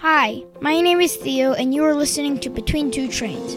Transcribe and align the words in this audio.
Hi, 0.00 0.42
my 0.62 0.80
name 0.80 0.98
is 1.02 1.14
Theo, 1.16 1.52
and 1.52 1.74
you 1.74 1.84
are 1.84 1.94
listening 1.94 2.40
to 2.40 2.48
Between 2.48 2.90
Two 2.90 3.06
Trains. 3.06 3.54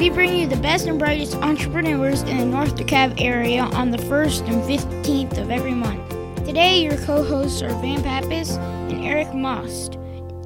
We 0.00 0.10
bring 0.10 0.34
you 0.34 0.48
the 0.48 0.56
best 0.56 0.88
and 0.88 0.98
brightest 0.98 1.36
entrepreneurs 1.36 2.22
in 2.22 2.38
the 2.38 2.44
North 2.44 2.74
DeKalb 2.74 3.20
area 3.20 3.62
on 3.62 3.92
the 3.92 3.98
1st 3.98 4.48
and 4.48 4.64
15th 4.64 5.38
of 5.38 5.52
every 5.52 5.74
month. 5.74 6.08
Today, 6.44 6.82
your 6.82 6.96
co 6.96 7.22
hosts 7.22 7.62
are 7.62 7.68
Van 7.80 8.02
Pappas 8.02 8.56
and 8.56 9.04
Eric 9.04 9.32
Most. 9.32 9.94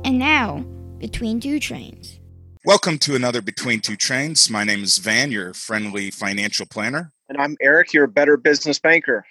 And 0.05 0.19
now, 0.19 0.59
Between 0.99 1.41
Two 1.41 1.59
Trains. 1.59 2.21
Welcome 2.67 2.99
to 2.99 3.17
another 3.17 3.41
Between 3.41 3.81
Two 3.81 3.97
Trains. 3.97 4.51
My 4.51 4.65
name 4.65 4.83
is 4.83 4.99
Van, 4.99 5.33
your 5.33 5.55
friendly 5.55 6.11
financial 6.11 6.67
planner. 6.67 7.13
And 7.31 7.41
I'm 7.41 7.57
Eric, 7.63 7.95
your 7.95 8.07
better 8.09 8.37
business 8.37 8.79
banker. 8.79 9.25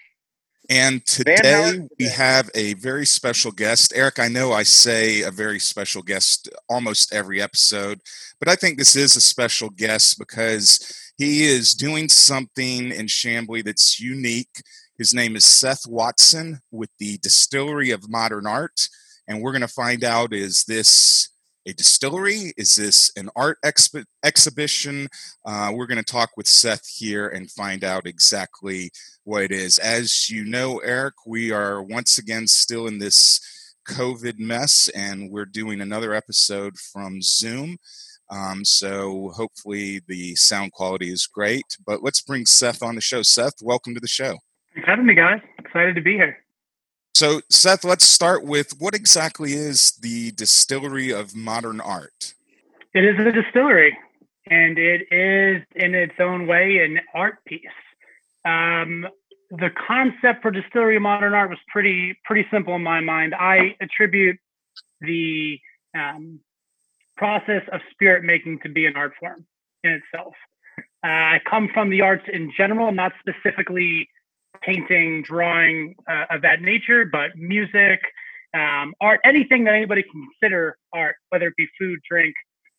And 0.70 1.04
today 1.04 1.80
we 1.98 2.06
have 2.06 2.48
a 2.54 2.76
very 2.76 3.08
special 3.08 3.52
guest. 3.52 3.92
Eric, 3.96 4.20
I 4.20 4.28
know 4.28 4.52
I 4.52 4.62
say 4.62 5.24
a 5.24 5.32
very 5.32 5.58
special 5.58 6.04
guest 6.04 6.48
almost 6.70 7.12
every 7.12 7.42
episode, 7.42 8.00
but 8.38 8.50
I 8.50 8.56
think 8.56 8.78
this 8.78 8.96
is 8.96 9.16
a 9.16 9.21
special 9.21 9.71
guest 9.71 10.20
because 10.20 11.12
he 11.18 11.46
is 11.46 11.74
doing 11.74 12.07
something 12.07 12.92
in 12.92 13.07
Chamblee 13.07 13.64
that's 13.64 14.00
unique. 14.00 14.62
His 15.00 15.12
name 15.12 15.36
is 15.36 15.43
Seth 15.43 15.88
Watson 15.88 16.60
with 16.70 16.92
the 17.00 17.18
Distillery 17.18 17.90
of 17.90 18.07
Modern 18.07 18.46
Art. 18.46 18.90
And 19.28 19.42
we're 19.42 19.54
going 19.54 19.62
to 19.62 19.68
find 19.68 20.04
out 20.04 20.34
is 20.34 20.65
this 20.65 21.29
a 21.69 21.73
distillery? 21.73 22.51
Is 22.57 22.75
this 22.75 23.11
an 23.15 23.29
art 23.36 23.59
exp- 23.64 24.05
exhibition? 24.23 25.07
Uh, 25.46 25.71
we're 25.73 25.86
going 25.86 26.04
to 26.04 26.11
talk 26.11 26.32
with 26.36 26.47
Seth 26.47 26.87
here 26.87 27.28
and 27.29 27.50
find 27.51 27.83
out 27.83 28.07
exactly 28.07 28.89
what 29.23 29.43
it 29.43 29.51
is. 29.51 29.78
As 29.78 30.29
you 30.29 30.43
know, 30.43 30.79
Eric, 30.79 31.14
we 31.28 31.51
are 31.51 31.83
once 31.83 32.17
again 32.17 32.47
still 32.47 32.88
in 32.88 32.97
this 32.97 33.39
COVID 33.88 34.39
mess, 34.39 34.89
and 34.95 35.30
we're 35.30 35.45
doing 35.45 35.80
another 35.80 36.14
episode 36.14 36.78
from 36.78 37.22
Zoom. 37.22 37.78
Um, 38.31 38.66
so 38.66 39.31
hopefully 39.36 40.02
the 40.08 40.36
sound 40.36 40.72
quality 40.72 41.11
is 41.11 41.28
great. 41.28 41.78
But 41.86 42.02
let's 42.04 42.22
bring 42.22 42.48
Seth 42.48 42.81
on 42.81 42.95
the 42.95 43.02
show. 43.02 43.22
Seth, 43.22 43.61
welcome 43.61 43.94
to 43.94 44.00
the 44.00 44.08
show. 44.08 44.38
Thanks 44.73 44.86
for 44.86 44.92
having 44.92 45.06
me, 45.06 45.14
guys. 45.14 45.42
Excited 45.59 45.94
to 45.95 46.02
be 46.02 46.14
here. 46.14 46.38
So, 47.14 47.42
Seth, 47.50 47.84
let's 47.84 48.06
start 48.06 48.46
with 48.46 48.80
what 48.80 48.96
exactly 48.96 49.54
is 49.54 49.92
the 50.02 50.32
Distillery 50.32 51.12
of 51.12 51.36
Modern 51.36 51.82
Art? 51.82 52.34
It 52.94 53.04
is 53.04 53.20
a 53.20 53.32
distillery, 53.32 53.98
and 54.48 54.80
it 54.80 55.02
is 55.12 55.64
in 55.76 55.96
its 55.96 56.14
own 56.20 56.48
way 56.48 56.80
an 56.84 57.00
art 57.14 57.44
piece. 57.46 57.62
Um, 58.46 59.08
the 59.52 59.70
concept 59.88 60.42
for 60.42 60.52
Distillery 60.52 60.96
of 60.96 61.02
Modern 61.02 61.34
Art 61.34 61.50
was 61.50 61.60
pretty 61.68 62.18
pretty 62.24 62.48
simple 62.52 62.76
in 62.76 62.84
my 62.84 63.02
mind. 63.02 63.36
I 63.36 63.76
attribute 63.82 64.38
the 65.02 65.60
um, 65.96 66.40
process 67.18 67.64
of 67.72 67.82
spirit 67.92 68.23
making 68.23 68.60
to 68.64 68.70
be 68.70 68.86
an 68.86 68.96
art 68.96 69.14
form 69.20 69.46
in 69.84 69.92
itself. 69.92 70.34
Uh, 71.04 71.08
I 71.08 71.42
come 71.50 71.70
from 71.73 71.90
the 71.90 72.02
arts 72.02 72.26
in 72.32 72.52
general, 72.56 72.92
not 72.92 73.12
specifically 73.20 74.10
painting, 74.61 75.23
drawing 75.23 75.95
uh, 76.09 76.25
of 76.30 76.42
that 76.42 76.61
nature, 76.61 77.05
but 77.05 77.36
music, 77.36 78.00
um, 78.53 78.94
art, 79.02 79.19
anything 79.23 79.64
that 79.66 79.73
anybody 79.73 80.03
can 80.03 80.28
consider 80.39 80.78
art, 80.94 81.16
whether 81.30 81.47
it 81.47 81.55
be 81.58 81.67
food, 81.80 82.00
drink, 82.09 82.33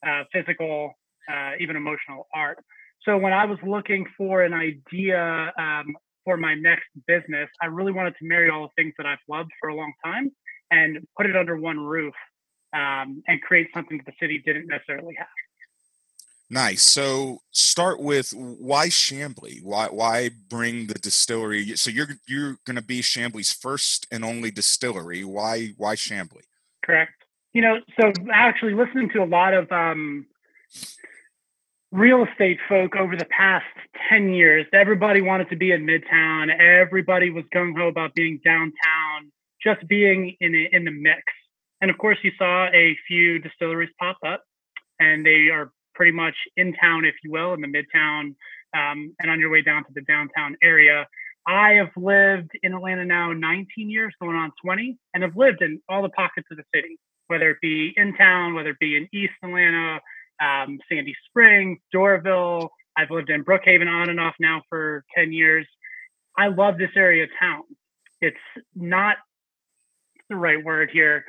uh, 0.06 0.24
physical, 0.32 0.92
uh, 1.30 1.52
even 1.58 1.76
emotional 1.76 2.26
art. 2.34 2.58
So 3.02 3.16
when 3.16 3.32
I 3.32 3.44
was 3.46 3.58
looking 3.62 4.06
for 4.16 4.42
an 4.42 4.52
idea 4.52 5.52
um, 5.58 5.96
for 6.24 6.36
my 6.36 6.54
next 6.54 6.88
business, 7.06 7.48
I 7.62 7.66
really 7.66 7.92
wanted 7.92 8.14
to 8.18 8.26
marry 8.26 8.50
all 8.50 8.62
the 8.62 8.82
things 8.82 8.94
that 8.98 9.06
I've 9.06 9.18
loved 9.28 9.50
for 9.60 9.70
a 9.70 9.74
long 9.74 9.92
time 10.04 10.30
and 10.70 10.98
put 11.16 11.26
it 11.26 11.36
under 11.36 11.56
one 11.56 11.78
roof 11.78 12.14
um, 12.74 13.22
and 13.26 13.40
create 13.40 13.68
something 13.74 13.96
that 13.96 14.06
the 14.06 14.12
city 14.20 14.42
didn't 14.44 14.66
necessarily 14.66 15.14
have. 15.18 15.28
Nice. 16.52 16.82
So 16.82 17.42
start 17.52 18.00
with 18.00 18.32
why 18.32 18.88
Chamblee? 18.88 19.62
Why 19.62 19.86
why 19.86 20.30
bring 20.48 20.88
the 20.88 20.94
distillery? 20.94 21.76
So 21.76 21.90
you're 21.90 22.08
you're 22.26 22.58
going 22.66 22.76
to 22.76 22.82
be 22.82 23.02
Chamblee's 23.02 23.52
first 23.52 24.06
and 24.10 24.24
only 24.24 24.50
distillery. 24.50 25.22
Why 25.22 25.74
why 25.76 25.94
Chamblee? 25.94 26.48
Correct. 26.84 27.12
You 27.52 27.62
know, 27.62 27.78
so 28.00 28.12
actually 28.32 28.74
listening 28.74 29.10
to 29.10 29.22
a 29.22 29.26
lot 29.26 29.54
of 29.54 29.70
um, 29.70 30.26
real 31.92 32.24
estate 32.24 32.58
folk 32.68 32.96
over 32.96 33.16
the 33.16 33.24
past 33.26 33.66
10 34.08 34.32
years, 34.32 34.66
everybody 34.72 35.20
wanted 35.20 35.50
to 35.50 35.56
be 35.56 35.72
in 35.72 35.86
Midtown. 35.86 36.48
Everybody 36.56 37.30
was 37.30 37.44
gung 37.54 37.76
ho 37.76 37.88
about 37.88 38.14
being 38.14 38.40
downtown, 38.44 39.32
just 39.62 39.86
being 39.88 40.36
in 40.40 40.54
a, 40.54 40.68
in 40.72 40.84
the 40.84 40.90
mix. 40.90 41.22
And 41.80 41.90
of 41.90 41.98
course, 41.98 42.18
you 42.22 42.32
saw 42.38 42.66
a 42.66 42.96
few 43.08 43.38
distilleries 43.38 43.90
pop 43.98 44.18
up, 44.24 44.44
and 45.00 45.24
they 45.24 45.48
are 45.48 45.72
pretty 46.00 46.12
much 46.12 46.34
in 46.56 46.72
town, 46.72 47.04
if 47.04 47.14
you 47.22 47.30
will, 47.30 47.52
in 47.52 47.60
the 47.60 47.66
midtown 47.66 48.34
um, 48.74 49.14
and 49.20 49.30
on 49.30 49.38
your 49.38 49.50
way 49.50 49.60
down 49.60 49.84
to 49.84 49.90
the 49.94 50.00
downtown 50.00 50.56
area. 50.62 51.06
I 51.46 51.72
have 51.72 51.90
lived 51.94 52.52
in 52.62 52.72
Atlanta 52.72 53.04
now 53.04 53.34
19 53.34 53.90
years, 53.90 54.14
going 54.18 54.34
on 54.34 54.50
20, 54.64 54.96
and 55.12 55.22
have 55.22 55.36
lived 55.36 55.60
in 55.60 55.78
all 55.90 56.00
the 56.00 56.08
pockets 56.08 56.46
of 56.50 56.56
the 56.56 56.62
city, 56.74 56.98
whether 57.26 57.50
it 57.50 57.58
be 57.60 57.92
in 57.94 58.16
town, 58.16 58.54
whether 58.54 58.70
it 58.70 58.78
be 58.78 58.96
in 58.96 59.08
East 59.12 59.34
Atlanta, 59.44 60.00
um, 60.42 60.78
Sandy 60.90 61.14
Springs, 61.28 61.78
Doraville. 61.94 62.70
I've 62.96 63.10
lived 63.10 63.28
in 63.28 63.44
Brookhaven 63.44 63.86
on 63.86 64.08
and 64.08 64.18
off 64.18 64.36
now 64.40 64.62
for 64.70 65.04
10 65.14 65.34
years. 65.34 65.66
I 66.34 66.46
love 66.46 66.78
this 66.78 66.92
area 66.96 67.24
of 67.24 67.30
town. 67.38 67.64
It's 68.22 68.38
not 68.74 69.18
the 70.30 70.36
right 70.36 70.64
word 70.64 70.88
here. 70.90 71.26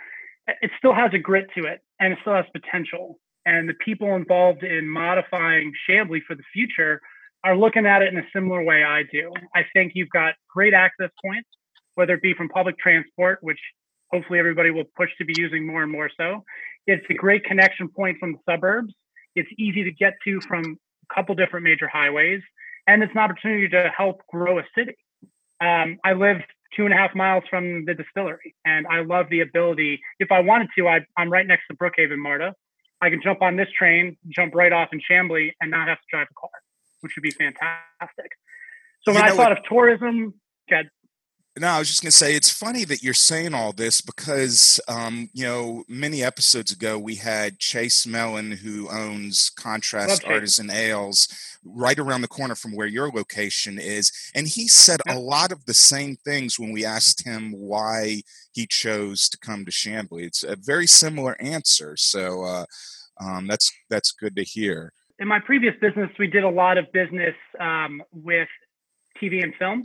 It 0.48 0.72
still 0.78 0.94
has 0.94 1.12
a 1.14 1.20
grit 1.20 1.48
to 1.58 1.66
it 1.66 1.82
and 2.00 2.14
it 2.14 2.20
still 2.22 2.36
has 2.36 2.46
potential 2.54 3.20
and 3.46 3.68
the 3.68 3.74
people 3.74 4.16
involved 4.16 4.64
in 4.64 4.88
modifying 4.88 5.74
Chamblee 5.88 6.22
for 6.28 6.36
the 6.36 6.44
future 6.54 7.02
are 7.44 7.58
looking 7.58 7.86
at 7.86 8.02
it 8.02 8.14
in 8.14 8.20
a 8.20 8.28
similar 8.34 8.64
way 8.64 8.84
I 8.84 9.04
do. 9.12 9.34
I 9.56 9.62
think 9.74 9.94
you've 9.96 10.10
got 10.10 10.36
great 10.54 10.74
access 10.74 11.10
points, 11.24 11.50
whether 11.96 12.14
it 12.14 12.22
be 12.22 12.34
from 12.34 12.50
public 12.50 12.78
transport, 12.78 13.40
which 13.42 13.60
hopefully 14.12 14.40
everybody 14.40 14.70
will 14.70 14.86
push 14.96 15.10
to 15.18 15.26
be 15.26 15.34
using 15.38 15.66
more 15.66 15.82
and 15.84 15.92
more 15.92 16.10
so. 16.16 16.44
It's 16.86 17.06
a 17.10 17.14
great 17.14 17.44
connection 17.44 17.90
point 17.90 18.18
from 18.20 18.34
the 18.34 18.40
suburbs. 18.48 18.94
It's 19.36 19.50
easy 19.58 19.84
to 19.84 19.92
get 19.92 20.14
to 20.26 20.40
from 20.42 20.78
a 21.10 21.16
couple 21.16 21.34
different 21.36 21.64
major 21.64 21.88
highways, 21.88 22.42
and 22.88 23.02
it's 23.02 23.12
an 23.14 23.20
opportunity 23.20 23.70
to 23.70 23.92
help 23.96 24.22
grow 24.28 24.60
a 24.60 24.64
city. 24.78 24.96
Um, 25.62 25.98
I 26.04 26.14
live 26.14 26.42
two 26.76 26.86
and 26.86 26.94
a 26.94 26.98
half 26.98 27.16
miles 27.16 27.44
from 27.50 27.86
the 27.86 27.94
distillery, 27.94 28.56
and 28.66 28.86
I 28.88 29.02
love 29.02 29.28
the 29.30 29.42
ability. 29.42 30.02
If 30.20 30.32
I 30.32 30.40
wanted 30.42 30.70
to, 30.78 30.88
I, 30.88 31.06
I'm 31.18 31.32
right 31.32 31.46
next 31.46 31.64
to 31.70 31.78
Brookhaven, 31.78 32.18
MARTA. 32.18 32.54
I 33.02 33.10
can 33.10 33.22
jump 33.22 33.42
on 33.42 33.56
this 33.56 33.70
train, 33.78 34.18
jump 34.30 34.54
right 34.54 34.72
off 34.72 34.90
in 34.94 35.02
Chamblee, 35.02 35.54
and 35.60 35.72
not 35.72 35.88
have 35.88 35.98
to 35.98 36.04
drive 36.10 36.28
a 36.30 36.34
car, 36.40 36.52
which 37.02 37.16
would 37.16 37.24
be 37.24 37.32
fantastic. 37.32 38.32
So 39.04 39.14
when 39.14 39.24
I 39.24 39.30
thought 39.30 39.50
what, 39.50 39.58
of 39.58 39.64
tourism, 39.68 40.36
God, 40.70 40.90
no, 41.60 41.68
I 41.68 41.80
was 41.80 41.90
just 41.90 42.02
going 42.02 42.12
to 42.12 42.18
say 42.18 42.34
it's 42.34 42.50
funny 42.50 42.86
that 42.86 43.04
you're 43.04 43.14
saying 43.14 43.54
all 43.54 43.74
this 43.74 44.00
because, 44.00 44.80
um, 44.88 45.30
you 45.34 45.44
know, 45.44 45.84
many 45.90 46.24
episodes 46.24 46.72
ago 46.72 46.98
we 46.98 47.16
had 47.16 47.60
Chase 47.60 48.08
Mellon, 48.08 48.52
who 48.52 48.90
owns 48.90 49.50
Contrast 49.50 50.24
Artisan 50.24 50.72
Ales, 50.72 51.28
right 51.66 52.00
around 52.00 52.22
the 52.22 52.30
corner 52.30 52.56
from 52.56 52.74
where 52.74 52.88
your 52.88 53.10
location 53.10 53.78
is, 53.80 54.14
and 54.34 54.48
he 54.48 54.70
said 54.70 55.02
yeah. 55.06 55.18
a 55.18 55.20
lot 55.20 55.52
of 55.52 55.66
the 55.66 55.74
same 55.74 56.16
things 56.16 56.58
when 56.58 56.72
we 56.72 56.86
asked 56.86 57.26
him 57.26 57.52
why 57.52 58.22
he 58.54 58.66
chose 58.66 59.28
to 59.28 59.38
come 59.38 59.66
to 59.66 59.72
Chamblee. 59.72 60.24
It's 60.24 60.44
a 60.44 60.56
very 60.56 60.88
similar 60.88 61.40
answer, 61.42 61.98
so 61.98 62.46
uh, 62.46 62.66
um, 63.20 63.48
that's 63.48 63.72
that's 63.90 64.12
good 64.12 64.38
to 64.38 64.44
hear. 64.44 64.94
In 65.20 65.28
my 65.28 65.40
previous 65.40 65.76
business, 65.82 66.10
we 66.18 66.28
did 66.28 66.46
a 66.46 66.50
lot 66.50 66.78
of 66.78 66.90
business 66.94 67.36
um, 67.60 68.02
with 68.14 68.48
TV 69.22 69.44
and 69.44 69.54
film, 69.56 69.84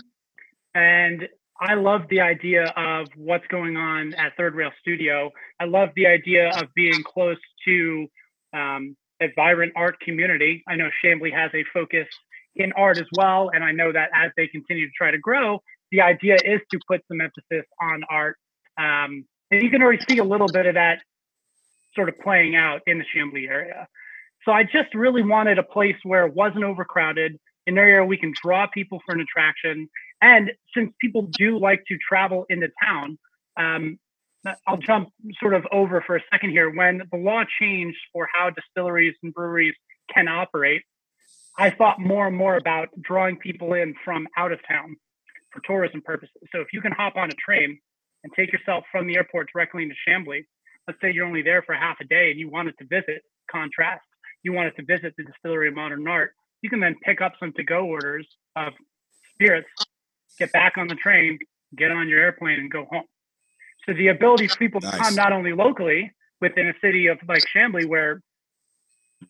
and 0.72 1.28
I 1.61 1.75
love 1.75 2.03
the 2.11 2.21
idea 2.21 2.65
of 2.77 3.09
what's 3.17 3.47
going 3.47 3.77
on 3.77 4.15
at 4.15 4.37
Third 4.37 4.55
Rail 4.55 4.71
Studio. 4.81 5.31
I 5.59 5.65
love 5.65 5.91
the 5.97 6.06
idea 6.06 6.50
of 6.50 6.69
being 6.75 7.03
close 7.03 7.39
to 7.67 8.07
um, 8.53 8.97
a 9.22 9.28
vibrant 9.34 9.72
art 9.75 9.98
community. 10.01 10.63
I 10.69 10.77
know 10.77 10.91
Chamblee 11.03 11.33
has 11.33 11.51
a 11.54 11.65
focus 11.72 12.07
in 12.54 12.72
art 12.72 12.98
as 12.98 13.07
well, 13.16 13.51
and 13.53 13.65
I 13.65 13.72
know 13.72 13.92
that 13.92 14.10
as 14.15 14.33
they 14.36 14.48
continue 14.48 14.86
to 14.86 14.92
try 14.97 15.10
to 15.10 15.19
grow, 15.19 15.63
the 15.91 16.03
idea 16.03 16.34
is 16.34 16.60
to 16.72 16.78
put 16.86 17.03
some 17.09 17.21
emphasis 17.21 17.66
on 17.81 18.03
art. 18.10 18.36
Um, 18.78 19.25
and 19.51 19.63
you 19.63 19.71
can 19.71 19.83
already 19.83 20.04
see 20.09 20.19
a 20.19 20.25
little 20.25 20.48
bit 20.48 20.66
of 20.66 20.75
that 20.75 21.01
sort 21.95 22.09
of 22.09 22.19
playing 22.19 22.57
out 22.57 22.83
in 22.86 22.98
the 22.98 23.04
Chamblee 23.04 23.48
area. 23.48 23.89
So 24.45 24.53
I 24.53 24.65
just 24.65 24.95
really 24.95 25.22
wanted 25.22 25.59
a 25.59 25.63
place 25.63 25.97
where 26.03 26.27
it 26.27 26.34
wasn't 26.34 26.65
overcrowded, 26.65 27.39
an 27.66 27.78
area 27.78 28.04
we 28.04 28.16
can 28.16 28.33
draw 28.41 28.66
people 28.66 29.01
for 29.04 29.15
an 29.15 29.21
attraction. 29.21 29.89
And 30.21 30.53
since 30.74 30.92
people 31.01 31.22
do 31.22 31.59
like 31.59 31.84
to 31.89 31.98
travel 31.98 32.47
into 32.48 32.68
town, 32.83 33.18
um, 33.57 33.98
I'll 34.66 34.77
jump 34.77 35.10
sort 35.41 35.54
of 35.54 35.66
over 35.72 36.03
for 36.07 36.16
a 36.16 36.21
second 36.30 36.51
here. 36.51 36.71
When 36.71 37.03
the 37.10 37.18
law 37.18 37.42
changed 37.60 37.98
for 38.13 38.28
how 38.33 38.51
distilleries 38.51 39.15
and 39.22 39.34
breweries 39.34 39.74
can 40.15 40.28
operate, 40.28 40.83
I 41.59 41.71
thought 41.71 41.98
more 41.98 42.27
and 42.27 42.36
more 42.36 42.57
about 42.57 42.89
drawing 43.01 43.39
people 43.39 43.72
in 43.72 43.95
from 44.04 44.28
out 44.36 44.53
of 44.53 44.60
town 44.68 44.97
for 45.51 45.60
tourism 45.65 46.03
purposes. 46.03 46.36
So 46.53 46.60
if 46.60 46.69
you 46.72 46.80
can 46.80 46.92
hop 46.92 47.16
on 47.16 47.30
a 47.30 47.34
train 47.34 47.78
and 48.22 48.33
take 48.34 48.53
yourself 48.53 48.84
from 48.92 49.07
the 49.07 49.16
airport 49.16 49.51
directly 49.53 49.83
into 49.83 49.95
Chamblee, 50.07 50.45
let's 50.86 51.01
say 51.01 51.12
you're 51.12 51.27
only 51.27 51.42
there 51.42 51.62
for 51.62 51.74
half 51.74 51.97
a 52.01 52.04
day 52.04 52.30
and 52.30 52.39
you 52.39 52.51
wanted 52.51 52.77
to 52.78 52.84
visit 52.84 53.22
Contrast, 53.51 54.04
you 54.42 54.53
wanted 54.53 54.77
to 54.77 54.84
visit 54.84 55.15
the 55.16 55.24
Distillery 55.24 55.69
of 55.69 55.74
Modern 55.74 56.07
Art, 56.07 56.33
you 56.62 56.71
can 56.71 56.80
then 56.80 56.97
pick 57.03 57.21
up 57.21 57.34
some 57.41 57.53
to 57.54 57.65
go 57.65 57.86
orders 57.86 58.27
of 58.54 58.72
spirits, 59.34 59.69
get 60.38 60.53
back 60.53 60.74
on 60.77 60.88
the 60.88 60.94
train, 60.94 61.38
get 61.77 61.91
on 61.91 62.09
your 62.09 62.21
airplane, 62.21 62.59
and 62.59 62.71
go 62.71 62.86
home. 62.91 63.04
So 63.86 63.94
the 63.94 64.09
ability 64.09 64.48
for 64.48 64.56
people 64.56 64.80
nice. 64.80 64.92
to 64.92 64.98
come 64.98 65.15
not 65.15 65.33
only 65.33 65.53
locally 65.53 66.12
within 66.41 66.68
a 66.68 66.74
city 66.80 67.06
of 67.06 67.18
like 67.28 67.44
Chamblee, 67.54 67.86
where 67.86 68.21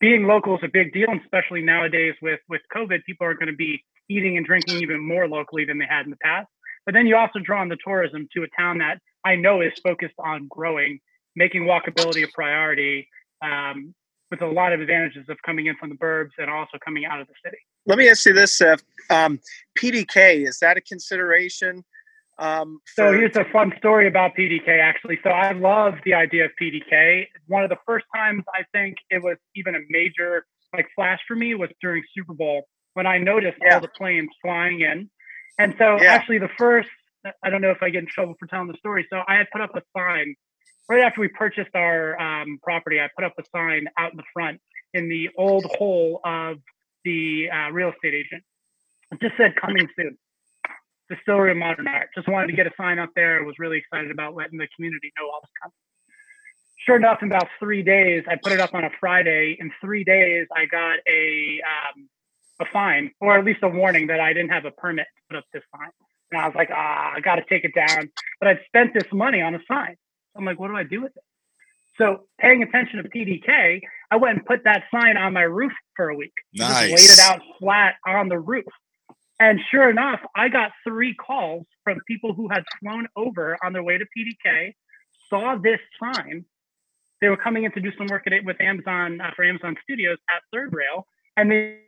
being 0.00 0.26
local 0.26 0.56
is 0.56 0.62
a 0.64 0.68
big 0.68 0.92
deal, 0.92 1.08
and 1.08 1.20
especially 1.20 1.62
nowadays 1.62 2.14
with 2.22 2.40
with 2.48 2.62
COVID, 2.74 3.04
people 3.04 3.26
are 3.26 3.34
going 3.34 3.50
to 3.50 3.56
be 3.56 3.84
eating 4.08 4.36
and 4.36 4.46
drinking 4.46 4.82
even 4.82 5.00
more 5.00 5.28
locally 5.28 5.64
than 5.64 5.78
they 5.78 5.86
had 5.88 6.04
in 6.04 6.10
the 6.10 6.16
past. 6.16 6.48
But 6.84 6.94
then 6.94 7.06
you 7.06 7.16
also 7.16 7.40
draw 7.40 7.60
on 7.60 7.68
the 7.68 7.76
tourism 7.84 8.28
to 8.34 8.44
a 8.44 8.46
town 8.56 8.78
that 8.78 9.00
I 9.24 9.36
know 9.36 9.60
is 9.60 9.72
focused 9.82 10.14
on 10.18 10.46
growing, 10.48 11.00
making 11.34 11.64
walkability 11.64 12.22
a 12.22 12.28
priority, 12.32 13.08
um, 13.42 13.94
with 14.30 14.42
a 14.42 14.46
lot 14.46 14.72
of 14.72 14.80
advantages 14.80 15.24
of 15.28 15.36
coming 15.44 15.66
in 15.66 15.76
from 15.76 15.88
the 15.88 15.94
burbs 15.94 16.30
and 16.38 16.50
also 16.50 16.78
coming 16.84 17.04
out 17.04 17.20
of 17.20 17.26
the 17.26 17.34
city. 17.44 17.58
Let 17.86 17.98
me 17.98 18.08
ask 18.08 18.26
you 18.26 18.32
this, 18.32 18.52
Seth. 18.52 18.82
Um, 19.10 19.38
PDK, 19.78 20.46
is 20.46 20.58
that 20.58 20.76
a 20.76 20.80
consideration? 20.80 21.84
Um, 22.38 22.80
for- 22.94 23.12
so 23.12 23.12
here's 23.12 23.36
a 23.36 23.44
fun 23.52 23.72
story 23.78 24.08
about 24.08 24.34
PDK, 24.36 24.80
actually. 24.80 25.18
So 25.22 25.30
I 25.30 25.52
love 25.52 25.94
the 26.04 26.14
idea 26.14 26.46
of 26.46 26.50
PDK. 26.60 27.28
One 27.46 27.62
of 27.62 27.70
the 27.70 27.78
first 27.86 28.06
times 28.14 28.44
I 28.52 28.64
think 28.72 28.96
it 29.10 29.22
was 29.22 29.36
even 29.54 29.74
a 29.74 29.80
major 29.88 30.46
like 30.74 30.88
flash 30.94 31.20
for 31.26 31.36
me 31.36 31.54
was 31.54 31.70
during 31.80 32.02
Super 32.14 32.34
Bowl 32.34 32.68
when 32.94 33.06
I 33.06 33.18
noticed 33.18 33.58
yeah. 33.62 33.74
all 33.74 33.80
the 33.80 33.88
planes 33.88 34.28
flying 34.42 34.80
in. 34.80 35.08
And 35.58 35.74
so 35.78 36.00
yeah. 36.00 36.12
actually 36.12 36.38
the 36.38 36.50
first, 36.58 36.88
I 37.42 37.50
don't 37.50 37.62
know 37.62 37.70
if 37.70 37.82
I 37.82 37.90
get 37.90 38.00
in 38.00 38.08
trouble 38.08 38.34
for 38.38 38.46
telling 38.46 38.68
the 38.68 38.76
story. 38.78 39.06
So 39.10 39.22
I 39.26 39.36
had 39.36 39.46
put 39.52 39.62
up 39.62 39.74
a 39.74 39.82
sign 39.96 40.34
right 40.88 41.02
after 41.02 41.20
we 41.20 41.28
purchased 41.28 41.74
our 41.74 42.20
um, 42.20 42.58
property. 42.62 43.00
I 43.00 43.08
put 43.14 43.24
up 43.24 43.34
a 43.38 43.42
sign 43.54 43.86
out 43.98 44.12
in 44.12 44.16
the 44.16 44.24
front 44.32 44.60
in 44.94 45.08
the 45.08 45.30
old 45.36 45.64
hole 45.64 46.20
of 46.24 46.58
the 47.04 47.48
uh, 47.50 47.70
real 47.70 47.90
estate 47.90 48.14
agent. 48.14 48.42
It 49.12 49.20
just 49.20 49.36
said 49.36 49.54
coming 49.56 49.88
soon. 49.96 50.16
Distillery 51.08 51.52
of 51.52 51.56
Modern 51.56 51.86
Art. 51.86 52.08
Just 52.14 52.28
wanted 52.28 52.48
to 52.48 52.54
get 52.54 52.66
a 52.66 52.72
sign 52.76 52.98
up 52.98 53.10
there. 53.14 53.40
I 53.40 53.46
was 53.46 53.54
really 53.58 53.78
excited 53.78 54.10
about 54.10 54.34
letting 54.34 54.58
the 54.58 54.66
community 54.74 55.12
know 55.16 55.26
all 55.26 55.40
was 55.40 55.50
coming. 55.62 55.72
Sure 56.84 56.96
enough, 56.96 57.18
in 57.22 57.28
about 57.28 57.48
three 57.58 57.82
days, 57.82 58.24
I 58.28 58.36
put 58.42 58.52
it 58.52 58.60
up 58.60 58.74
on 58.74 58.84
a 58.84 58.90
Friday. 59.00 59.56
In 59.58 59.70
three 59.80 60.04
days, 60.04 60.46
I 60.54 60.66
got 60.66 60.98
a 61.08 61.60
um, 61.62 62.08
a 62.60 62.64
fine, 62.72 63.10
or 63.20 63.38
at 63.38 63.44
least 63.44 63.60
a 63.62 63.68
warning 63.68 64.06
that 64.08 64.20
I 64.20 64.32
didn't 64.32 64.50
have 64.50 64.64
a 64.64 64.70
permit 64.70 65.06
to 65.16 65.22
put 65.28 65.38
up 65.38 65.44
this 65.52 65.62
sign. 65.76 65.90
And 66.30 66.40
I 66.40 66.46
was 66.46 66.54
like, 66.54 66.70
ah, 66.72 67.12
I 67.14 67.20
got 67.20 67.36
to 67.36 67.44
take 67.48 67.64
it 67.64 67.74
down. 67.74 68.10
But 68.40 68.48
I'd 68.48 68.60
spent 68.66 68.94
this 68.94 69.06
money 69.12 69.40
on 69.42 69.54
a 69.54 69.60
sign. 69.68 69.96
I'm 70.36 70.44
like, 70.44 70.58
what 70.58 70.68
do 70.68 70.76
I 70.76 70.84
do 70.84 71.02
with 71.02 71.16
it? 71.16 71.22
So, 71.98 72.26
paying 72.38 72.62
attention 72.62 73.02
to 73.02 73.08
PDK, 73.08 73.80
I 74.10 74.16
went 74.16 74.36
and 74.36 74.46
put 74.46 74.64
that 74.64 74.84
sign 74.94 75.16
on 75.16 75.32
my 75.32 75.42
roof 75.42 75.72
for 75.96 76.10
a 76.10 76.16
week. 76.16 76.34
Nice. 76.54 76.90
Just 76.90 76.90
laid 76.90 77.10
it 77.10 77.20
out 77.20 77.42
flat 77.58 77.94
on 78.06 78.28
the 78.28 78.38
roof. 78.38 78.66
And 79.38 79.60
sure 79.70 79.90
enough, 79.90 80.20
I 80.34 80.48
got 80.48 80.72
three 80.86 81.14
calls 81.14 81.66
from 81.84 81.98
people 82.06 82.34
who 82.34 82.48
had 82.48 82.64
flown 82.80 83.06
over 83.16 83.56
on 83.62 83.72
their 83.72 83.82
way 83.82 83.98
to 83.98 84.04
PDK, 84.04 84.74
saw 85.28 85.56
this 85.56 85.80
sign. 86.00 86.44
They 87.20 87.28
were 87.28 87.36
coming 87.36 87.64
in 87.64 87.72
to 87.72 87.80
do 87.80 87.90
some 87.96 88.06
work 88.08 88.24
at, 88.26 88.32
it 88.32 88.44
with 88.44 88.60
Amazon 88.60 89.20
uh, 89.20 89.30
for 89.34 89.44
Amazon 89.44 89.76
Studios 89.82 90.18
at 90.28 90.42
Third 90.52 90.74
Rail, 90.74 91.06
and 91.36 91.50
they 91.50 91.78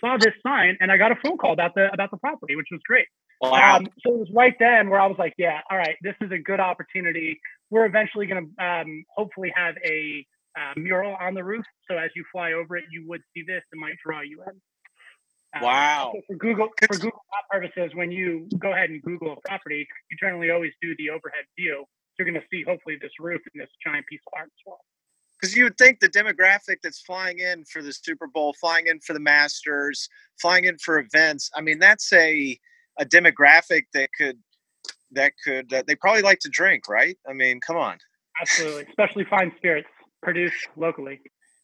saw 0.00 0.16
this 0.18 0.34
sign, 0.42 0.76
and 0.80 0.92
I 0.92 0.96
got 0.96 1.12
a 1.12 1.16
phone 1.16 1.38
call 1.38 1.52
about 1.52 1.74
the 1.74 1.90
about 1.92 2.10
the 2.10 2.18
property, 2.18 2.56
which 2.56 2.68
was 2.70 2.80
great. 2.84 3.06
Wow. 3.40 3.76
Um, 3.76 3.86
so 4.00 4.14
it 4.14 4.18
was 4.18 4.30
right 4.34 4.54
then 4.58 4.88
where 4.88 5.00
I 5.00 5.06
was 5.06 5.18
like, 5.18 5.34
yeah, 5.38 5.60
all 5.70 5.76
right, 5.76 5.96
this 6.02 6.14
is 6.20 6.30
a 6.32 6.38
good 6.38 6.60
opportunity. 6.60 7.38
We're 7.70 7.86
eventually 7.86 8.26
going 8.26 8.54
to 8.58 8.64
um, 8.64 9.04
hopefully 9.16 9.52
have 9.54 9.74
a 9.84 10.26
uh, 10.56 10.72
mural 10.76 11.16
on 11.20 11.34
the 11.34 11.44
roof. 11.44 11.64
So 11.90 11.96
as 11.98 12.10
you 12.16 12.24
fly 12.32 12.52
over 12.52 12.76
it, 12.76 12.84
you 12.90 13.06
would 13.08 13.20
see 13.34 13.42
this. 13.46 13.62
It 13.72 13.78
might 13.78 13.96
draw 14.04 14.20
you 14.20 14.42
in. 14.42 14.60
Um, 15.54 15.62
wow. 15.62 16.12
For 16.26 16.36
Google 16.36 16.68
for 16.86 16.96
Google 16.96 17.22
purposes, 17.50 17.90
when 17.94 18.10
you 18.10 18.48
go 18.58 18.72
ahead 18.72 18.90
and 18.90 19.02
Google 19.02 19.32
a 19.32 19.48
property, 19.48 19.86
you 20.10 20.16
generally 20.18 20.50
always 20.50 20.72
do 20.82 20.94
the 20.98 21.10
overhead 21.10 21.44
view. 21.58 21.84
You're 22.18 22.26
going 22.26 22.40
to 22.40 22.46
see 22.50 22.64
hopefully 22.66 22.96
this 23.00 23.12
roof 23.20 23.42
and 23.52 23.60
this 23.60 23.70
giant 23.84 24.06
piece 24.06 24.20
of 24.26 24.32
art 24.38 24.46
as 24.46 24.62
well. 24.64 24.80
Because 25.38 25.54
you 25.54 25.64
would 25.64 25.76
think 25.76 26.00
the 26.00 26.08
demographic 26.08 26.76
that's 26.82 27.00
flying 27.02 27.40
in 27.40 27.64
for 27.66 27.82
the 27.82 27.92
Super 27.92 28.26
Bowl, 28.26 28.54
flying 28.58 28.86
in 28.86 29.00
for 29.00 29.12
the 29.12 29.20
Masters, 29.20 30.08
flying 30.40 30.64
in 30.64 30.78
for 30.78 30.98
events. 30.98 31.50
I 31.54 31.60
mean, 31.60 31.78
that's 31.78 32.12
a 32.12 32.58
a 32.98 33.04
demographic 33.04 33.82
that 33.92 34.08
could 34.18 34.38
that 35.12 35.32
could 35.44 35.72
uh, 35.72 35.82
they 35.86 35.94
probably 35.94 36.22
like 36.22 36.40
to 36.40 36.48
drink, 36.48 36.88
right? 36.88 37.16
I 37.28 37.32
mean, 37.32 37.60
come 37.60 37.76
on. 37.76 37.98
Absolutely, 38.40 38.84
especially 38.88 39.24
fine 39.24 39.52
spirits 39.56 39.88
produced 40.22 40.68
locally. 40.76 41.20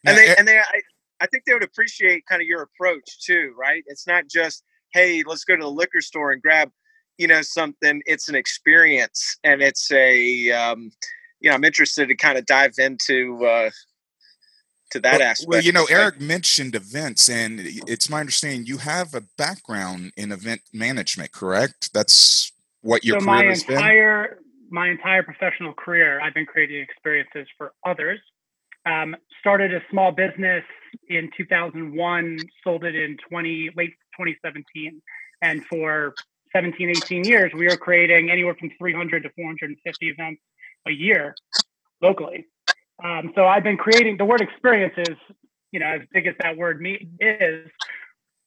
And 0.07 0.17
they 0.17 0.35
and 0.37 0.49
they 0.49 0.59
I, 0.59 0.81
I 1.21 1.27
think 1.27 1.45
they 1.45 1.53
would 1.53 1.63
appreciate 1.63 2.27
kind 2.27 2.43
of 2.43 2.49
your 2.49 2.63
approach 2.63 3.25
too, 3.25 3.55
right? 3.59 3.83
It's 3.87 4.07
not 4.07 4.25
just, 4.29 4.65
hey, 4.93 5.23
let's 5.27 5.45
go 5.45 5.57
to 5.57 5.63
the 5.63 5.71
liquor 5.71 6.01
store 6.01 6.33
and 6.33 6.43
grab, 6.43 6.71
you 7.19 7.29
know, 7.29 7.43
something. 7.43 8.03
It's 8.07 8.29
an 8.29 8.35
experience, 8.35 9.37
and 9.45 9.63
it's 9.63 9.91
a, 9.93 10.51
um, 10.51 10.91
you 11.41 11.51
know, 11.51 11.55
I'm 11.55 11.65
interested 11.65 12.09
to 12.09 12.17
kind 12.17 12.39
of 12.39 12.47
dive 12.47 12.75
into 12.79 13.45
uh, 13.45 13.71
to 14.93 15.01
that 15.01 15.19
well, 15.19 15.23
aspect. 15.23 15.49
Well, 15.49 15.61
you 15.63 15.73
know, 15.73 15.87
Eric 15.91 16.21
mentioned 16.21 16.75
events, 16.75 17.29
and 17.29 17.61
it's 17.61 18.09
my 18.09 18.21
understanding 18.21 18.67
you 18.67 18.79
have 18.79 19.15
a 19.15 19.23
background 19.37 20.13
in 20.17 20.33
event 20.33 20.63
management, 20.73 21.33
correct? 21.33 21.93
That's 21.93 22.52
what 22.83 23.05
your 23.05 23.21
so 23.21 23.27
career 23.27 23.37
my 23.37 23.45
has 23.45 23.63
entire 23.63 24.29
been? 24.29 24.39
my 24.71 24.89
entire 24.89 25.23
professional 25.23 25.75
career, 25.75 26.21
I've 26.21 26.35
been 26.35 26.47
creating 26.47 26.81
experiences 26.83 27.47
for 27.59 27.73
others. 27.87 28.19
Um, 28.85 29.15
started 29.39 29.73
a 29.73 29.81
small 29.91 30.11
business 30.11 30.65
in 31.09 31.31
2001, 31.37 32.39
sold 32.65 32.85
it 32.85 32.97
in 32.97 33.17
20 33.29 33.71
late 33.77 33.91
2017, 34.19 35.01
and 35.43 35.65
for 35.67 36.15
17, 36.55 36.91
18 36.91 37.25
years, 37.25 37.53
we 37.55 37.67
were 37.67 37.77
creating 37.77 38.31
anywhere 38.31 38.57
from 38.59 38.71
300 38.79 39.23
to 39.23 39.31
450 39.37 40.09
events 40.09 40.41
a 40.87 40.91
year 40.91 41.35
locally. 42.03 42.47
Um, 43.03 43.33
so 43.35 43.47
I've 43.47 43.63
been 43.63 43.77
creating 43.77 44.17
the 44.17 44.25
word 44.25 44.41
experiences, 44.41 45.17
you 45.71 45.81
know, 45.81 45.87
as 45.87 46.03
big 46.13 46.27
as 46.27 46.35
that 46.41 46.57
word 46.57 46.81
me 46.81 47.09
is. 47.21 47.71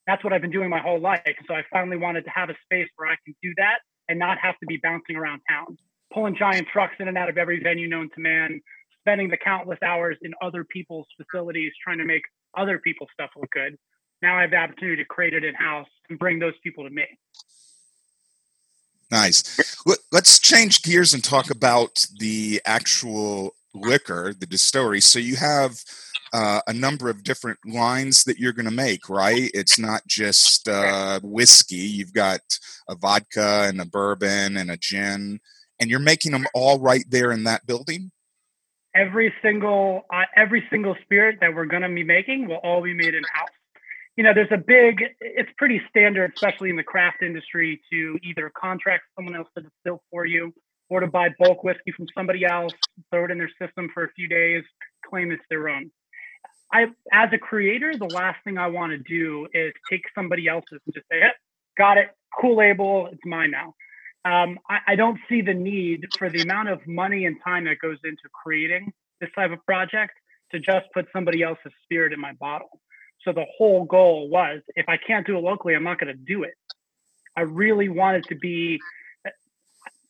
That's 0.08 0.24
what 0.24 0.34
I've 0.34 0.42
been 0.42 0.52
doing 0.52 0.70
my 0.70 0.80
whole 0.80 1.00
life. 1.00 1.22
So 1.48 1.56
I 1.56 1.64
finally 1.72 1.98
wanted 1.98 2.26
to 2.26 2.30
have 2.30 2.50
a 2.50 2.56
space 2.66 2.88
where 2.96 3.10
I 3.10 3.16
can 3.26 3.36
do 3.42 3.54
that 3.58 3.80
and 4.08 4.20
not 4.20 4.38
have 4.40 4.58
to 4.60 4.66
be 4.66 4.78
bouncing 4.78 5.16
around 5.16 5.42
town, 5.50 5.78
pulling 6.14 6.36
giant 6.36 6.68
trucks 6.72 6.96
in 7.00 7.08
and 7.08 7.18
out 7.18 7.30
of 7.30 7.38
every 7.38 7.62
venue 7.62 7.88
known 7.88 8.10
to 8.16 8.22
man, 8.22 8.62
spending 9.00 9.30
the 9.30 9.38
countless 9.38 9.80
hours 9.84 10.18
in 10.22 10.34
other 10.42 10.64
people's 10.64 11.08
facilities 11.18 11.72
trying 11.84 11.98
to 11.98 12.06
make 12.06 12.24
other 12.58 12.80
people's 12.80 13.10
stuff 13.14 13.30
look 13.36 13.52
good. 13.52 13.78
Now 14.22 14.38
I 14.38 14.42
have 14.42 14.52
the 14.52 14.58
opportunity 14.58 14.98
to 14.98 15.06
create 15.06 15.34
it 15.34 15.44
in 15.44 15.54
house 15.56 15.88
and 16.10 16.18
bring 16.18 16.40
those 16.40 16.54
people 16.64 16.84
to 16.84 16.90
me. 16.90 17.06
Nice. 19.12 19.84
Let's 20.12 20.40
change 20.40 20.82
gears 20.82 21.14
and 21.14 21.24
talk 21.24 21.52
about 21.52 22.08
the 22.18 22.62
actual 22.66 23.56
liquor, 23.76 24.34
the 24.38 24.46
distillery. 24.46 25.02
So 25.02 25.20
you 25.20 25.36
have 25.36 25.80
uh, 26.34 26.62
a 26.68 26.74
number 26.74 27.10
of 27.10 27.24
different 27.24 27.60
lines 27.66 28.24
that 28.24 28.40
you're 28.40 28.54
going 28.54 28.66
to 28.66 28.72
make, 28.72 29.10
right? 29.10 29.52
It's 29.54 29.78
not 29.78 30.02
just 30.08 30.68
uh, 30.68 31.20
whiskey. 31.22 31.76
You've 31.76 32.14
got 32.14 32.42
a 32.90 32.96
vodka 32.96 33.66
and 33.68 33.80
a 33.80 33.86
bourbon 33.86 34.58
and 34.58 34.72
a 34.72 34.78
gin, 34.78 35.40
and 35.80 35.90
you're 35.90 36.00
making 36.00 36.32
them 36.32 36.48
all 36.54 36.80
right 36.80 37.06
there 37.10 37.32
in 37.32 37.44
that 37.44 37.66
building 37.68 38.12
every 38.96 39.34
single 39.42 40.06
uh, 40.12 40.24
every 40.36 40.64
single 40.72 40.96
spirit 41.04 41.40
that 41.42 41.54
we're 41.54 41.66
going 41.66 41.82
to 41.82 41.90
be 41.90 42.04
making 42.04 42.48
will 42.48 42.56
all 42.64 42.82
be 42.82 42.94
made 42.94 43.14
in 43.14 43.24
house. 43.32 43.50
You 44.16 44.24
know, 44.24 44.34
there's 44.34 44.52
a 44.52 44.58
big. 44.58 45.04
It's 45.20 45.50
pretty 45.58 45.82
standard, 45.90 46.32
especially 46.36 46.70
in 46.70 46.78
the 46.78 46.84
craft 46.84 47.22
industry, 47.22 47.82
to 47.92 48.18
either 48.24 48.50
contract 48.58 49.04
someone 49.16 49.36
else 49.36 49.50
to 49.58 49.64
distill 49.64 50.02
for 50.10 50.26
you, 50.26 50.54
or 50.90 51.00
to 51.00 51.08
buy 51.08 51.30
bulk 51.40 51.64
whiskey 51.64 51.92
from 51.96 52.08
somebody 52.16 52.46
else, 52.46 52.74
throw 53.12 53.26
it 53.26 53.32
in 53.32 53.38
their 53.38 53.52
system 53.60 53.90
for 53.94 54.04
a 54.04 54.12
few 54.14 54.28
days, 54.28 54.64
claim 55.10 55.32
it's 55.32 55.44
their 55.50 55.70
own. 55.70 55.92
I, 56.74 56.88
as 57.12 57.30
a 57.32 57.38
creator, 57.38 57.94
the 57.98 58.06
last 58.06 58.44
thing 58.44 58.58
I 58.58 58.68
want 58.68 58.92
to 58.92 58.98
do 58.98 59.48
is 59.54 59.74
take 59.90 60.04
somebody 60.14 60.48
else's 60.48 60.80
and 60.86 60.94
just 60.94 61.08
say, 61.12 61.20
hey, 61.20 61.30
"Got 61.78 61.98
it, 61.98 62.10
cool 62.40 62.58
label, 62.58 63.08
it's 63.12 63.26
mine 63.26 63.52
now." 63.52 63.74
um, 64.26 64.58
I, 64.68 64.80
I, 64.88 64.96
don't 64.96 65.20
see 65.30 65.42
the 65.42 65.54
need 65.54 66.08
for 66.18 66.32
the 66.32 66.42
amount 66.42 66.70
of 66.70 66.86
money 66.88 67.26
and 67.26 67.38
time 67.44 67.66
that 67.66 67.78
goes 67.80 68.00
into 68.04 68.24
creating 68.34 68.92
this 69.22 69.30
type 69.36 69.52
of 69.52 69.64
project 69.66 70.14
to 70.52 70.60
just 70.60 70.88
put 70.94 71.06
somebody 71.14 71.44
else's 71.44 71.72
spirit 71.84 72.12
in 72.12 72.20
my 72.20 72.34
bottle. 72.34 72.82
So 73.24 73.34
the 73.34 73.46
whole 73.56 73.86
goal 73.86 74.28
was 74.28 74.62
if 74.76 74.90
I 74.90 74.98
can't 74.98 75.28
do 75.28 75.38
it 75.38 75.42
locally, 75.42 75.76
I'm 75.76 75.84
not 75.84 76.00
going 76.00 76.12
to 76.12 76.20
do 76.20 76.44
it. 76.44 76.56
I 77.38 77.42
really 77.42 77.88
wanted 77.88 78.24
to 78.26 78.36
be, 78.36 78.80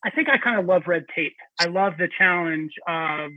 I 0.05 0.11
think 0.11 0.29
I 0.29 0.37
kind 0.37 0.59
of 0.59 0.65
love 0.67 0.83
red 0.87 1.05
tape. 1.15 1.35
I 1.59 1.65
love 1.65 1.93
the 1.97 2.07
challenge 2.17 2.73
of 2.87 3.31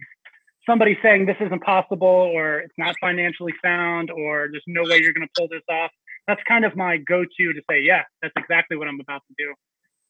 somebody 0.67 0.99
saying 1.03 1.27
this 1.27 1.39
isn't 1.41 1.63
possible 1.63 2.07
or 2.09 2.59
it's 2.61 2.75
not 2.77 2.95
financially 3.01 3.55
sound 3.65 4.11
or 4.11 4.49
there's 4.51 4.65
no 4.67 4.83
way 4.83 5.01
you're 5.01 5.15
going 5.15 5.27
to 5.27 5.33
pull 5.39 5.49
this 5.49 5.63
off. 5.71 5.91
That's 6.27 6.43
kind 6.47 6.67
of 6.67 6.77
my 6.77 6.99
go 6.99 7.25
to 7.25 7.53
to 7.55 7.63
say, 7.71 7.81
yeah, 7.81 8.03
that's 8.21 8.35
exactly 8.37 8.77
what 8.77 8.87
I'm 8.87 9.01
about 9.01 9.23
to 9.29 9.35
do. 9.39 9.55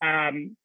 Um, 0.07 0.57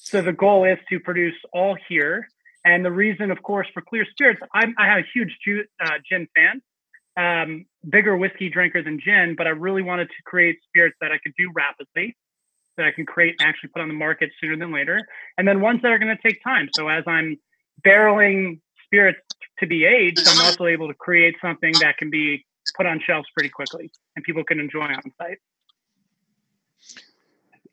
so 0.00 0.22
the 0.22 0.32
goal 0.32 0.64
is 0.64 0.78
to 0.88 1.00
produce 1.00 1.36
all 1.52 1.76
here 1.88 2.28
And 2.66 2.84
the 2.84 2.90
reason, 2.90 3.30
of 3.30 3.42
course, 3.44 3.68
for 3.72 3.80
clear 3.80 4.04
spirits, 4.10 4.40
I'm, 4.52 4.74
I 4.76 4.86
have 4.88 4.98
a 4.98 5.06
huge 5.14 5.38
uh, 5.80 5.90
gin 6.10 6.26
fan, 6.34 6.62
um, 7.16 7.66
bigger 7.88 8.16
whiskey 8.16 8.50
drinker 8.50 8.82
than 8.82 8.98
gin, 8.98 9.36
but 9.38 9.46
I 9.46 9.50
really 9.50 9.82
wanted 9.82 10.08
to 10.08 10.22
create 10.24 10.58
spirits 10.68 10.96
that 11.00 11.12
I 11.12 11.18
could 11.22 11.32
do 11.38 11.52
rapidly, 11.54 12.16
that 12.76 12.86
I 12.86 12.92
can 12.92 13.06
create 13.06 13.36
and 13.38 13.48
actually 13.48 13.70
put 13.70 13.82
on 13.82 13.88
the 13.88 13.94
market 13.94 14.30
sooner 14.40 14.56
than 14.56 14.72
later, 14.72 15.00
and 15.38 15.46
then 15.46 15.60
ones 15.60 15.82
that 15.82 15.92
are 15.92 15.98
going 15.98 16.14
to 16.14 16.22
take 16.22 16.42
time. 16.42 16.68
So 16.74 16.88
as 16.88 17.04
I'm 17.06 17.38
barreling 17.84 18.60
spirits 18.84 19.20
to 19.58 19.66
be 19.66 19.84
aged, 19.84 20.26
I'm 20.26 20.46
also 20.46 20.66
able 20.66 20.88
to 20.88 20.94
create 20.94 21.36
something 21.40 21.72
that 21.80 21.96
can 21.98 22.10
be 22.10 22.44
put 22.76 22.86
on 22.86 23.00
shelves 23.06 23.28
pretty 23.34 23.48
quickly 23.48 23.90
and 24.16 24.24
people 24.24 24.44
can 24.44 24.58
enjoy 24.58 24.86
on 24.86 25.02
site. 25.18 25.38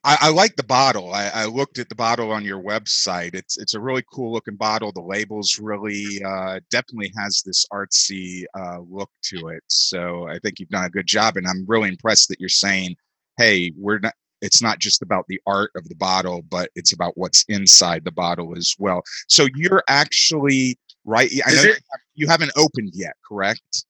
I, 0.05 0.17
I, 0.21 0.29
like 0.31 0.57
the 0.57 0.63
bottle. 0.63 1.13
I, 1.13 1.31
I, 1.33 1.45
looked 1.45 1.79
at 1.79 1.87
the 1.87 1.95
bottle 1.95 2.31
on 2.31 2.43
your 2.43 2.61
website. 2.61 3.33
It's 3.33 3.57
it's 3.57 3.73
a 3.73 3.79
really 3.79 4.03
cool 4.11 4.33
looking 4.33 4.57
bottle. 4.57 4.91
The 4.91 5.01
label's 5.01 5.59
really 5.59 6.21
uh, 6.21 6.59
definitely 6.69 7.13
has 7.17 7.41
this 7.45 7.65
artsy 7.71 8.43
uh, 8.53 8.79
look 8.79 9.09
to 9.25 9.47
it. 9.47 9.63
So 9.67 10.27
I 10.27 10.39
think 10.39 10.59
you've 10.59 10.67
done 10.67 10.83
a 10.83 10.89
good 10.89 11.07
job, 11.07 11.37
and 11.37 11.47
I'm 11.47 11.63
really 11.67 11.87
impressed 11.87 12.27
that 12.29 12.41
you're 12.41 12.49
saying, 12.49 12.97
"Hey, 13.37 13.71
we're 13.77 13.99
not." 13.99 14.13
It's 14.43 14.61
not 14.61 14.79
just 14.79 15.01
about 15.01 15.25
the 15.27 15.39
art 15.47 15.71
of 15.75 15.87
the 15.87 15.95
bottle, 15.95 16.41
but 16.41 16.69
it's 16.75 16.91
about 16.91 17.17
what's 17.17 17.45
inside 17.47 18.03
the 18.03 18.11
bottle 18.11 18.55
as 18.57 18.75
well. 18.77 19.01
So 19.27 19.47
you're 19.55 19.83
actually 19.87 20.77
right. 21.05 21.31
I 21.45 21.53
know 21.53 21.73
you 22.15 22.27
haven't 22.27 22.51
opened 22.57 22.91
yet, 22.93 23.15
correct? 23.27 23.85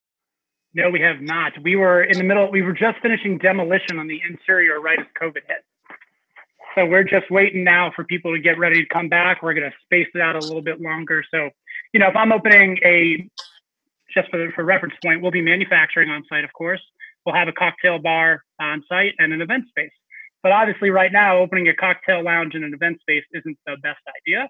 No, 0.75 0.89
we 0.89 1.01
have 1.01 1.21
not. 1.21 1.53
We 1.63 1.75
were 1.75 2.03
in 2.03 2.17
the 2.17 2.23
middle. 2.23 2.51
We 2.51 2.61
were 2.61 2.73
just 2.73 2.99
finishing 3.01 3.39
demolition 3.39 3.97
on 3.99 4.07
the 4.07 4.21
interior 4.29 4.79
right 4.79 4.99
as 4.99 5.07
COVID 5.19 5.41
hit. 5.47 5.65
So 6.75 6.85
we're 6.85 7.03
just 7.03 7.29
waiting 7.29 7.63
now 7.63 7.91
for 7.95 8.03
people 8.03 8.33
to 8.33 8.39
get 8.39 8.57
ready 8.57 8.83
to 8.83 8.89
come 8.89 9.09
back. 9.09 9.43
We're 9.43 9.53
going 9.53 9.69
to 9.69 9.77
space 9.83 10.07
it 10.13 10.21
out 10.21 10.35
a 10.35 10.39
little 10.39 10.61
bit 10.61 10.81
longer. 10.81 11.23
So, 11.29 11.49
you 11.93 11.99
know, 11.99 12.07
if 12.07 12.15
I'm 12.15 12.31
opening 12.31 12.79
a, 12.83 13.29
just 14.13 14.29
for, 14.29 14.51
for 14.55 14.63
reference 14.63 14.95
point, 15.03 15.21
we'll 15.21 15.31
be 15.31 15.41
manufacturing 15.41 16.09
on 16.09 16.23
site, 16.29 16.43
of 16.43 16.53
course. 16.53 16.81
We'll 17.25 17.35
have 17.35 17.47
a 17.47 17.53
cocktail 17.53 17.99
bar 17.99 18.43
on 18.59 18.83
site 18.89 19.13
and 19.19 19.33
an 19.33 19.41
event 19.41 19.67
space. 19.69 19.91
But 20.43 20.51
obviously, 20.51 20.89
right 20.89 21.11
now, 21.11 21.37
opening 21.37 21.69
a 21.69 21.73
cocktail 21.73 22.21
lounge 22.21 22.53
in 22.53 22.63
an 22.63 22.73
event 22.73 22.99
space 23.01 23.23
isn't 23.33 23.57
the 23.65 23.77
best 23.81 24.01
idea 24.21 24.49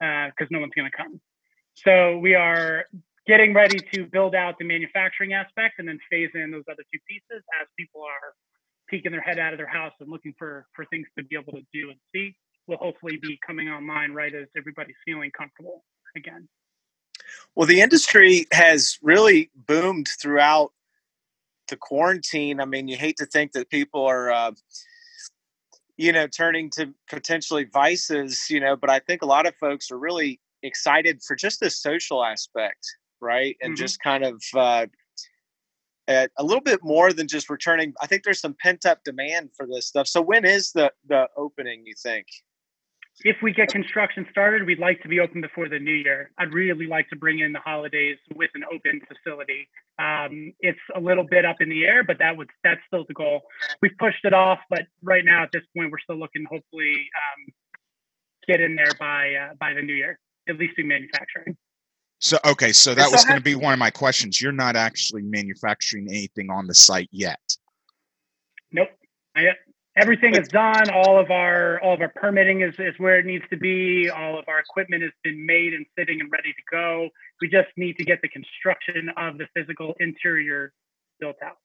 because 0.00 0.46
uh, 0.46 0.50
no 0.50 0.60
one's 0.60 0.72
going 0.74 0.90
to 0.90 0.96
come. 0.96 1.20
So 1.74 2.18
we 2.18 2.34
are 2.34 2.86
getting 3.26 3.54
ready 3.54 3.78
to 3.92 4.06
build 4.06 4.34
out 4.34 4.58
the 4.58 4.64
manufacturing 4.64 5.32
aspect 5.32 5.74
and 5.78 5.88
then 5.88 5.98
phase 6.10 6.30
in 6.34 6.50
those 6.50 6.64
other 6.70 6.82
two 6.92 7.00
pieces 7.08 7.42
as 7.60 7.66
people 7.78 8.02
are 8.02 8.34
peeking 8.88 9.12
their 9.12 9.20
head 9.20 9.38
out 9.38 9.52
of 9.52 9.58
their 9.58 9.66
house 9.66 9.92
and 10.00 10.10
looking 10.10 10.34
for 10.38 10.66
for 10.74 10.84
things 10.86 11.06
to 11.16 11.24
be 11.24 11.36
able 11.36 11.52
to 11.52 11.62
do 11.72 11.90
and 11.90 11.98
see 12.14 12.34
will 12.66 12.76
hopefully 12.78 13.18
be 13.20 13.38
coming 13.46 13.68
online 13.68 14.12
right 14.12 14.34
as 14.34 14.46
everybody's 14.56 14.96
feeling 15.04 15.30
comfortable 15.36 15.84
again. 16.16 16.48
Well, 17.54 17.66
the 17.66 17.80
industry 17.80 18.46
has 18.52 18.98
really 19.02 19.50
boomed 19.54 20.08
throughout 20.20 20.72
the 21.68 21.76
quarantine. 21.76 22.60
I 22.60 22.64
mean, 22.64 22.88
you 22.88 22.96
hate 22.96 23.16
to 23.18 23.26
think 23.26 23.52
that 23.52 23.70
people 23.70 24.04
are, 24.04 24.30
uh, 24.30 24.52
you 25.96 26.12
know, 26.12 26.26
turning 26.26 26.70
to 26.70 26.92
potentially 27.08 27.64
vices, 27.64 28.46
you 28.50 28.60
know, 28.60 28.76
but 28.76 28.90
I 28.90 28.98
think 28.98 29.22
a 29.22 29.26
lot 29.26 29.46
of 29.46 29.54
folks 29.56 29.90
are 29.90 29.98
really 29.98 30.40
excited 30.62 31.22
for 31.22 31.36
just 31.36 31.60
the 31.60 31.70
social 31.70 32.24
aspect, 32.24 32.84
right? 33.20 33.56
And 33.62 33.72
mm-hmm. 33.72 33.82
just 33.82 34.00
kind 34.00 34.24
of 34.24 34.42
uh, 34.56 34.86
a 36.08 36.44
little 36.44 36.60
bit 36.60 36.80
more 36.82 37.12
than 37.12 37.28
just 37.28 37.48
returning. 37.48 37.94
I 38.00 38.06
think 38.06 38.24
there's 38.24 38.40
some 38.40 38.56
pent 38.60 38.84
up 38.86 39.04
demand 39.04 39.50
for 39.56 39.66
this 39.66 39.86
stuff. 39.86 40.06
So 40.08 40.20
when 40.20 40.44
is 40.44 40.72
the 40.72 40.92
the 41.08 41.28
opening? 41.36 41.82
You 41.86 41.94
think? 42.02 42.26
If 43.20 43.36
we 43.42 43.52
get 43.52 43.68
construction 43.68 44.26
started, 44.30 44.66
we'd 44.66 44.80
like 44.80 45.00
to 45.02 45.08
be 45.08 45.20
open 45.20 45.40
before 45.40 45.68
the 45.68 45.78
new 45.78 45.92
year. 45.92 46.30
I'd 46.36 46.52
really 46.52 46.86
like 46.86 47.08
to 47.10 47.16
bring 47.16 47.38
in 47.38 47.52
the 47.52 47.60
holidays 47.60 48.18
with 48.34 48.50
an 48.54 48.64
open 48.64 49.00
facility. 49.06 49.68
Um, 49.98 50.52
it's 50.60 50.80
a 50.96 51.00
little 51.00 51.24
bit 51.24 51.44
up 51.44 51.56
in 51.60 51.68
the 51.68 51.84
air, 51.84 52.02
but 52.02 52.18
that 52.18 52.36
would 52.36 52.50
that's 52.64 52.80
still 52.88 53.04
the 53.06 53.14
goal. 53.14 53.42
We've 53.80 53.96
pushed 53.98 54.24
it 54.24 54.34
off, 54.34 54.58
but 54.68 54.82
right 55.02 55.24
now 55.24 55.44
at 55.44 55.50
this 55.52 55.62
point, 55.76 55.92
we're 55.92 56.00
still 56.00 56.18
looking 56.18 56.44
hopefully 56.50 57.08
um, 57.14 57.52
get 58.48 58.60
in 58.60 58.74
there 58.74 58.92
by 58.98 59.34
uh, 59.34 59.54
by 59.60 59.74
the 59.74 59.82
new 59.82 59.94
year, 59.94 60.18
at 60.48 60.58
least 60.58 60.74
in 60.78 60.88
manufacturing. 60.88 61.56
So 62.18 62.38
okay, 62.44 62.72
so 62.72 62.94
that 62.94 63.10
was 63.12 63.24
going 63.24 63.38
to 63.38 63.44
be 63.44 63.54
one 63.54 63.72
of 63.72 63.78
my 63.78 63.90
questions. 63.90 64.40
You're 64.40 64.52
not 64.52 64.76
actually 64.76 65.22
manufacturing 65.22 66.08
anything 66.10 66.50
on 66.50 66.66
the 66.66 66.74
site 66.74 67.08
yet. 67.12 67.38
Nope. 68.72 68.88
I, 69.36 69.48
everything 69.96 70.36
is 70.36 70.48
done. 70.48 70.90
All 70.90 71.18
of 71.18 71.30
our 71.30 71.80
all 71.82 71.94
of 71.94 72.00
our 72.00 72.12
permitting 72.14 72.62
is, 72.62 72.74
is 72.78 72.94
where 72.98 73.18
it 73.18 73.26
needs 73.26 73.44
to 73.50 73.56
be. 73.56 74.10
All 74.10 74.38
of 74.38 74.44
our 74.48 74.58
equipment 74.58 75.02
has 75.02 75.12
been 75.22 75.44
made 75.44 75.74
and 75.74 75.86
sitting 75.98 76.20
and 76.20 76.30
ready 76.30 76.52
to 76.52 76.62
go. 76.70 77.08
We 77.40 77.48
just 77.48 77.68
need 77.76 77.96
to 77.98 78.04
get 78.04 78.20
the 78.22 78.28
construction 78.28 79.10
of 79.16 79.38
the 79.38 79.46
physical 79.54 79.94
interior 80.00 80.72
built 81.20 81.36
out, 81.44 81.58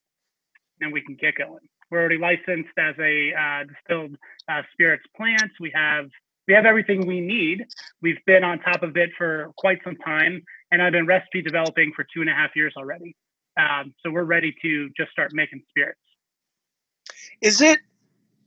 and 0.81 0.93
we 0.93 1.01
can 1.01 1.15
get 1.19 1.35
going. 1.35 1.67
We're 1.91 1.99
already 1.99 2.19
licensed 2.19 2.77
as 2.77 2.95
a 2.99 3.33
uh, 3.33 3.63
distilled 3.63 4.15
uh, 4.47 4.61
spirits 4.73 5.03
plant. 5.15 5.51
We 5.59 5.71
have 5.73 6.09
we 6.47 6.53
have 6.53 6.65
everything 6.65 7.05
we 7.05 7.21
need. 7.21 7.65
We've 8.01 8.23
been 8.25 8.43
on 8.43 8.59
top 8.59 8.83
of 8.83 8.97
it 8.97 9.11
for 9.17 9.51
quite 9.57 9.79
some 9.83 9.95
time, 9.97 10.41
and 10.71 10.81
I've 10.81 10.93
been 10.93 11.07
recipe 11.07 11.41
developing 11.41 11.91
for 11.95 12.05
two 12.13 12.21
and 12.21 12.29
a 12.29 12.33
half 12.33 12.51
years 12.55 12.73
already. 12.77 13.15
Um, 13.59 13.93
so 14.03 14.11
we're 14.11 14.23
ready 14.23 14.55
to 14.61 14.89
just 14.95 15.11
start 15.11 15.31
making 15.33 15.61
spirits. 15.69 15.99
Is 17.41 17.61
it 17.61 17.79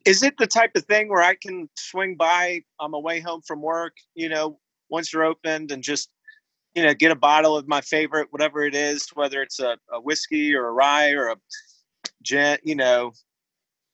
is 0.04 0.23
it 0.23 0.37
the 0.38 0.47
type 0.47 0.73
of 0.75 0.85
thing 0.85 1.09
where 1.09 1.23
I 1.23 1.35
can 1.35 1.68
swing 1.76 2.16
by 2.16 2.62
on 2.78 2.90
my 2.90 2.99
way 2.99 3.21
home 3.21 3.42
from 3.42 3.61
work, 3.61 3.94
you 4.14 4.28
know, 4.28 4.59
once 4.88 5.12
you're 5.12 5.25
opened 5.25 5.71
and 5.71 5.82
just, 5.82 6.11
you 6.75 6.82
know, 6.82 6.94
get 6.94 7.11
a 7.11 7.16
bottle 7.16 7.56
of 7.56 7.68
my 7.68 7.80
favorite, 7.80 8.28
whatever 8.30 8.64
it 8.64 8.75
is, 8.75 9.09
whether 9.14 9.42
it's 9.42 9.61
a, 9.61 9.76
a 9.92 10.00
whiskey 10.00 10.54
or 10.54 10.66
a 10.68 10.73
rye 10.73 11.11
or 11.12 11.28
a 11.28 11.37
gin, 12.23 12.59
you 12.62 12.75
know, 12.75 13.12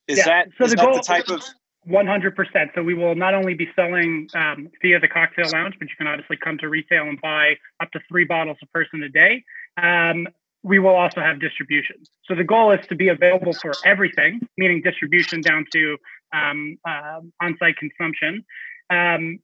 is 0.07 0.19
yeah. 0.19 0.25
that, 0.25 0.47
so 0.57 0.65
is 0.65 0.71
the, 0.71 0.77
that 0.77 0.85
goal, 0.85 0.95
the 0.95 1.01
type 1.01 1.29
of 1.29 1.43
100%. 1.87 2.35
So 2.75 2.83
we 2.83 2.93
will 2.93 3.15
not 3.15 3.33
only 3.33 3.53
be 3.53 3.67
selling 3.75 4.27
um, 4.33 4.69
via 4.81 4.99
the 4.99 5.07
cocktail 5.07 5.49
lounge, 5.51 5.75
but 5.79 5.89
you 5.89 5.95
can 5.97 6.07
obviously 6.07 6.37
come 6.37 6.57
to 6.59 6.69
retail 6.69 7.03
and 7.03 7.19
buy 7.21 7.55
up 7.81 7.91
to 7.91 7.99
three 8.07 8.25
bottles 8.25 8.57
a 8.61 8.67
person 8.67 9.03
a 9.03 9.09
day. 9.09 9.43
Um, 9.77 10.27
we 10.63 10.79
will 10.79 10.95
also 10.95 11.21
have 11.21 11.39
distribution. 11.39 11.95
So 12.25 12.35
the 12.35 12.43
goal 12.43 12.71
is 12.71 12.85
to 12.87 12.95
be 12.95 13.09
available 13.09 13.53
for 13.53 13.71
everything, 13.85 14.41
meaning 14.57 14.81
distribution 14.81 15.41
down 15.41 15.65
to 15.71 15.97
um, 16.33 16.77
uh, 16.87 17.21
on-site 17.41 17.77
consumption. 17.77 18.43
Um, 18.89 19.39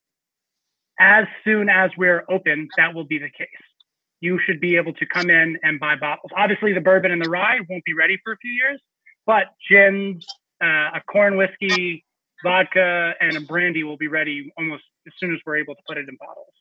as 1.00 1.25
soon 1.43 1.69
as 1.69 1.91
we're 1.98 2.24
open, 2.29 2.67
that 2.77 2.93
will 2.93 3.05
be 3.05 3.17
the 3.17 3.29
case. 3.29 3.48
You 4.22 4.39
should 4.45 4.60
be 4.60 4.77
able 4.77 4.93
to 4.93 5.05
come 5.05 5.29
in 5.29 5.57
and 5.62 5.79
buy 5.79 5.95
bottles. 5.95 6.31
Obviously, 6.36 6.74
the 6.74 6.81
bourbon 6.81 7.12
and 7.12 7.24
the 7.24 7.29
rye 7.29 7.60
won't 7.69 7.84
be 7.86 7.93
ready 7.93 8.17
for 8.24 8.34
a 8.34 8.38
few 8.38 8.51
years, 8.51 8.81
but 9.25 9.48
gins, 9.69 10.25
uh, 10.63 10.98
a 10.98 11.01
corn 11.10 11.38
whiskey, 11.38 12.03
vodka 12.43 13.13
and 13.19 13.38
a 13.38 13.41
brandy 13.41 13.84
will 13.84 13.98
be 13.98 14.07
ready 14.07 14.51
almost 14.57 14.84
as 15.07 15.13
soon 15.19 15.34
as 15.34 15.39
we're 15.45 15.57
able 15.57 15.75
to 15.75 15.81
put 15.88 15.98
it 15.98 16.07
in 16.07 16.15
bottles. 16.19 16.53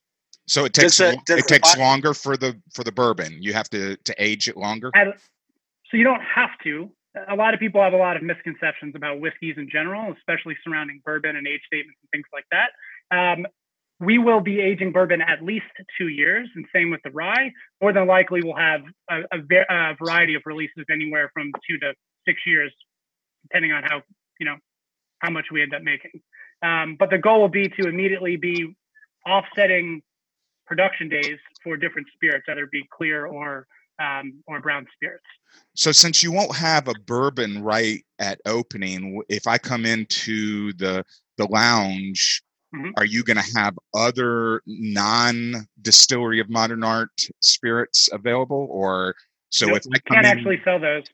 So 0.46 0.64
it 0.64 0.74
takes 0.74 0.98
does 0.98 1.16
does 1.26 1.38
it 1.40 1.46
takes 1.46 1.76
longer 1.76 2.12
for 2.14 2.36
the 2.36 2.60
for 2.72 2.84
the 2.84 2.92
bourbon. 2.92 3.38
You 3.40 3.54
have 3.54 3.68
to 3.70 3.96
to 3.96 4.14
age 4.22 4.48
it 4.48 4.56
longer. 4.56 4.90
so 5.90 5.96
you 5.96 6.04
don't 6.04 6.22
have 6.22 6.50
to. 6.64 6.90
A 7.28 7.36
lot 7.36 7.54
of 7.54 7.60
people 7.60 7.80
have 7.80 7.92
a 7.92 7.98
lot 7.98 8.16
of 8.16 8.22
misconceptions 8.22 8.94
about 8.96 9.20
whiskeys 9.20 9.54
in 9.56 9.68
general, 9.70 10.12
especially 10.12 10.56
surrounding 10.64 11.00
bourbon 11.04 11.36
and 11.36 11.46
age 11.46 11.60
statements 11.66 11.98
and 12.02 12.10
things 12.10 12.26
like 12.32 12.44
that. 12.50 12.70
Um, 13.16 13.46
we 14.00 14.18
will 14.18 14.40
be 14.40 14.60
aging 14.60 14.90
bourbon 14.90 15.22
at 15.22 15.42
least 15.42 15.70
two 15.96 16.08
years, 16.08 16.48
and 16.56 16.66
same 16.74 16.90
with 16.90 17.00
the 17.04 17.10
rye. 17.10 17.52
More 17.80 17.92
than 17.92 18.08
likely, 18.08 18.40
we'll 18.42 18.56
have 18.56 18.82
a, 19.08 19.20
a, 19.32 19.38
a 19.70 19.94
variety 19.94 20.34
of 20.34 20.42
releases 20.44 20.84
anywhere 20.90 21.30
from 21.32 21.52
two 21.68 21.78
to 21.78 21.94
six 22.26 22.40
years, 22.44 22.74
depending 23.44 23.72
on 23.72 23.84
how 23.84 24.02
you 24.40 24.46
know 24.46 24.56
how 25.20 25.30
much 25.30 25.46
we 25.52 25.62
end 25.62 25.74
up 25.74 25.82
making. 25.82 26.20
Um, 26.62 26.96
but 26.98 27.10
the 27.10 27.18
goal 27.18 27.40
will 27.40 27.48
be 27.48 27.68
to 27.68 27.88
immediately 27.88 28.36
be 28.36 28.74
offsetting 29.26 30.02
production 30.66 31.08
days 31.08 31.38
for 31.62 31.76
different 31.76 32.06
spirits, 32.14 32.46
either 32.48 32.66
be 32.70 32.82
clear 32.96 33.26
or 33.26 33.66
um, 33.98 34.42
or 34.46 34.60
brown 34.60 34.86
spirits. 34.94 35.24
So, 35.74 35.92
since 35.92 36.22
you 36.22 36.32
won't 36.32 36.54
have 36.56 36.88
a 36.88 36.94
bourbon 37.06 37.62
right 37.62 38.04
at 38.18 38.40
opening, 38.46 39.22
if 39.28 39.46
I 39.46 39.58
come 39.58 39.86
into 39.86 40.72
the 40.74 41.04
the 41.38 41.46
lounge, 41.46 42.42
mm-hmm. 42.74 42.90
are 42.96 43.04
you 43.04 43.22
going 43.24 43.36
to 43.36 43.58
have 43.58 43.76
other 43.94 44.62
non 44.66 45.66
distillery 45.82 46.40
of 46.40 46.48
modern 46.50 46.84
art 46.84 47.12
spirits 47.40 48.08
available, 48.12 48.66
or 48.70 49.14
so 49.50 49.66
nope, 49.66 49.78
if 49.78 49.86
I 49.94 49.98
can't 50.12 50.26
in, 50.26 50.32
actually 50.32 50.60
sell 50.64 50.80
those. 50.80 51.04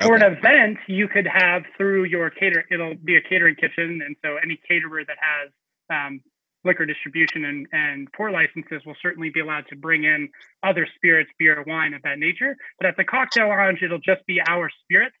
For 0.00 0.16
okay. 0.16 0.26
an 0.26 0.36
event, 0.36 0.78
you 0.88 1.08
could 1.08 1.26
have 1.26 1.62
through 1.76 2.04
your 2.04 2.28
cater. 2.28 2.66
It'll 2.70 2.94
be 2.96 3.16
a 3.16 3.22
catering 3.22 3.54
kitchen, 3.54 4.02
and 4.04 4.16
so 4.22 4.36
any 4.42 4.58
caterer 4.68 5.04
that 5.06 5.16
has 5.18 5.50
um, 5.90 6.20
liquor 6.66 6.84
distribution 6.84 7.44
and, 7.44 7.66
and 7.72 8.12
pour 8.12 8.30
licenses 8.30 8.82
will 8.84 8.96
certainly 9.00 9.30
be 9.30 9.40
allowed 9.40 9.64
to 9.68 9.76
bring 9.76 10.04
in 10.04 10.28
other 10.62 10.86
spirits, 10.96 11.30
beer, 11.38 11.62
wine 11.66 11.94
of 11.94 12.02
that 12.02 12.18
nature. 12.18 12.56
But 12.78 12.88
at 12.88 12.96
the 12.96 13.04
cocktail 13.04 13.48
lounge, 13.48 13.78
it'll 13.82 13.98
just 13.98 14.26
be 14.26 14.40
our 14.46 14.68
spirits. 14.84 15.16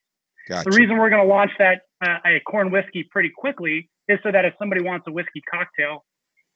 Gotcha. 0.48 0.70
The 0.70 0.76
reason 0.76 0.98
we're 0.98 1.10
going 1.10 1.22
to 1.22 1.28
launch 1.28 1.50
that 1.58 1.82
uh, 2.04 2.18
a 2.24 2.40
corn 2.40 2.70
whiskey 2.70 3.08
pretty 3.10 3.30
quickly 3.36 3.88
is 4.08 4.18
so 4.22 4.30
that 4.30 4.44
if 4.44 4.54
somebody 4.58 4.82
wants 4.82 5.06
a 5.08 5.12
whiskey 5.12 5.42
cocktail, 5.50 6.04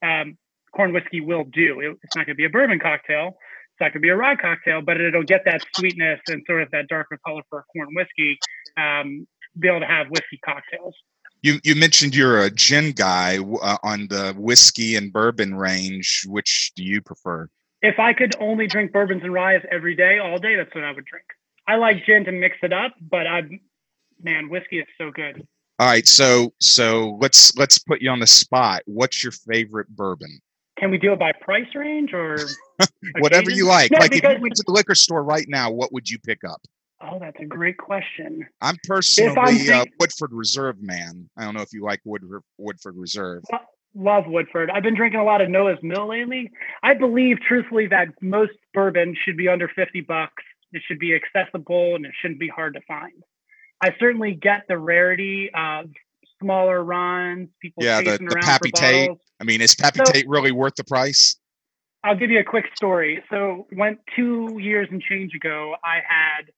um, 0.03 0.37
corn 0.75 0.93
whiskey 0.93 1.21
will 1.21 1.45
do. 1.45 1.81
It, 1.81 1.97
it's 2.03 2.15
not 2.15 2.27
going 2.27 2.35
to 2.37 2.41
be 2.41 2.45
a 2.45 2.51
bourbon 2.51 2.79
cocktail. 2.79 3.29
It's 3.29 3.81
not 3.81 3.93
going 3.93 4.01
to 4.03 4.07
be 4.07 4.11
a 4.11 4.17
rye 4.17 4.37
cocktail, 4.37 4.83
but 4.83 5.01
it'll 5.01 5.25
get 5.25 5.43
that 5.47 5.65
sweetness 5.75 6.21
and 6.29 6.43
sort 6.47 6.63
of 6.63 6.71
that 6.71 6.87
darker 6.89 7.19
color 7.27 7.43
for 7.51 7.61
a 7.61 7.65
corn 7.73 7.89
whiskey. 7.95 8.39
Um, 8.77 9.27
be 9.59 9.69
able 9.69 9.81
to 9.81 9.87
have 9.87 10.07
whiskey 10.09 10.39
cocktails. 10.45 10.95
You 11.43 11.59
you 11.65 11.75
mentioned 11.75 12.15
you're 12.15 12.43
a 12.43 12.51
gin 12.51 12.93
guy 12.93 13.39
uh, 13.39 13.79
on 13.83 14.09
the 14.09 14.35
whiskey 14.37 14.97
and 14.97 15.13
bourbon 15.13 15.55
range. 15.55 16.25
Which 16.27 16.73
do 16.77 16.83
you 16.83 17.01
prefer? 17.01 17.49
If 17.83 17.99
I 17.99 18.13
could 18.13 18.35
only 18.41 18.67
drink 18.67 18.93
bourbons 18.93 19.23
and 19.23 19.33
ryes 19.33 19.63
every 19.71 19.95
day, 19.95 20.19
all 20.19 20.39
day, 20.39 20.57
that's 20.57 20.75
what 20.75 20.85
I 20.85 20.93
would 20.93 21.05
drink. 21.07 21.25
I 21.67 21.77
like 21.77 22.05
gin 22.05 22.25
to 22.27 22.33
mix 22.33 22.57
it 22.63 22.73
up, 22.73 22.93
but 23.01 23.27
I'm 23.27 23.61
man, 24.23 24.51
whiskey 24.51 24.81
is 24.81 24.87
so 24.99 25.11
good. 25.11 25.47
All 25.79 25.87
right, 25.87 26.07
so 26.07 26.53
so 26.61 27.17
let's 27.23 27.57
let's 27.57 27.79
put 27.79 28.03
you 28.03 28.11
on 28.11 28.21
the 28.21 28.27
spot. 28.27 28.83
What's 28.85 29.23
your 29.23 29.33
favorite 29.33 29.89
bourbon? 29.89 30.41
Can 30.79 30.91
we 30.91 30.99
do 30.99 31.13
it 31.13 31.19
by 31.19 31.33
price 31.33 31.75
range 31.75 32.13
or 32.13 32.39
whatever 33.19 33.51
you 33.51 33.67
like? 33.67 33.91
No, 33.91 33.99
like 33.99 34.13
if 34.13 34.23
you 34.23 34.29
went 34.29 34.57
to 34.57 34.65
the 34.67 34.73
liquor 34.73 34.95
store 34.95 35.23
right 35.23 35.47
now, 35.49 35.71
what 35.71 35.93
would 35.93 36.09
you 36.09 36.19
pick 36.19 36.45
up? 36.45 36.61
Oh, 37.03 37.19
that's 37.19 37.41
a 37.41 37.47
great 37.47 37.79
question. 37.79 38.47
I'm 38.61 38.77
personally 38.85 39.37
uh, 39.37 39.41
I'm 39.41 39.57
think- 39.57 39.89
a 39.89 39.93
Woodford 39.99 40.33
Reserve 40.33 40.83
man. 40.83 41.31
I 41.37 41.45
don't 41.45 41.55
know 41.55 41.63
if 41.63 41.73
you 41.73 41.83
like 41.83 42.01
Woodford 42.05 42.43
Woodford 42.59 42.97
Reserve. 42.97 43.43
Love 43.95 44.25
Woodford. 44.27 44.71
I've 44.71 44.85
been 44.85 44.95
drinking 44.95 45.19
a 45.19 45.25
lot 45.25 45.41
of 45.41 45.49
Noah's 45.49 45.79
Mill 45.83 46.09
lately. 46.09 46.51
I 46.83 46.95
believe 46.95 47.39
truthfully 47.41 47.89
that 47.89 48.09
most 48.21 48.53
bourbon 48.73 49.17
should 49.25 49.37
be 49.37 49.49
under 49.49 49.69
50 49.69 50.03
bucks. 50.03 50.45
It 50.73 50.83
should 50.87 51.01
be 51.01 51.15
accessible 51.15 51.97
and 51.97 52.07
it 52.07 52.13
shouldn't 52.21 52.39
be 52.39 52.47
hard 52.47 52.75
to 52.75 52.81
find. 52.87 53.25
I 53.83 53.95
certainly 53.99 54.35
get 54.35 54.67
the 54.69 54.79
rarity 54.79 55.51
of 55.53 55.87
smaller 56.41 56.85
runs, 56.85 57.49
people 57.61 57.83
yeah, 57.83 58.01
the, 58.01 58.19
the 58.19 58.37
Pappy 58.43 58.71
Tate. 58.71 59.11
I 59.41 59.45
mean, 59.45 59.61
is 59.61 59.75
Pappy 59.75 60.01
so, 60.05 60.13
Tate 60.13 60.29
really 60.29 60.53
worth 60.53 60.77
the 60.77 60.85
price? 60.85 61.37
I'll 62.05 62.17
give 62.17 62.31
you 62.31 62.39
a 62.39 62.45
quick 62.45 62.67
story. 62.77 63.23
So, 63.31 63.67
went 63.73 63.99
two 64.17 64.59
years 64.61 64.89
and 64.91 65.03
change 65.03 65.35
ago, 65.35 65.75
I 65.85 65.97
had 65.97 66.51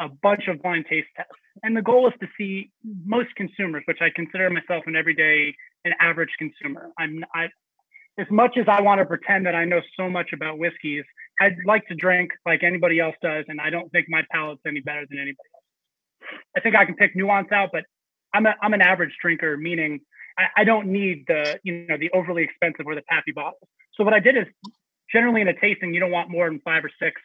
a 0.00 0.08
bunch 0.08 0.48
of 0.48 0.62
blind 0.62 0.86
taste 0.88 1.08
tests. 1.16 1.32
And 1.62 1.76
the 1.76 1.82
goal 1.82 2.08
is 2.08 2.14
to 2.20 2.28
see 2.38 2.70
most 3.04 3.34
consumers, 3.36 3.82
which 3.86 3.98
I 4.00 4.08
consider 4.14 4.48
myself 4.50 4.84
an 4.86 4.96
everyday, 4.96 5.54
an 5.84 5.92
average 6.00 6.30
consumer. 6.38 6.90
I'm 6.98 7.24
I, 7.34 7.48
as 8.18 8.26
much 8.30 8.56
as 8.58 8.66
I 8.68 8.80
want 8.82 9.00
to 9.00 9.06
pretend 9.06 9.46
that 9.46 9.54
I 9.54 9.64
know 9.64 9.80
so 9.96 10.08
much 10.08 10.30
about 10.32 10.58
whiskeys, 10.58 11.04
I'd 11.40 11.56
like 11.66 11.86
to 11.88 11.94
drink 11.94 12.30
like 12.44 12.62
anybody 12.62 13.00
else 13.00 13.16
does, 13.22 13.44
and 13.48 13.60
I 13.60 13.70
don't 13.70 13.90
think 13.90 14.06
my 14.08 14.22
palate's 14.30 14.62
any 14.66 14.80
better 14.80 15.04
than 15.08 15.18
anybody 15.18 15.48
else. 15.54 16.40
I 16.56 16.60
think 16.60 16.76
I 16.76 16.84
can 16.84 16.94
pick 16.94 17.16
nuance 17.16 17.50
out, 17.52 17.70
but 17.72 17.84
I'm 18.34 18.46
a, 18.46 18.54
I'm 18.62 18.74
an 18.74 18.82
average 18.82 19.14
drinker, 19.20 19.56
meaning 19.56 20.00
I, 20.38 20.44
I 20.58 20.64
don't 20.64 20.88
need 20.88 21.24
the 21.26 21.58
you 21.62 21.86
know 21.88 21.96
the 21.96 22.10
overly 22.10 22.44
expensive 22.44 22.86
or 22.86 22.94
the 22.94 23.02
pappy 23.08 23.32
bottles. 23.32 23.68
So 23.94 24.04
what 24.04 24.14
I 24.14 24.20
did 24.20 24.36
is 24.36 24.46
generally 25.10 25.42
in 25.42 25.48
a 25.48 25.58
tasting, 25.58 25.92
you 25.92 26.00
don't 26.00 26.10
want 26.10 26.30
more 26.30 26.48
than 26.48 26.60
five 26.60 26.84
or 26.84 26.90
six 27.00 27.20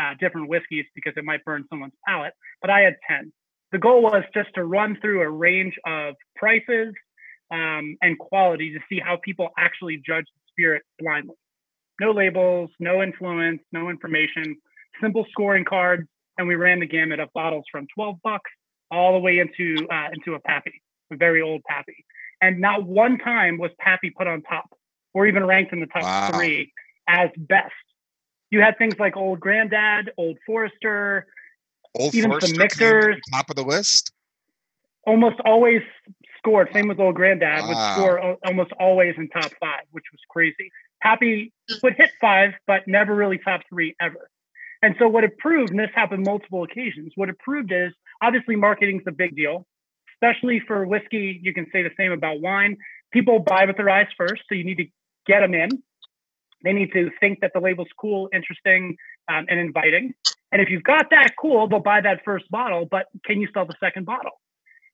uh, 0.00 0.14
different 0.18 0.48
whiskeys 0.48 0.86
because 0.94 1.12
it 1.16 1.24
might 1.24 1.44
burn 1.44 1.64
someone's 1.68 1.94
palate. 2.06 2.32
But 2.60 2.70
I 2.70 2.80
had 2.80 2.96
10. 3.08 3.32
The 3.72 3.78
goal 3.78 4.02
was 4.02 4.24
just 4.34 4.48
to 4.54 4.64
run 4.64 4.98
through 5.00 5.22
a 5.22 5.30
range 5.30 5.74
of 5.86 6.14
prices 6.36 6.94
um, 7.52 7.96
and 8.02 8.18
quality 8.18 8.72
to 8.72 8.80
see 8.88 9.00
how 9.00 9.18
people 9.22 9.50
actually 9.58 9.96
judge 9.96 10.24
the 10.24 10.40
spirit 10.50 10.82
blindly. 10.98 11.36
No 12.00 12.12
labels, 12.12 12.70
no 12.80 13.02
influence, 13.02 13.60
no 13.72 13.90
information, 13.90 14.56
simple 15.00 15.26
scoring 15.30 15.64
cards, 15.64 16.08
and 16.38 16.48
we 16.48 16.54
ran 16.54 16.80
the 16.80 16.86
gamut 16.86 17.20
of 17.20 17.28
bottles 17.34 17.64
from 17.70 17.86
12 17.94 18.16
bucks 18.24 18.50
all 18.90 19.12
the 19.12 19.18
way 19.18 19.38
into 19.38 19.86
uh, 19.88 20.08
into 20.12 20.34
a 20.34 20.40
Pappy, 20.40 20.82
a 21.12 21.16
very 21.16 21.42
old 21.42 21.62
Pappy. 21.64 22.04
And 22.40 22.60
not 22.60 22.84
one 22.84 23.18
time 23.18 23.58
was 23.58 23.70
Pappy 23.78 24.10
put 24.10 24.26
on 24.26 24.42
top 24.42 24.70
or 25.12 25.26
even 25.26 25.44
ranked 25.44 25.72
in 25.72 25.80
the 25.80 25.86
top 25.86 26.02
wow. 26.02 26.30
three 26.32 26.72
as 27.06 27.28
best 27.36 27.72
you 28.50 28.60
had 28.60 28.76
things 28.78 28.94
like 28.98 29.16
Old 29.16 29.40
Granddad, 29.40 30.12
Old 30.16 30.38
Forester, 30.44 31.26
Old 31.94 32.14
even 32.14 32.30
Forester 32.30 32.48
some 32.48 32.58
mixers. 32.58 33.16
Top 33.32 33.50
of 33.50 33.56
the 33.56 33.62
list. 33.62 34.12
Almost 35.06 35.40
always 35.44 35.82
scored. 36.38 36.68
Same 36.72 36.88
with 36.88 36.98
Old 36.98 37.14
Granddad 37.14 37.62
wow. 37.62 37.68
would 37.68 37.76
ah. 37.76 37.94
score 37.94 38.36
almost 38.44 38.72
always 38.78 39.14
in 39.16 39.28
top 39.28 39.52
five, 39.60 39.84
which 39.92 40.04
was 40.12 40.20
crazy. 40.28 40.70
Pappy 41.02 41.52
would 41.82 41.94
hit 41.94 42.10
five, 42.20 42.52
but 42.66 42.86
never 42.86 43.14
really 43.14 43.38
top 43.38 43.62
three 43.68 43.94
ever. 44.00 44.28
And 44.82 44.94
so 44.98 45.08
what 45.08 45.24
it 45.24 45.38
proved, 45.38 45.70
and 45.70 45.78
this 45.78 45.90
happened 45.94 46.24
multiple 46.24 46.64
occasions, 46.64 47.12
what 47.14 47.28
it 47.28 47.38
proved 47.38 47.72
is 47.72 47.92
obviously 48.22 48.56
marketing's 48.56 49.02
a 49.06 49.12
big 49.12 49.36
deal, 49.36 49.66
especially 50.14 50.60
for 50.66 50.86
whiskey. 50.86 51.38
You 51.42 51.52
can 51.52 51.66
say 51.72 51.82
the 51.82 51.90
same 51.98 52.12
about 52.12 52.40
wine. 52.40 52.76
People 53.12 53.40
buy 53.40 53.64
with 53.66 53.76
their 53.76 53.90
eyes 53.90 54.06
first, 54.16 54.42
so 54.48 54.54
you 54.54 54.64
need 54.64 54.76
to 54.76 54.86
get 55.26 55.40
them 55.40 55.54
in. 55.54 55.82
They 56.62 56.72
need 56.72 56.92
to 56.92 57.10
think 57.20 57.40
that 57.40 57.52
the 57.54 57.60
label's 57.60 57.88
cool, 57.98 58.28
interesting, 58.32 58.96
um, 59.28 59.46
and 59.48 59.58
inviting. 59.58 60.14
And 60.52 60.60
if 60.60 60.68
you've 60.68 60.82
got 60.82 61.10
that 61.10 61.32
cool, 61.40 61.68
they'll 61.68 61.80
buy 61.80 62.00
that 62.00 62.22
first 62.24 62.50
bottle, 62.50 62.86
but 62.90 63.06
can 63.24 63.40
you 63.40 63.48
sell 63.54 63.66
the 63.66 63.76
second 63.80 64.04
bottle? 64.04 64.32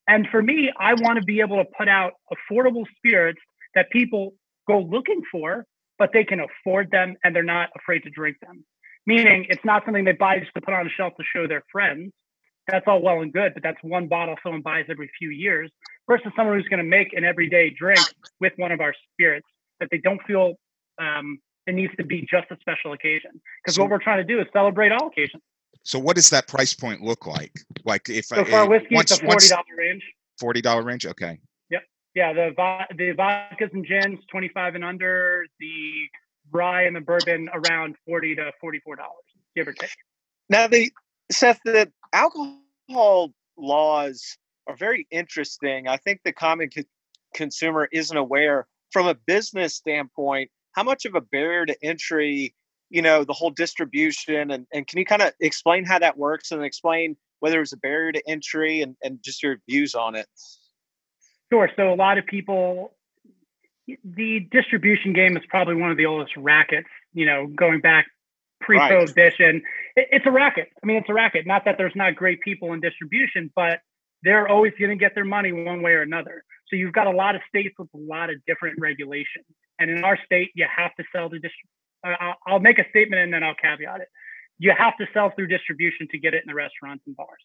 And 0.09 0.29
for 0.31 0.43
me, 0.43 0.71
I 0.79 0.95
want 0.95 1.19
to 1.19 1.25
be 1.25 1.41
able 1.41 1.57
to 1.57 1.65
put 1.77 1.89
out 1.89 2.13
affordable 2.33 2.85
spirits 2.97 3.41
that 3.75 3.91
people 3.91 4.35
go 4.69 4.81
looking 4.81 5.23
for, 5.33 5.65
but 5.99 6.11
they 6.13 6.25
can 6.25 6.41
afford 6.41 6.91
them 6.91 7.17
and 7.25 7.35
they're 7.35 7.43
not 7.43 7.71
afraid 7.77 8.01
to 8.01 8.11
drink 8.11 8.37
them. 8.41 8.65
Meaning 9.07 9.47
it's 9.49 9.65
not 9.65 9.85
something 9.85 10.05
they 10.05 10.13
buy 10.13 10.39
just 10.39 10.53
to 10.55 10.61
put 10.61 10.75
on 10.75 10.87
a 10.87 10.91
shelf 10.91 11.15
to 11.17 11.25
show 11.35 11.47
their 11.47 11.63
friends. 11.73 12.13
That's 12.69 12.85
all 12.89 13.01
well 13.01 13.21
and 13.21 13.33
good, 13.33 13.55
but 13.55 13.63
that's 13.63 13.79
one 13.83 14.09
bottle 14.09 14.35
someone 14.43 14.63
buys 14.63 14.87
every 14.91 15.11
few 15.19 15.31
years 15.31 15.71
versus 16.09 16.33
someone 16.37 16.57
who's 16.57 16.69
going 16.69 16.83
to 16.83 16.89
make 16.89 17.13
an 17.13 17.25
everyday 17.25 17.71
drink 17.71 18.05
with 18.41 18.53
one 18.57 18.73
of 18.73 18.81
our 18.81 18.95
spirits 19.13 19.47
that 19.79 19.89
they 19.91 19.99
don't 19.99 20.21
feel 20.27 20.55
um, 21.01 21.39
it 21.67 21.75
needs 21.75 21.95
to 21.97 22.05
be 22.05 22.27
just 22.31 22.51
a 22.51 22.57
special 22.61 22.93
occasion 22.93 23.41
because 23.63 23.75
so, 23.75 23.83
what 23.83 23.91
we're 23.91 23.99
trying 23.99 24.19
to 24.19 24.25
do 24.25 24.41
is 24.41 24.47
celebrate 24.53 24.93
all 24.93 25.09
occasions. 25.09 25.43
So, 25.83 25.99
what 25.99 26.17
does 26.17 26.31
that 26.31 26.49
price 26.49 26.75
point 26.75 27.03
look 27.03 27.27
like? 27.27 27.53
Like, 27.85 28.09
if 28.09 28.27
so 28.27 28.45
for 28.45 28.55
uh, 28.55 28.67
whiskey, 28.67 28.95
once, 28.95 29.13
it's 29.13 29.21
a 29.21 29.25
forty 29.25 29.49
dollar 29.49 29.65
range. 29.77 30.03
Forty 30.39 30.61
dollar 30.61 30.83
range, 30.83 31.07
okay. 31.07 31.39
Yep. 31.71 31.83
Yeah, 32.15 32.33
the 32.33 32.55
the 32.97 33.15
vodkas 33.17 33.73
and 33.73 33.87
gins 33.87 34.19
twenty 34.31 34.49
five 34.49 34.75
and 34.75 34.85
under. 34.85 35.47
The 35.61 36.09
rye 36.53 36.85
and 36.85 36.95
the 36.95 37.01
bourbon 37.01 37.49
around 37.53 37.97
forty 38.07 38.35
to 38.35 38.53
forty 38.61 38.81
four 38.81 38.97
dollars, 38.97 39.25
give 39.55 39.69
or 39.69 39.73
take. 39.73 39.91
Now, 40.49 40.67
the 40.67 40.93
Seth, 41.31 41.61
the 41.65 41.91
alcohol 42.13 43.33
laws 43.57 44.39
are 44.67 44.77
very 44.77 45.07
interesting. 45.11 45.89
I 45.89 45.97
think 45.97 46.21
the 46.25 46.33
common 46.33 46.71
co- 46.71 46.83
consumer 47.35 47.89
isn't 47.93 48.17
aware 48.17 48.67
from 48.93 49.07
a 49.07 49.15
business 49.15 49.75
standpoint 49.75 50.51
how 50.77 50.83
much 50.83 51.07
of 51.07 51.15
a 51.15 51.21
barrier 51.21 51.67
to 51.67 51.77
entry 51.83 52.55
you 52.91 53.03
know 53.03 53.25
the 53.25 53.33
whole 53.33 53.51
distribution 53.51 54.53
and, 54.53 54.67
and 54.73 54.87
can 54.87 54.99
you 54.99 55.05
kind 55.05 55.23
of 55.23 55.33
explain 55.41 55.85
how 55.85 55.99
that 55.99 56.17
works 56.17 56.53
and 56.53 56.62
explain 56.62 57.17
whether 57.41 57.61
it's 57.61 57.73
a 57.73 57.77
barrier 57.79 58.12
to 58.12 58.23
entry 58.29 58.81
and, 58.83 58.95
and 59.03 59.19
just 59.23 59.43
your 59.43 59.57
views 59.69 59.95
on 59.95 60.15
it? 60.15 60.27
Sure 61.53 61.69
so 61.75 61.93
a 61.93 61.97
lot 61.97 62.19
of 62.19 62.27
people 62.27 62.93
the 64.05 64.41
distribution 64.51 65.12
game 65.12 65.37
is 65.37 65.43
probably 65.49 65.75
one 65.75 65.91
of 65.91 65.97
the 65.97 66.07
oldest 66.07 66.37
rackets 66.37 66.89
you 67.12 67.27
know 67.27 67.49
going 67.49 67.81
back 67.81 68.07
pre-prohibition. 68.61 69.62
Right. 69.97 70.07
it's 70.11 70.27
a 70.27 70.31
racket. 70.31 70.69
I 70.83 70.87
mean 70.87 70.97
it's 70.99 71.09
a 71.09 71.15
racket. 71.15 71.47
Not 71.47 71.65
that 71.65 71.77
there's 71.79 71.97
not 71.97 72.15
great 72.15 72.41
people 72.41 72.73
in 72.73 72.81
distribution 72.81 73.51
but 73.57 73.81
they're 74.23 74.49
always 74.49 74.73
going 74.79 74.91
to 74.91 74.97
get 74.97 75.15
their 75.15 75.25
money 75.25 75.53
one 75.53 75.83
way 75.83 75.93
or 75.93 76.03
another. 76.03 76.43
So 76.69 76.77
you've 76.77 76.93
got 76.93 77.07
a 77.07 77.11
lot 77.11 77.37
of 77.37 77.43
states 77.49 77.75
with 77.79 77.89
a 77.95 77.99
lot 77.99 78.31
of 78.31 78.37
different 78.47 78.77
regulations 78.81 79.45
and 79.79 79.91
in 79.91 80.05
our 80.05 80.19
state, 80.25 80.51
you 80.55 80.67
have 80.75 80.95
to 80.97 81.05
sell 81.12 81.29
the 81.29 81.39
distribution. 81.39 82.37
I'll 82.47 82.61
make 82.61 82.79
a 82.79 82.89
statement 82.91 83.23
and 83.23 83.33
then 83.33 83.43
I'll 83.43 83.55
caveat 83.55 84.01
it. 84.01 84.09
You 84.59 84.73
have 84.77 84.97
to 84.99 85.07
sell 85.12 85.33
through 85.35 85.49
distribution 85.49 86.09
to 86.12 86.19
get 86.19 86.35
it 86.35 86.43
in 86.47 86.49
the 86.49 86.55
restaurants 86.55 87.05
and 87.07 87.17
bars 87.17 87.43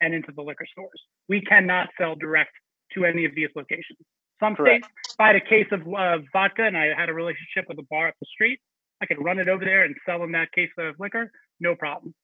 and 0.00 0.14
into 0.14 0.32
the 0.32 0.42
liquor 0.42 0.66
stores. 0.70 1.00
We 1.28 1.40
cannot 1.42 1.88
sell 1.96 2.16
direct 2.16 2.50
to 2.94 3.04
any 3.04 3.24
of 3.24 3.34
these 3.34 3.48
locations. 3.54 3.98
Some 4.40 4.56
Correct. 4.56 4.84
states, 4.84 4.94
if 5.10 5.20
I 5.20 5.26
had 5.28 5.36
a 5.36 5.40
case 5.40 5.66
of 5.70 5.82
uh, 5.82 6.18
vodka 6.32 6.64
and 6.64 6.76
I 6.76 6.94
had 6.96 7.08
a 7.08 7.14
relationship 7.14 7.66
with 7.68 7.78
a 7.78 7.86
bar 7.90 8.08
up 8.08 8.14
the 8.20 8.26
street, 8.26 8.58
I 9.00 9.06
could 9.06 9.22
run 9.22 9.38
it 9.38 9.48
over 9.48 9.64
there 9.64 9.84
and 9.84 9.94
sell 10.06 10.18
them 10.18 10.32
that 10.32 10.50
case 10.52 10.70
of 10.78 10.96
liquor, 10.98 11.30
no 11.60 11.74
problem. 11.74 12.14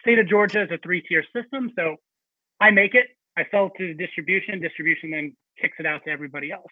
State 0.00 0.18
of 0.18 0.28
Georgia 0.28 0.62
is 0.62 0.70
a 0.70 0.78
three-tier 0.78 1.24
system, 1.34 1.70
so 1.76 1.96
I 2.60 2.70
make 2.70 2.94
it, 2.94 3.06
I 3.36 3.46
sell 3.50 3.66
it 3.66 3.72
to 3.78 3.88
the 3.88 3.94
distribution, 3.94 4.60
distribution 4.60 5.10
then 5.10 5.36
kicks 5.60 5.76
it 5.78 5.86
out 5.86 6.02
to 6.04 6.10
everybody 6.10 6.50
else. 6.50 6.70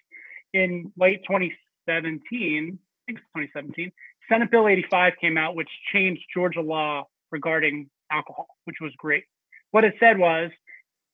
In 0.53 0.93
late 0.97 1.21
20, 1.27 1.53
2017, 1.87 2.79
I 2.79 3.05
think 3.07 3.19
it's 3.19 3.29
2017, 3.37 3.93
Senate 4.29 4.51
Bill 4.51 4.69
85 4.69 5.15
came 5.21 5.37
out, 5.37 5.55
which 5.55 5.69
changed 5.93 6.23
Georgia 6.33 6.61
law 6.61 7.05
regarding 7.31 7.91
alcohol, 8.11 8.49
which 8.65 8.77
was 8.81 8.93
great. 8.97 9.25
What 9.71 9.85
it 9.85 9.95
said 10.01 10.19
was 10.19 10.51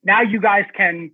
now 0.05 0.23
you 0.23 0.41
guys 0.41 0.65
can 0.77 1.11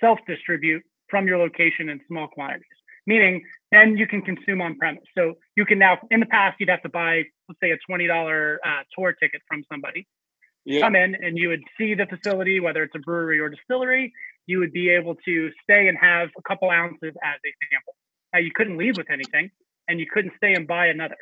self 0.00 0.18
distribute 0.26 0.82
from 1.08 1.26
your 1.26 1.38
location 1.38 1.88
in 1.88 2.00
small 2.08 2.28
quantities, 2.28 2.66
meaning 3.06 3.42
then 3.70 3.96
you 3.96 4.06
can 4.06 4.22
consume 4.22 4.60
on 4.60 4.76
premise. 4.76 5.04
So 5.16 5.34
you 5.56 5.64
can 5.64 5.78
now, 5.78 5.98
in 6.10 6.20
the 6.20 6.26
past, 6.26 6.56
you'd 6.60 6.68
have 6.68 6.82
to 6.82 6.88
buy, 6.88 7.22
let's 7.48 7.60
say, 7.62 7.70
a 7.70 7.78
$20 7.90 8.56
uh, 8.56 8.82
tour 8.96 9.14
ticket 9.20 9.42
from 9.48 9.64
somebody. 9.70 10.06
Yeah. 10.64 10.80
Come 10.80 10.96
in 10.96 11.14
and 11.14 11.36
you 11.36 11.48
would 11.48 11.62
see 11.76 11.94
the 11.94 12.06
facility, 12.06 12.58
whether 12.58 12.82
it's 12.82 12.94
a 12.94 12.98
brewery 12.98 13.38
or 13.38 13.50
distillery. 13.50 14.12
You 14.46 14.60
would 14.60 14.72
be 14.72 14.90
able 14.90 15.14
to 15.26 15.50
stay 15.62 15.88
and 15.88 15.98
have 16.00 16.30
a 16.38 16.42
couple 16.42 16.70
ounces 16.70 17.12
as 17.22 17.38
a 17.44 17.52
sample. 17.70 17.94
Uh, 18.34 18.38
you 18.38 18.50
couldn't 18.54 18.76
leave 18.78 18.96
with 18.96 19.10
anything. 19.10 19.50
and 19.88 20.00
you 20.00 20.06
couldn't 20.12 20.32
stay 20.36 20.54
and 20.54 20.66
buy 20.66 20.86
another, 20.86 21.16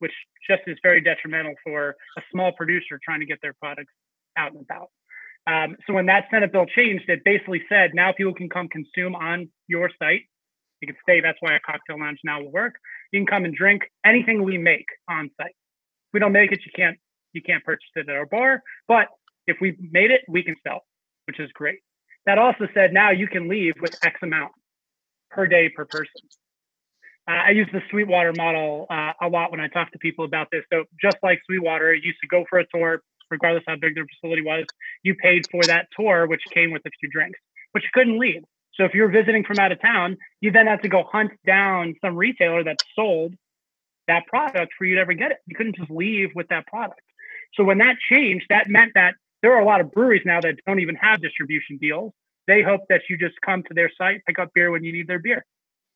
which 0.00 0.12
just 0.48 0.62
is 0.66 0.76
very 0.82 1.00
detrimental 1.00 1.54
for 1.62 1.90
a 2.18 2.22
small 2.32 2.52
producer 2.52 2.98
trying 3.04 3.20
to 3.20 3.26
get 3.26 3.38
their 3.42 3.54
products 3.54 3.92
out 4.36 4.52
and 4.52 4.62
about. 4.62 4.90
Um, 5.46 5.76
so 5.86 5.92
when 5.92 6.06
that 6.06 6.24
Senate 6.30 6.52
bill 6.52 6.66
changed, 6.66 7.04
it 7.08 7.20
basically 7.24 7.62
said 7.68 7.90
now 7.94 8.12
people 8.12 8.34
can 8.34 8.48
come 8.48 8.68
consume 8.68 9.14
on 9.14 9.48
your 9.68 9.90
site. 9.98 10.22
You 10.80 10.88
can 10.88 10.96
stay. 11.02 11.20
That's 11.20 11.38
why 11.40 11.54
a 11.54 11.60
cocktail 11.60 12.00
lounge 12.00 12.18
now 12.24 12.42
will 12.42 12.50
work. 12.50 12.74
You 13.12 13.20
can 13.20 13.26
come 13.26 13.44
and 13.44 13.54
drink 13.54 13.82
anything 14.04 14.42
we 14.42 14.58
make 14.58 14.86
on 15.08 15.30
site. 15.40 15.50
If 15.50 16.12
we 16.14 16.20
don't 16.20 16.32
make 16.32 16.52
it, 16.52 16.60
you 16.64 16.72
can't 16.74 16.98
you 17.32 17.42
can't 17.42 17.64
purchase 17.64 17.88
it 17.96 18.08
at 18.08 18.14
our 18.14 18.26
bar. 18.26 18.62
But 18.88 19.08
if 19.46 19.58
we 19.60 19.76
made 19.92 20.10
it, 20.10 20.22
we 20.28 20.42
can 20.42 20.56
sell, 20.66 20.80
which 21.26 21.38
is 21.40 21.50
great. 21.52 21.80
That 22.26 22.38
also 22.38 22.66
said 22.74 22.92
now 22.92 23.10
you 23.10 23.28
can 23.28 23.48
leave 23.48 23.74
with 23.80 23.94
X 24.04 24.18
amount 24.22 24.52
per 25.34 25.46
day 25.46 25.68
per 25.68 25.84
person. 25.84 26.22
Uh, 27.26 27.32
I 27.32 27.50
use 27.50 27.68
the 27.72 27.80
Sweetwater 27.90 28.32
model 28.36 28.86
uh, 28.90 29.12
a 29.22 29.28
lot 29.28 29.50
when 29.50 29.60
I 29.60 29.68
talk 29.68 29.90
to 29.92 29.98
people 29.98 30.24
about 30.24 30.48
this. 30.52 30.62
So 30.72 30.84
just 31.00 31.16
like 31.22 31.40
Sweetwater, 31.46 31.94
used 31.94 32.18
to 32.20 32.28
go 32.28 32.44
for 32.48 32.58
a 32.58 32.66
tour, 32.72 33.02
regardless 33.30 33.64
how 33.66 33.76
big 33.76 33.94
their 33.94 34.06
facility 34.06 34.42
was. 34.42 34.66
You 35.02 35.14
paid 35.14 35.46
for 35.50 35.66
that 35.66 35.88
tour, 35.98 36.26
which 36.26 36.42
came 36.52 36.70
with 36.70 36.82
a 36.86 36.90
few 37.00 37.08
drinks, 37.10 37.38
but 37.72 37.82
you 37.82 37.88
couldn't 37.92 38.18
leave. 38.18 38.42
So 38.74 38.84
if 38.84 38.92
you're 38.92 39.08
visiting 39.08 39.44
from 39.44 39.58
out 39.58 39.72
of 39.72 39.80
town, 39.80 40.18
you 40.40 40.50
then 40.50 40.66
have 40.66 40.82
to 40.82 40.88
go 40.88 41.04
hunt 41.10 41.30
down 41.46 41.94
some 42.04 42.16
retailer 42.16 42.64
that 42.64 42.78
sold 42.94 43.34
that 44.06 44.26
product 44.26 44.72
for 44.76 44.84
you 44.84 44.96
to 44.96 45.00
ever 45.00 45.14
get 45.14 45.30
it. 45.30 45.38
You 45.46 45.56
couldn't 45.56 45.76
just 45.76 45.90
leave 45.90 46.30
with 46.34 46.48
that 46.48 46.66
product. 46.66 47.00
So 47.54 47.64
when 47.64 47.78
that 47.78 47.96
changed, 48.10 48.46
that 48.50 48.68
meant 48.68 48.92
that 48.94 49.14
there 49.42 49.54
are 49.54 49.60
a 49.60 49.64
lot 49.64 49.80
of 49.80 49.92
breweries 49.92 50.22
now 50.26 50.40
that 50.40 50.56
don't 50.66 50.80
even 50.80 50.96
have 50.96 51.22
distribution 51.22 51.78
deals. 51.78 52.12
They 52.46 52.62
hope 52.62 52.82
that 52.88 53.02
you 53.08 53.16
just 53.16 53.40
come 53.40 53.62
to 53.64 53.74
their 53.74 53.90
site, 53.96 54.22
pick 54.26 54.38
up 54.38 54.50
beer 54.54 54.70
when 54.70 54.84
you 54.84 54.92
need 54.92 55.08
their 55.08 55.18
beer, 55.18 55.44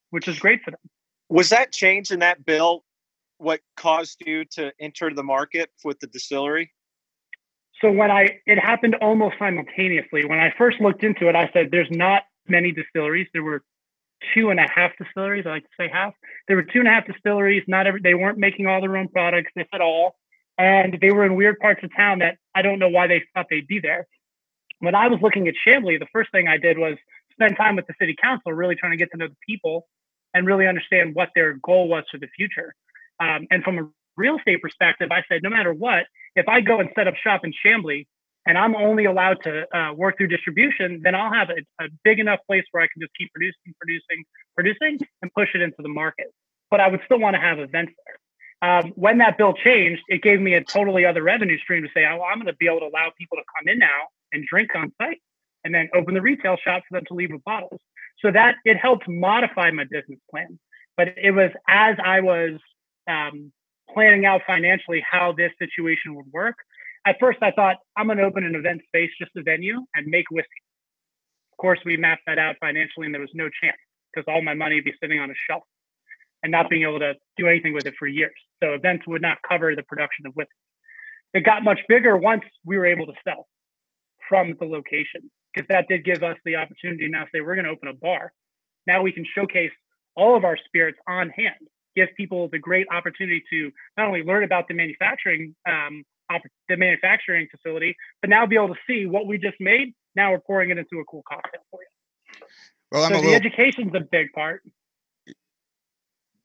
which 0.09 0.27
is 0.27 0.39
great 0.39 0.61
for 0.63 0.71
them. 0.71 0.79
Was 1.29 1.49
that 1.49 1.71
change 1.71 2.11
in 2.11 2.19
that 2.19 2.45
bill 2.45 2.83
what 3.37 3.61
caused 3.77 4.21
you 4.25 4.45
to 4.45 4.71
enter 4.79 5.13
the 5.13 5.23
market 5.23 5.69
with 5.83 5.99
the 5.99 6.07
distillery? 6.07 6.71
So 7.81 7.91
when 7.91 8.11
I 8.11 8.39
it 8.45 8.59
happened 8.59 8.95
almost 8.95 9.35
simultaneously. 9.39 10.25
When 10.25 10.39
I 10.39 10.53
first 10.57 10.81
looked 10.81 11.03
into 11.03 11.29
it, 11.29 11.35
I 11.35 11.49
said 11.53 11.69
there's 11.71 11.91
not 11.91 12.23
many 12.47 12.71
distilleries. 12.71 13.27
There 13.33 13.43
were 13.43 13.63
two 14.33 14.49
and 14.49 14.59
a 14.59 14.67
half 14.69 14.91
distilleries. 14.97 15.45
I 15.45 15.51
like 15.51 15.63
to 15.63 15.69
say 15.79 15.87
half. 15.87 16.13
There 16.47 16.57
were 16.57 16.63
two 16.63 16.79
and 16.79 16.87
a 16.87 16.91
half 16.91 17.07
distilleries. 17.07 17.63
Not 17.67 17.87
every 17.87 18.01
they 18.01 18.15
weren't 18.15 18.37
making 18.37 18.67
all 18.67 18.81
their 18.81 18.97
own 18.97 19.07
products, 19.07 19.51
if 19.55 19.67
at 19.73 19.81
all. 19.81 20.15
And 20.57 20.97
they 20.99 21.11
were 21.11 21.25
in 21.25 21.35
weird 21.35 21.59
parts 21.59 21.81
of 21.83 21.95
town 21.95 22.19
that 22.19 22.37
I 22.53 22.61
don't 22.61 22.79
know 22.79 22.89
why 22.89 23.07
they 23.07 23.23
thought 23.33 23.45
they'd 23.49 23.67
be 23.67 23.79
there. 23.79 24.07
When 24.79 24.95
I 24.95 25.07
was 25.07 25.19
looking 25.21 25.47
at 25.47 25.55
Chamblee, 25.65 25.99
the 25.99 26.07
first 26.13 26.31
thing 26.31 26.47
I 26.47 26.57
did 26.57 26.77
was 26.77 26.97
spend 27.33 27.57
time 27.57 27.75
with 27.75 27.87
the 27.87 27.93
city 27.99 28.15
council, 28.21 28.53
really 28.53 28.75
trying 28.75 28.91
to 28.91 28.97
get 28.97 29.11
to 29.11 29.17
know 29.17 29.27
the 29.27 29.35
people 29.47 29.87
and 30.33 30.45
really 30.45 30.67
understand 30.67 31.15
what 31.15 31.29
their 31.35 31.53
goal 31.53 31.87
was 31.87 32.03
for 32.11 32.17
the 32.17 32.27
future. 32.35 32.73
Um, 33.19 33.47
and 33.51 33.63
from 33.63 33.79
a 33.79 33.89
real 34.15 34.37
estate 34.37 34.61
perspective, 34.61 35.09
I 35.11 35.23
said, 35.29 35.41
no 35.43 35.49
matter 35.49 35.73
what, 35.73 36.05
if 36.35 36.47
I 36.47 36.61
go 36.61 36.79
and 36.79 36.89
set 36.95 37.07
up 37.07 37.15
shop 37.15 37.41
in 37.43 37.53
Chamblee 37.65 38.05
and 38.45 38.57
I'm 38.57 38.75
only 38.75 39.05
allowed 39.05 39.43
to 39.43 39.65
uh, 39.75 39.93
work 39.93 40.17
through 40.17 40.27
distribution, 40.27 41.01
then 41.03 41.15
I'll 41.15 41.33
have 41.33 41.49
a, 41.49 41.83
a, 41.83 41.87
big 42.03 42.19
enough 42.19 42.39
place 42.47 42.63
where 42.71 42.83
I 42.83 42.87
can 42.87 43.01
just 43.01 43.11
keep 43.17 43.31
producing, 43.33 43.73
producing, 43.79 44.23
producing, 44.55 45.07
and 45.21 45.31
push 45.33 45.49
it 45.55 45.61
into 45.61 45.77
the 45.79 45.89
market. 45.89 46.27
But 46.71 46.79
I 46.79 46.87
would 46.87 47.01
still 47.05 47.19
want 47.19 47.35
to 47.35 47.41
have 47.41 47.59
events 47.59 47.93
there. 48.05 48.17
Um, 48.61 48.91
when 48.95 49.19
that 49.19 49.37
bill 49.37 49.53
changed, 49.53 50.03
it 50.07 50.21
gave 50.21 50.39
me 50.39 50.53
a 50.53 50.63
totally 50.63 51.05
other 51.05 51.23
revenue 51.23 51.57
stream 51.59 51.83
to 51.83 51.89
say, 51.93 52.05
oh, 52.05 52.21
I'm 52.21 52.37
going 52.37 52.47
to 52.47 52.55
be 52.55 52.67
able 52.67 52.81
to 52.81 52.85
allow 52.87 53.11
people 53.17 53.37
to 53.37 53.43
come 53.57 53.71
in 53.71 53.79
now 53.79 54.07
and 54.31 54.45
drink 54.45 54.71
on 54.75 54.91
site, 55.01 55.21
and 55.63 55.73
then 55.73 55.89
open 55.95 56.13
the 56.13 56.21
retail 56.21 56.57
shop 56.63 56.83
for 56.87 56.97
them 56.97 57.05
to 57.07 57.13
leave 57.13 57.31
with 57.31 57.43
bottles. 57.43 57.79
So 58.19 58.31
that 58.31 58.55
it 58.65 58.77
helped 58.77 59.07
modify 59.07 59.71
my 59.71 59.85
business 59.85 60.19
plan. 60.29 60.59
But 60.97 61.09
it 61.17 61.31
was 61.31 61.51
as 61.67 61.95
I 62.03 62.19
was 62.21 62.59
um, 63.09 63.51
planning 63.93 64.25
out 64.25 64.41
financially 64.45 65.03
how 65.09 65.33
this 65.33 65.51
situation 65.59 66.15
would 66.15 66.27
work. 66.31 66.55
At 67.05 67.17
first, 67.19 67.39
I 67.41 67.51
thought 67.51 67.77
I'm 67.97 68.07
going 68.07 68.17
to 68.17 68.25
open 68.25 68.43
an 68.43 68.55
event 68.55 68.81
space, 68.87 69.09
just 69.19 69.31
a 69.37 69.41
venue, 69.41 69.79
and 69.95 70.07
make 70.07 70.25
whiskey. 70.29 70.49
Of 71.53 71.57
course, 71.57 71.79
we 71.85 71.97
mapped 71.97 72.23
that 72.27 72.37
out 72.37 72.55
financially, 72.59 73.05
and 73.05 73.13
there 73.13 73.21
was 73.21 73.31
no 73.33 73.49
chance 73.61 73.77
because 74.13 74.25
all 74.27 74.41
my 74.41 74.53
money 74.53 74.75
would 74.75 74.83
be 74.83 74.93
sitting 75.01 75.19
on 75.19 75.29
a 75.29 75.33
shelf 75.49 75.63
and 76.43 76.51
not 76.51 76.69
being 76.69 76.83
able 76.83 76.99
to 76.99 77.13
do 77.37 77.47
anything 77.47 77.73
with 77.73 77.85
it 77.85 77.93
for 77.97 78.07
years. 78.07 78.33
So 78.61 78.73
events 78.73 79.05
would 79.07 79.21
not 79.21 79.37
cover 79.47 79.75
the 79.75 79.83
production 79.83 80.25
of 80.27 80.33
whiskey. 80.35 80.51
It 81.33 81.45
got 81.45 81.63
much 81.63 81.79
bigger 81.87 82.17
once 82.17 82.43
we 82.65 82.77
were 82.77 82.85
able 82.85 83.05
to 83.07 83.13
sell 83.23 83.47
from 84.29 84.55
the 84.59 84.65
location 84.65 85.29
because 85.53 85.67
that 85.67 85.87
did 85.89 86.05
give 86.05 86.23
us 86.23 86.37
the 86.45 86.55
opportunity 86.55 87.09
now 87.09 87.23
to 87.23 87.29
say 87.33 87.41
we're 87.41 87.55
going 87.55 87.65
to 87.65 87.71
open 87.71 87.89
a 87.89 87.93
bar. 87.93 88.31
Now 88.87 89.01
we 89.01 89.11
can 89.11 89.25
showcase 89.35 89.71
all 90.15 90.37
of 90.37 90.45
our 90.45 90.57
spirits 90.65 90.99
on 91.07 91.29
hand, 91.29 91.67
give 91.95 92.09
people 92.15 92.47
the 92.49 92.59
great 92.59 92.87
opportunity 92.91 93.43
to 93.49 93.71
not 93.97 94.07
only 94.07 94.23
learn 94.23 94.43
about 94.43 94.67
the 94.67 94.75
manufacturing 94.75 95.55
um, 95.67 96.03
the 96.67 96.77
manufacturing 96.77 97.47
facility, 97.49 97.95
but 98.21 98.29
now 98.29 98.45
be 98.45 98.55
able 98.55 98.67
to 98.67 98.79
see 98.87 99.07
what 99.07 99.25
we 99.25 99.39
just 99.39 99.57
made. 99.59 99.95
Now 100.15 100.31
we're 100.31 100.39
pouring 100.39 100.69
it 100.69 100.77
into 100.77 100.99
a 100.99 101.05
cool 101.05 101.23
cocktail 101.27 101.61
for 101.71 101.79
you. 101.81 102.45
Well, 102.91 103.03
I'm 103.03 103.13
so 103.13 103.17
the 103.17 103.27
little... 103.27 103.35
education's 103.35 103.93
a 103.95 104.01
big 104.01 104.31
part. 104.33 104.61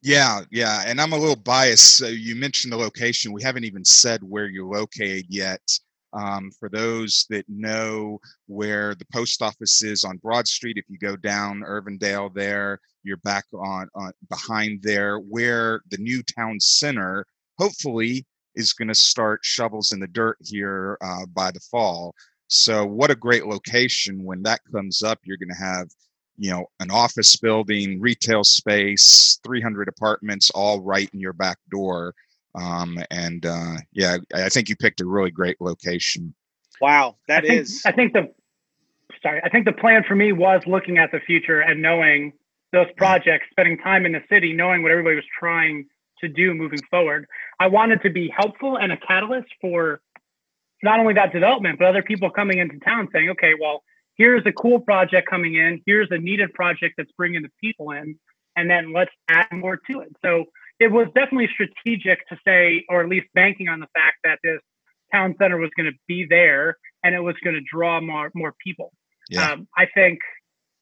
Yeah, 0.01 0.41
yeah, 0.51 0.83
and 0.85 1.01
I'm 1.01 1.13
a 1.13 1.17
little 1.17 1.35
biased. 1.35 1.97
So 1.97 2.07
you 2.07 2.35
mentioned 2.35 2.73
the 2.73 2.77
location. 2.77 3.31
We 3.31 3.41
haven't 3.41 3.63
even 3.63 3.83
said 3.83 4.21
where 4.23 4.47
you're 4.47 4.71
located 4.71 5.25
yet. 5.29 5.61
Um, 6.15 6.49
for 6.59 6.69
those 6.69 7.25
that 7.29 7.45
know 7.49 8.19
where 8.47 8.95
the 8.95 9.05
post 9.13 9.41
office 9.41 9.83
is 9.83 10.03
on 10.03 10.17
Broad 10.17 10.47
Street, 10.47 10.77
if 10.77 10.85
you 10.87 10.97
go 10.97 11.15
down 11.15 11.61
Irvindale 11.61 12.33
there, 12.33 12.79
you're 13.03 13.17
back 13.17 13.43
on, 13.53 13.89
on 13.95 14.11
behind 14.29 14.81
there 14.81 15.17
where 15.17 15.81
the 15.91 15.97
new 15.97 16.23
town 16.23 16.59
center 16.59 17.25
hopefully 17.59 18.25
is 18.55 18.73
going 18.73 18.87
to 18.87 18.95
start 18.95 19.41
shovels 19.43 19.91
in 19.91 19.99
the 19.99 20.07
dirt 20.07 20.37
here 20.41 20.97
uh, 21.01 21.25
by 21.33 21.51
the 21.51 21.59
fall. 21.59 22.15
So 22.47 22.85
what 22.85 23.11
a 23.11 23.15
great 23.15 23.45
location 23.45 24.23
when 24.23 24.41
that 24.43 24.61
comes 24.71 25.03
up. 25.03 25.19
You're 25.23 25.37
going 25.37 25.49
to 25.49 25.63
have 25.63 25.89
you 26.37 26.51
know 26.51 26.65
an 26.79 26.91
office 26.91 27.37
building 27.37 27.99
retail 27.99 28.43
space 28.43 29.39
300 29.45 29.87
apartments 29.87 30.51
all 30.51 30.81
right 30.81 31.09
in 31.13 31.19
your 31.19 31.33
back 31.33 31.57
door 31.71 32.13
um, 32.55 32.99
and 33.11 33.45
uh, 33.45 33.77
yeah, 33.91 34.17
I 34.33 34.49
think 34.49 34.69
you 34.69 34.75
picked 34.75 35.01
a 35.01 35.05
really 35.05 35.31
great 35.31 35.59
location. 35.59 36.33
Wow, 36.81 37.15
that 37.27 37.43
I 37.43 37.47
think, 37.47 37.61
is. 37.61 37.81
I 37.85 37.91
think 37.91 38.13
the 38.13 38.33
sorry, 39.21 39.41
I 39.43 39.49
think 39.49 39.65
the 39.65 39.73
plan 39.73 40.03
for 40.07 40.15
me 40.15 40.31
was 40.31 40.61
looking 40.65 40.97
at 40.97 41.11
the 41.11 41.19
future 41.19 41.59
and 41.59 41.81
knowing 41.81 42.33
those 42.71 42.87
projects, 42.97 43.47
spending 43.51 43.77
time 43.77 44.05
in 44.05 44.11
the 44.11 44.21
city, 44.29 44.53
knowing 44.53 44.83
what 44.83 44.91
everybody 44.91 45.15
was 45.15 45.25
trying 45.39 45.85
to 46.21 46.27
do 46.27 46.53
moving 46.53 46.81
forward. 46.89 47.27
I 47.59 47.67
wanted 47.67 48.01
to 48.03 48.09
be 48.09 48.31
helpful 48.35 48.77
and 48.77 48.91
a 48.91 48.97
catalyst 48.97 49.47
for 49.61 50.01
not 50.83 50.99
only 50.99 51.13
that 51.13 51.33
development, 51.33 51.79
but 51.79 51.87
other 51.87 52.03
people 52.03 52.29
coming 52.29 52.59
into 52.59 52.79
town 52.79 53.07
saying, 53.13 53.29
okay, 53.31 53.53
well, 53.59 53.83
here's 54.15 54.43
a 54.45 54.51
cool 54.51 54.79
project 54.79 55.29
coming 55.29 55.55
in, 55.55 55.81
here's 55.85 56.09
a 56.11 56.17
needed 56.17 56.53
project 56.53 56.95
that's 56.97 57.11
bringing 57.13 57.41
the 57.41 57.49
people 57.61 57.91
in, 57.91 58.17
and 58.55 58.69
then 58.69 58.93
let's 58.93 59.11
add 59.29 59.47
more 59.51 59.77
to 59.89 59.99
it. 60.01 60.15
So 60.23 60.45
it 60.79 60.91
was 60.91 61.07
definitely 61.15 61.49
strategic 61.53 62.27
to 62.29 62.37
say, 62.45 62.85
or 62.89 63.01
at 63.01 63.09
least 63.09 63.27
banking 63.33 63.69
on 63.69 63.79
the 63.79 63.87
fact 63.93 64.17
that 64.23 64.39
this 64.43 64.59
town 65.11 65.35
center 65.39 65.57
was 65.57 65.69
going 65.77 65.91
to 65.91 65.97
be 66.07 66.25
there 66.29 66.77
and 67.03 67.15
it 67.15 67.21
was 67.21 67.35
going 67.43 67.55
to 67.55 67.61
draw 67.61 68.01
more 68.01 68.31
more 68.35 68.53
people. 68.63 68.91
Yeah. 69.29 69.51
Um, 69.51 69.67
I 69.77 69.85
think 69.93 70.19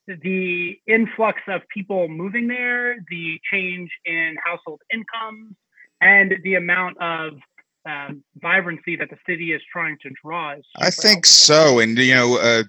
the 0.06 0.76
influx 0.86 1.40
of 1.48 1.62
people 1.72 2.08
moving 2.08 2.48
there, 2.48 2.96
the 3.08 3.38
change 3.50 3.90
in 4.04 4.36
household 4.44 4.80
incomes, 4.92 5.54
and 6.00 6.34
the 6.42 6.56
amount 6.56 6.98
of 7.00 7.32
um, 7.88 8.22
vibrancy 8.36 8.96
that 8.96 9.10
the 9.10 9.16
city 9.26 9.52
is 9.52 9.62
trying 9.72 9.96
to 10.02 10.10
draw. 10.24 10.54
I 10.76 10.90
think 10.90 11.26
so, 11.26 11.78
and 11.78 11.96
you 11.98 12.14
know. 12.14 12.38
Uh, 12.38 12.64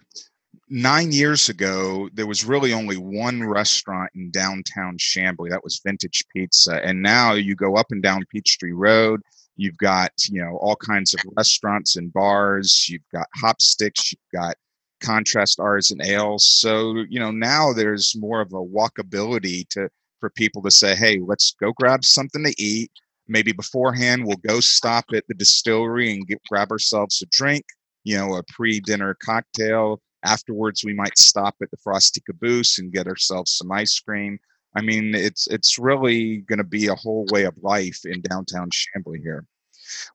nine 0.69 1.11
years 1.11 1.49
ago, 1.49 2.09
there 2.13 2.27
was 2.27 2.45
really 2.45 2.73
only 2.73 2.97
one 2.97 3.43
restaurant 3.43 4.11
in 4.15 4.31
downtown 4.31 4.97
Chamblee. 4.97 5.49
That 5.49 5.63
was 5.63 5.81
Vintage 5.85 6.23
Pizza. 6.33 6.83
And 6.83 7.01
now 7.01 7.33
you 7.33 7.55
go 7.55 7.75
up 7.75 7.87
and 7.91 8.01
down 8.01 8.25
Peachtree 8.31 8.73
Road. 8.73 9.21
You've 9.57 9.77
got, 9.77 10.11
you 10.29 10.41
know, 10.41 10.57
all 10.57 10.75
kinds 10.75 11.13
of 11.13 11.21
restaurants 11.37 11.95
and 11.95 12.11
bars. 12.11 12.87
You've 12.89 13.07
got 13.13 13.27
Hopstix. 13.41 14.11
You've 14.11 14.41
got 14.41 14.55
Contrast 15.01 15.59
Artisan 15.59 16.01
Ales. 16.01 16.59
So, 16.59 17.05
you 17.09 17.19
know, 17.19 17.31
now 17.31 17.71
there's 17.71 18.15
more 18.17 18.41
of 18.41 18.51
a 18.53 18.63
walkability 18.63 19.67
to 19.69 19.89
for 20.19 20.29
people 20.31 20.61
to 20.63 20.71
say, 20.71 20.95
hey, 20.95 21.19
let's 21.25 21.55
go 21.59 21.71
grab 21.73 22.03
something 22.03 22.43
to 22.43 22.53
eat. 22.57 22.91
Maybe 23.27 23.51
beforehand, 23.51 24.25
we'll 24.25 24.37
go 24.37 24.59
stop 24.59 25.05
at 25.13 25.23
the 25.27 25.33
distillery 25.33 26.13
and 26.13 26.27
get, 26.27 26.41
grab 26.49 26.71
ourselves 26.71 27.21
a 27.21 27.25
drink, 27.31 27.63
you 28.03 28.17
know, 28.17 28.35
a 28.35 28.43
pre 28.43 28.79
dinner 28.79 29.15
cocktail 29.23 30.01
Afterwards, 30.25 30.83
we 30.83 30.93
might 30.93 31.17
stop 31.17 31.55
at 31.61 31.71
the 31.71 31.77
Frosty 31.77 32.21
Caboose 32.21 32.79
and 32.79 32.91
get 32.91 33.07
ourselves 33.07 33.51
some 33.51 33.71
ice 33.71 33.99
cream. 33.99 34.39
I 34.75 34.81
mean, 34.81 35.15
it's 35.15 35.47
it's 35.47 35.79
really 35.79 36.38
going 36.38 36.57
to 36.57 36.65
be 36.65 36.88
a 36.88 36.95
whole 36.95 37.25
way 37.31 37.45
of 37.45 37.55
life 37.61 38.01
in 38.03 38.21
downtown 38.21 38.69
Chamblee 38.69 39.21
here. 39.21 39.45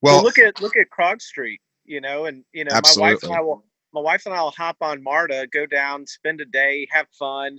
Well, 0.03 0.17
well, 0.17 0.25
look 0.25 0.39
at 0.39 0.61
look 0.61 0.77
at 0.77 0.89
Krog 0.91 1.23
Street, 1.23 1.61
you 1.85 2.01
know, 2.01 2.27
and 2.27 2.45
you 2.53 2.65
know, 2.65 2.73
absolutely. 2.75 3.03
my 3.03 3.13
wife 3.13 3.23
and 3.23 3.33
I 3.33 3.41
will 3.41 3.65
my 3.93 4.01
wife 4.01 4.27
and 4.27 4.35
I 4.35 4.43
will 4.43 4.51
hop 4.51 4.77
on 4.81 5.03
MARTA, 5.03 5.49
go 5.53 5.67
down, 5.67 6.07
spend 6.07 6.41
a 6.41 6.45
day, 6.45 6.87
have 6.91 7.07
fun, 7.19 7.59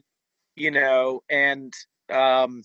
you 0.55 0.71
know, 0.71 1.23
and 1.29 1.73
um, 2.11 2.63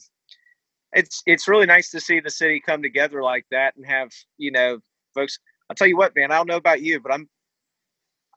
it's 0.93 1.23
it's 1.27 1.49
really 1.49 1.67
nice 1.67 1.91
to 1.91 2.01
see 2.01 2.21
the 2.21 2.31
city 2.31 2.61
come 2.61 2.83
together 2.83 3.23
like 3.23 3.47
that 3.51 3.77
and 3.77 3.87
have 3.87 4.11
you 4.39 4.51
know 4.51 4.79
folks. 5.15 5.39
I'll 5.69 5.75
tell 5.75 5.89
you 5.89 5.97
what, 5.97 6.15
man. 6.15 6.31
I 6.31 6.37
don't 6.37 6.47
know 6.47 6.57
about 6.57 6.83
you, 6.83 7.01
but 7.01 7.13
I'm 7.13 7.29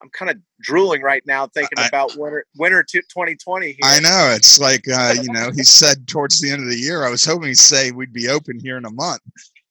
I'm 0.01 0.09
kind 0.11 0.31
of 0.31 0.37
drooling 0.61 1.01
right 1.01 1.23
now 1.25 1.47
thinking 1.47 1.77
I- 1.77 1.87
about 1.87 2.15
winter 2.17 2.45
winter 2.57 2.83
to 2.83 3.01
2020 3.01 3.67
here. 3.67 3.75
I 3.83 3.99
know 3.99 4.31
it's 4.35 4.59
like 4.59 4.87
uh, 4.87 5.15
you 5.21 5.31
know 5.31 5.51
he 5.51 5.63
said 5.63 6.07
towards 6.07 6.39
the 6.41 6.51
end 6.51 6.63
of 6.63 6.69
the 6.69 6.77
year. 6.77 7.05
I 7.05 7.09
was 7.09 7.25
hoping 7.25 7.49
he'd 7.49 7.57
say 7.57 7.91
we'd 7.91 8.13
be 8.13 8.27
open 8.29 8.59
here 8.59 8.77
in 8.77 8.85
a 8.85 8.91
month. 8.91 9.21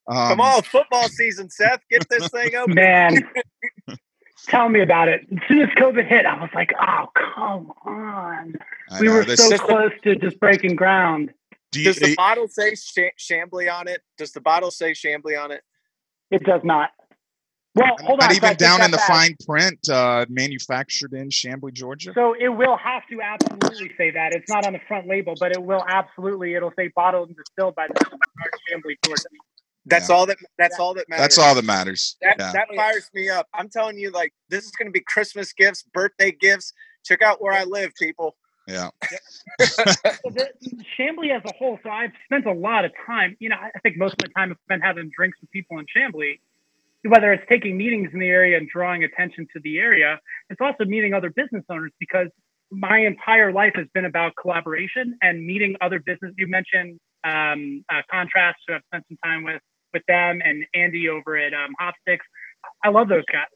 Um, 0.06 0.28
Come 0.28 0.40
on, 0.40 0.62
football 0.62 1.08
season, 1.08 1.50
Seth. 1.50 1.80
Get 1.90 2.08
this 2.08 2.28
thing 2.28 2.54
open. 2.54 2.74
Man, 2.74 3.28
tell 4.46 4.68
me 4.68 4.80
about 4.80 5.08
it. 5.08 5.26
As 5.30 5.38
soon 5.48 5.60
as 5.62 5.68
COVID 5.70 6.06
hit, 6.06 6.24
I 6.24 6.40
was 6.40 6.50
like, 6.54 6.72
oh, 6.80 7.06
come 7.34 7.72
on. 7.84 8.54
I 8.90 9.00
We 9.00 9.06
know, 9.08 9.14
were 9.16 9.36
so 9.36 9.50
Just 9.50 9.62
close 9.64 9.90
to 10.04 10.16
just 10.16 10.40
breaking 10.40 10.76
ground. 10.76 11.32
do 11.72 11.80
you- 11.80 11.86
Does 11.86 11.96
the 11.98 12.14
bottle 12.16 12.48
say 12.48 12.74
Sh- 12.74 12.98
Chamblee 13.18 13.70
on 13.70 13.86
it? 13.88 14.00
Does 14.16 14.32
the 14.32 14.40
bottle 14.40 14.70
say 14.70 14.92
Chamblee 14.92 15.38
on 15.42 15.50
it? 15.50 15.62
It 16.30 16.42
does 16.44 16.62
not. 16.64 16.90
Well, 17.74 17.94
hold 18.00 18.20
on. 18.20 18.28
not 18.28 18.30
so 18.32 18.36
even 18.36 18.48
take 18.50 18.58
down 18.58 18.82
in 18.82 18.90
the 18.90 18.96
back. 18.96 19.06
fine 19.08 19.36
print. 19.46 19.88
Uh, 19.88 20.26
manufactured 20.28 21.12
in 21.12 21.28
Chamblee, 21.28 21.72
Georgia. 21.72 22.12
So 22.14 22.34
it 22.38 22.48
will 22.48 22.76
have 22.76 23.02
to 23.10 23.20
absolutely 23.22 23.92
say 23.96 24.10
that. 24.10 24.32
It's 24.32 24.48
not 24.50 24.66
on 24.66 24.72
the 24.72 24.80
front 24.88 25.06
label, 25.06 25.34
but 25.38 25.52
it 25.52 25.62
will 25.62 25.84
absolutely. 25.88 26.54
It'll 26.54 26.72
say 26.76 26.90
bottled 26.94 27.28
and 27.28 27.36
distilled 27.36 27.74
by 27.76 27.86
the 27.88 27.94
Chamblee 28.72 28.96
Georgia. 29.04 29.22
That's 29.86 30.08
Yeah. 30.08 30.14
all 30.16 30.26
that. 30.26 30.38
That's 30.58 30.78
all 30.78 30.94
that 30.94 31.08
matters. 31.08 31.22
That's 31.22 31.38
all 31.38 31.54
that 31.54 31.64
matters. 31.64 32.16
That 32.20 32.36
yeah. 32.38 32.52
that 32.52 32.68
fires 32.74 33.08
me 33.14 33.28
up. 33.28 33.46
I'm 33.54 33.68
telling 33.68 33.96
you, 33.98 34.10
like 34.10 34.32
this 34.48 34.64
is 34.64 34.70
going 34.72 34.88
to 34.88 34.92
be 34.92 35.00
Christmas 35.06 35.52
gifts, 35.52 35.84
birthday 35.94 36.32
gifts. 36.32 36.72
Check 37.04 37.22
out 37.22 37.40
where 37.40 37.52
I 37.52 37.64
live, 37.64 37.92
people. 37.94 38.36
yeah. 38.66 38.90
So 39.60 39.84
the, 40.30 40.48
Chamblee 40.98 41.34
as 41.34 41.42
a 41.46 41.54
whole. 41.56 41.78
So 41.82 41.90
I've 41.90 42.10
spent 42.26 42.44
a 42.46 42.52
lot 42.52 42.84
of 42.84 42.92
time. 43.06 43.36
You 43.40 43.48
know, 43.50 43.56
I 43.56 43.70
I 43.74 43.78
think 43.80 43.96
most 43.96 44.14
of 44.14 44.18
my 44.28 44.40
time 44.42 44.50
I've 44.50 44.58
spent 44.64 44.82
having 44.84 45.10
drinks 45.16 45.38
with 45.40 45.50
people 45.52 45.78
in 45.78 45.86
Chamblee. 45.86 46.40
Whether 47.08 47.32
it's 47.32 47.44
taking 47.48 47.76
meetings 47.76 48.10
in 48.12 48.20
the 48.20 48.28
area 48.28 48.56
and 48.58 48.68
drawing 48.68 49.04
attention 49.04 49.46
to 49.54 49.60
the 49.62 49.78
area, 49.78 50.20
it's 50.50 50.60
also 50.60 50.84
meeting 50.84 51.14
other 51.14 51.30
business 51.30 51.64
owners 51.70 51.92
because 51.98 52.28
my 52.70 52.98
entire 52.98 53.52
life 53.52 53.72
has 53.76 53.86
been 53.94 54.04
about 54.04 54.32
collaboration 54.40 55.16
and 55.22 55.44
meeting 55.44 55.76
other 55.80 56.00
business. 56.00 56.32
You 56.36 56.48
mentioned 56.48 57.00
um, 57.24 57.84
uh, 57.90 58.02
Contrast, 58.10 58.58
who 58.66 58.74
I've 58.74 58.82
spent 58.92 59.04
some 59.08 59.18
time 59.24 59.44
with 59.44 59.62
with 59.94 60.02
them, 60.06 60.40
and 60.44 60.64
Andy 60.74 61.08
over 61.08 61.36
at 61.38 61.54
um, 61.54 61.72
Hopstix. 61.80 62.18
I 62.84 62.90
love 62.90 63.08
those 63.08 63.24
guys. 63.32 63.46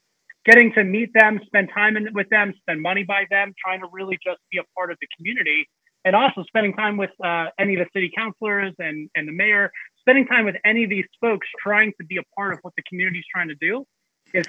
Getting 0.45 0.73
to 0.73 0.83
meet 0.83 1.13
them, 1.13 1.39
spend 1.45 1.69
time 1.73 1.95
in, 1.95 2.07
with 2.13 2.27
them, 2.29 2.53
spend 2.61 2.81
money 2.81 3.03
by 3.03 3.25
them, 3.29 3.53
trying 3.63 3.81
to 3.81 3.87
really 3.91 4.17
just 4.25 4.39
be 4.51 4.57
a 4.57 4.63
part 4.75 4.91
of 4.91 4.97
the 4.99 5.07
community, 5.15 5.69
and 6.03 6.15
also 6.15 6.43
spending 6.47 6.73
time 6.73 6.97
with 6.97 7.11
uh, 7.23 7.47
any 7.59 7.75
of 7.75 7.85
the 7.85 7.89
city 7.93 8.11
councilors 8.17 8.73
and 8.79 9.09
and 9.15 9.27
the 9.27 9.31
mayor, 9.31 9.71
spending 10.03 10.25
time 10.27 10.45
with 10.45 10.55
any 10.65 10.83
of 10.83 10.89
these 10.89 11.05
folks, 11.21 11.47
trying 11.61 11.93
to 11.99 12.05
be 12.05 12.17
a 12.17 12.23
part 12.37 12.53
of 12.53 12.59
what 12.61 12.73
the 12.75 12.83
community 12.83 13.19
is 13.19 13.25
trying 13.31 13.47
to 13.49 13.55
do, 13.55 13.85
is 14.33 14.45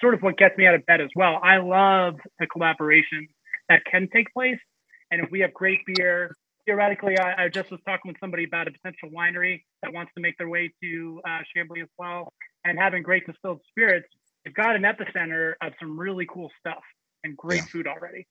sort 0.00 0.14
of 0.14 0.22
what 0.22 0.36
gets 0.36 0.56
me 0.58 0.66
out 0.66 0.74
of 0.74 0.84
bed 0.86 1.00
as 1.00 1.10
well. 1.14 1.38
I 1.42 1.58
love 1.58 2.16
the 2.40 2.46
collaboration 2.46 3.28
that 3.68 3.84
can 3.84 4.08
take 4.12 4.32
place, 4.32 4.58
and 5.10 5.22
if 5.22 5.30
we 5.30 5.40
have 5.40 5.52
great 5.54 5.80
beer, 5.86 6.34
theoretically, 6.64 7.18
I, 7.18 7.44
I 7.44 7.48
just 7.48 7.70
was 7.70 7.80
talking 7.86 8.08
with 8.10 8.16
somebody 8.20 8.44
about 8.44 8.68
a 8.68 8.72
potential 8.72 9.10
winery 9.10 9.62
that 9.82 9.92
wants 9.92 10.12
to 10.16 10.20
make 10.20 10.36
their 10.38 10.48
way 10.48 10.72
to 10.82 11.20
uh, 11.26 11.38
Chamblee 11.54 11.82
as 11.82 11.88
well, 11.98 12.32
and 12.64 12.78
having 12.78 13.02
great 13.02 13.26
distilled 13.26 13.60
spirits. 13.68 14.08
They've 14.44 14.54
got 14.54 14.76
an 14.76 14.82
epicenter 14.82 15.54
of 15.60 15.72
some 15.80 15.98
really 15.98 16.26
cool 16.32 16.50
stuff 16.60 16.82
and 17.24 17.36
great 17.36 17.58
Yeah. 17.62 17.64
food 17.66 17.86
already. 17.86 18.26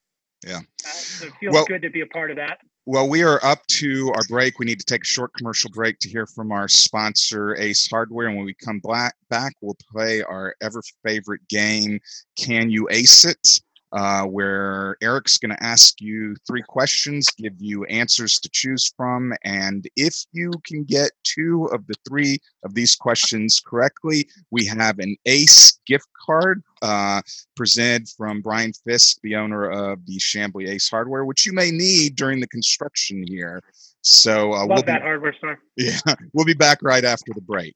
Yeah. 0.45 0.59
Uh, 0.85 0.87
so 0.89 1.27
it 1.27 1.33
feels 1.39 1.53
Well- 1.53 1.65
good 1.65 1.81
to 1.83 1.89
be 1.89 2.01
a 2.01 2.05
part 2.07 2.31
of 2.31 2.37
that. 2.37 2.59
Well, 2.87 3.09
we 3.09 3.23
are 3.23 3.43
up 3.43 3.65
to 3.79 4.11
our 4.15 4.23
break. 4.29 4.59
We 4.59 4.67
need 4.67 4.79
to 4.79 4.85
take 4.85 5.01
a 5.01 5.07
short 5.07 5.33
commercial 5.33 5.71
break 5.71 5.97
to 5.99 6.09
hear 6.09 6.27
from 6.27 6.51
our 6.51 6.67
sponsor, 6.67 7.55
Ace 7.55 7.89
Hardware. 7.89 8.27
And 8.27 8.37
when 8.37 8.45
we 8.45 8.53
come 8.53 8.79
back, 8.79 9.55
we'll 9.59 9.77
play 9.91 10.21
our 10.21 10.55
ever 10.61 10.83
favorite 11.03 11.41
game, 11.49 11.99
Can 12.37 12.69
You 12.69 12.87
Ace 12.91 13.25
It? 13.25 13.61
Uh, 13.95 14.23
where 14.23 14.97
Eric's 15.01 15.37
going 15.37 15.55
to 15.55 15.63
ask 15.63 16.01
you 16.01 16.35
three 16.45 16.61
questions, 16.61 17.29
give 17.37 17.53
you 17.59 17.85
answers 17.85 18.39
to 18.39 18.49
choose 18.49 18.91
from. 18.97 19.33
And 19.45 19.87
if 19.95 20.25
you 20.33 20.51
can 20.65 20.83
get 20.83 21.11
two 21.23 21.69
of 21.71 21.87
the 21.87 21.95
three 22.05 22.39
of 22.65 22.73
these 22.73 22.93
questions 22.93 23.61
correctly, 23.65 24.27
we 24.51 24.65
have 24.65 24.99
an 24.99 25.15
Ace 25.25 25.79
gift 25.87 26.09
card 26.25 26.61
uh, 26.81 27.21
presented 27.55 28.09
from 28.09 28.41
Brian 28.41 28.73
Fisk, 28.85 29.19
the 29.23 29.37
owner 29.37 29.69
of 29.69 30.05
the 30.05 30.17
Chamblee 30.17 30.67
Ace 30.67 30.89
Hardware, 30.89 31.23
which 31.23 31.45
you 31.45 31.53
may 31.53 31.71
need 31.71 32.17
during 32.17 32.41
the 32.41 32.47
construction 32.47 33.23
here. 33.25 33.61
So 34.01 34.51
uh, 34.51 34.57
Love 34.57 34.67
we'll 34.67 34.81
be, 34.81 34.85
that 34.87 35.03
hardware 35.03 35.33
store. 35.33 35.59
yeah, 35.77 35.99
we'll 36.33 36.45
be 36.45 36.53
back 36.53 36.79
right 36.83 37.05
after 37.05 37.31
the 37.33 37.41
break. 37.41 37.75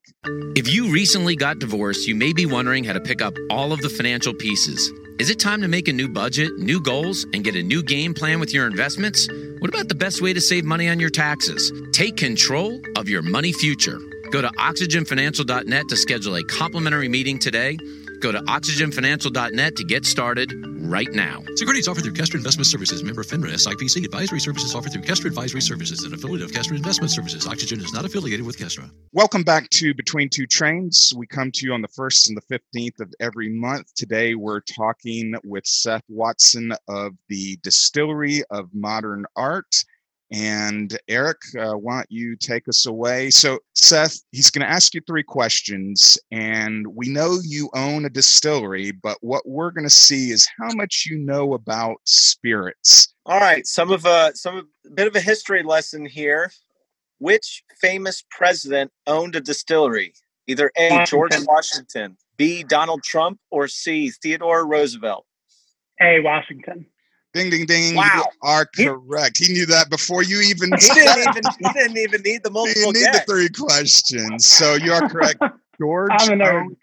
If 0.57 0.71
you 0.71 0.91
recently 0.91 1.37
got 1.37 1.59
divorced, 1.59 2.09
you 2.09 2.15
may 2.15 2.33
be 2.33 2.45
wondering 2.45 2.83
how 2.83 2.91
to 2.91 2.99
pick 2.99 3.21
up 3.21 3.33
all 3.49 3.71
of 3.71 3.79
the 3.79 3.89
financial 3.89 4.33
pieces. 4.33 4.91
Is 5.19 5.29
it 5.29 5.37
time 5.37 5.61
to 5.63 5.67
make 5.67 5.89
a 5.89 5.93
new 5.93 6.07
budget, 6.07 6.57
new 6.59 6.79
goals, 6.79 7.25
and 7.33 7.43
get 7.43 7.53
a 7.53 7.61
new 7.61 7.83
game 7.83 8.13
plan 8.13 8.39
with 8.39 8.53
your 8.53 8.65
investments? 8.65 9.27
What 9.59 9.67
about 9.67 9.89
the 9.89 9.95
best 9.95 10.21
way 10.21 10.31
to 10.31 10.39
save 10.39 10.63
money 10.63 10.87
on 10.87 10.97
your 10.97 11.09
taxes? 11.09 11.73
Take 11.91 12.15
control 12.15 12.79
of 12.95 13.09
your 13.09 13.21
money 13.21 13.51
future. 13.51 13.99
Go 14.31 14.41
to 14.41 14.47
oxygenfinancial.net 14.47 15.89
to 15.89 15.97
schedule 15.97 16.37
a 16.37 16.43
complimentary 16.45 17.09
meeting 17.09 17.37
today. 17.37 17.77
Go 18.21 18.31
to 18.31 18.39
oxygenfinancial.net 18.39 19.75
to 19.77 19.83
get 19.83 20.05
started 20.05 20.53
right 20.89 21.07
now. 21.11 21.41
Securities 21.55 21.87
offered 21.87 22.03
through 22.03 22.13
Kestra 22.13 22.35
Investment 22.35 22.67
Services, 22.67 23.03
member 23.03 23.23
FINRA 23.23 23.53
SIPC. 23.53 24.03
Advisory 24.03 24.39
services 24.39 24.75
offered 24.75 24.91
through 24.91 25.03
Kestra 25.03 25.27
Advisory 25.27 25.61
Services, 25.61 26.03
an 26.03 26.13
affiliate 26.13 26.41
of 26.41 26.51
Kestra 26.51 26.75
Investment 26.75 27.11
Services. 27.11 27.47
Oxygen 27.47 27.79
is 27.79 27.93
not 27.93 28.05
affiliated 28.05 28.45
with 28.45 28.57
Kestra. 28.57 28.89
Welcome 29.13 29.43
back 29.43 29.69
to 29.71 29.93
Between 29.93 30.29
Two 30.29 30.45
Trains. 30.45 31.13
We 31.15 31.27
come 31.27 31.51
to 31.53 31.65
you 31.65 31.73
on 31.73 31.81
the 31.81 31.87
1st 31.87 32.29
and 32.29 32.37
the 32.37 32.59
15th 32.59 32.99
of 32.99 33.13
every 33.19 33.49
month. 33.49 33.93
Today, 33.95 34.35
we're 34.35 34.61
talking 34.61 35.35
with 35.43 35.65
Seth 35.65 36.03
Watson 36.09 36.73
of 36.87 37.13
the 37.29 37.57
Distillery 37.63 38.43
of 38.49 38.69
Modern 38.73 39.25
Art. 39.35 39.83
And 40.31 40.97
Eric, 41.07 41.37
uh, 41.57 41.73
why 41.73 41.95
don't 41.97 42.11
you 42.11 42.35
take 42.35 42.67
us 42.67 42.85
away? 42.85 43.31
So, 43.31 43.59
Seth, 43.73 44.19
he's 44.31 44.51
going 44.51 44.65
to 44.65 44.71
ask 44.71 44.93
you 44.93 45.01
three 45.07 45.23
questions. 45.23 46.19
And 46.31 46.85
we 46.95 47.09
know 47.09 47.39
you 47.43 47.69
own 47.73 48.05
a 48.05 48.09
distillery, 48.09 48.91
but 48.91 49.17
what 49.21 49.47
we're 49.47 49.71
going 49.71 49.87
to 49.87 49.89
see 49.89 50.29
is 50.29 50.47
how 50.59 50.69
much 50.75 51.07
you 51.09 51.17
know 51.17 51.53
about 51.53 51.97
spirits. 52.05 53.13
All 53.25 53.39
right, 53.39 53.65
some 53.65 53.91
of 53.91 54.05
a 54.05 54.31
some 54.35 54.57
of 54.57 54.65
a 54.85 54.89
bit 54.91 55.07
of 55.07 55.15
a 55.15 55.21
history 55.21 55.63
lesson 55.63 56.05
here. 56.05 56.51
Which 57.19 57.63
famous 57.81 58.23
president 58.31 58.91
owned 59.05 59.35
a 59.35 59.41
distillery? 59.41 60.13
Either 60.47 60.71
A. 60.77 61.05
George 61.05 61.31
Washington. 61.31 61.45
Washington, 61.45 62.17
B. 62.37 62.63
Donald 62.63 63.03
Trump, 63.03 63.39
or 63.51 63.67
C. 63.67 64.09
Theodore 64.09 64.65
Roosevelt. 64.65 65.25
A. 66.01 66.21
Washington. 66.21 66.85
Ding, 67.33 67.51
ding, 67.51 67.65
ding. 67.67 67.95
You 67.95 68.23
are 68.41 68.65
correct. 68.65 69.37
He 69.37 69.53
knew 69.53 69.67
that 69.67 69.89
before 69.89 70.23
you 70.23 70.41
even 70.41 70.71
He 70.79 70.87
didn't 70.87 71.19
even 71.19 71.43
he 71.59 71.73
didn't 71.73 71.97
even 71.97 72.21
need 72.23 72.43
the 72.43 72.49
multiple. 72.51 72.79
you 72.79 72.85
multiple 72.87 73.11
need 73.11 73.13
the 73.13 73.23
three 73.27 73.49
questions. 73.49 74.47
So 74.47 74.75
you 74.75 74.93
are 74.93 75.07
correct. 75.07 75.41
George 75.79 76.11
I'm 76.11 76.41
a 76.41 76.43
nerd. 76.43 76.61
owned, 76.65 76.77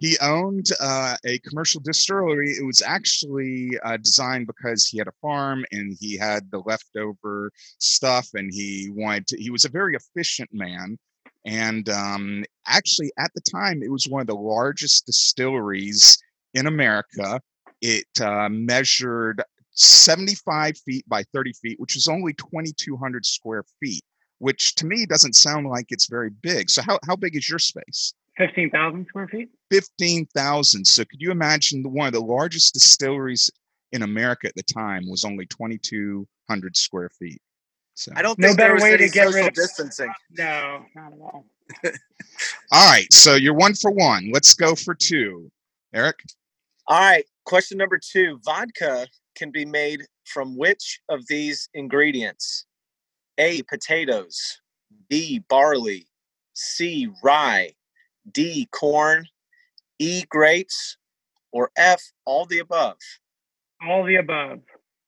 he 0.00 0.18
owned 0.20 0.66
uh, 0.78 1.16
a 1.24 1.38
commercial 1.38 1.80
distillery. 1.80 2.50
It 2.50 2.66
was 2.66 2.82
actually 2.82 3.78
uh, 3.82 3.96
designed 3.96 4.46
because 4.46 4.84
he 4.84 4.98
had 4.98 5.08
a 5.08 5.12
farm 5.22 5.64
and 5.72 5.96
he 5.98 6.18
had 6.18 6.50
the 6.50 6.58
leftover 6.66 7.50
stuff, 7.78 8.28
and 8.34 8.52
he 8.52 8.90
wanted 8.90 9.26
to. 9.28 9.40
He 9.40 9.50
was 9.50 9.64
a 9.64 9.70
very 9.70 9.94
efficient 9.94 10.50
man, 10.52 10.98
and 11.46 11.88
um, 11.88 12.44
actually 12.66 13.10
at 13.18 13.30
the 13.34 13.40
time, 13.40 13.82
it 13.82 13.90
was 13.90 14.06
one 14.06 14.20
of 14.20 14.26
the 14.26 14.34
largest 14.34 15.06
distilleries 15.06 16.18
in 16.52 16.66
America. 16.66 17.40
It 17.80 18.06
uh, 18.20 18.48
measured 18.50 19.42
75 19.74 20.76
feet 20.78 21.08
by 21.08 21.22
30 21.32 21.52
feet, 21.54 21.80
which 21.80 21.96
is 21.96 22.08
only 22.08 22.32
2,200 22.34 23.24
square 23.24 23.64
feet 23.80 24.04
which 24.42 24.74
to 24.74 24.86
me 24.86 25.06
doesn't 25.06 25.34
sound 25.34 25.68
like 25.68 25.86
it's 25.90 26.06
very 26.08 26.28
big. 26.28 26.68
So 26.68 26.82
how, 26.82 26.98
how 27.06 27.14
big 27.14 27.36
is 27.36 27.48
your 27.48 27.60
space? 27.60 28.12
15,000 28.38 29.06
square 29.06 29.28
feet. 29.28 29.50
15,000. 29.70 30.84
So 30.84 31.04
could 31.04 31.20
you 31.20 31.30
imagine 31.30 31.84
the, 31.84 31.88
one 31.88 32.08
of 32.08 32.12
the 32.12 32.20
largest 32.20 32.74
distilleries 32.74 33.48
in 33.92 34.02
America 34.02 34.48
at 34.48 34.54
the 34.56 34.64
time 34.64 35.08
was 35.08 35.24
only 35.24 35.46
2,200 35.46 36.76
square 36.76 37.08
feet. 37.20 37.40
So, 37.94 38.10
I 38.16 38.22
don't 38.22 38.36
No 38.36 38.48
think 38.48 38.58
there 38.58 38.66
better 38.66 38.74
was 38.74 38.82
way 38.82 38.94
any 38.94 39.06
to 39.06 39.12
get 39.12 39.26
rid 39.26 39.32
social 39.34 39.46
of- 39.46 39.54
distancing. 39.54 40.12
No, 40.32 40.86
not 40.96 41.12
at 41.12 41.20
all. 41.20 41.44
all 42.72 42.90
right. 42.90 43.12
So 43.12 43.36
you're 43.36 43.54
one 43.54 43.74
for 43.74 43.92
one. 43.92 44.30
Let's 44.32 44.54
go 44.54 44.74
for 44.74 44.94
two. 44.96 45.52
Eric? 45.94 46.16
All 46.88 46.98
right, 46.98 47.24
question 47.44 47.78
number 47.78 48.00
two. 48.02 48.40
Vodka 48.44 49.06
can 49.34 49.50
be 49.50 49.64
made 49.64 50.02
from 50.24 50.56
which 50.56 51.00
of 51.08 51.26
these 51.26 51.68
ingredients? 51.74 52.66
A. 53.38 53.62
Potatoes. 53.62 54.60
B. 55.08 55.42
Barley. 55.48 56.06
C. 56.54 57.08
Rye. 57.22 57.72
D. 58.30 58.68
Corn. 58.72 59.26
E. 59.98 60.24
Grapes. 60.28 60.96
Or 61.52 61.70
F. 61.76 62.02
All 62.24 62.46
the 62.46 62.60
above. 62.60 62.96
All 63.86 64.04
the 64.04 64.16
above. 64.16 64.60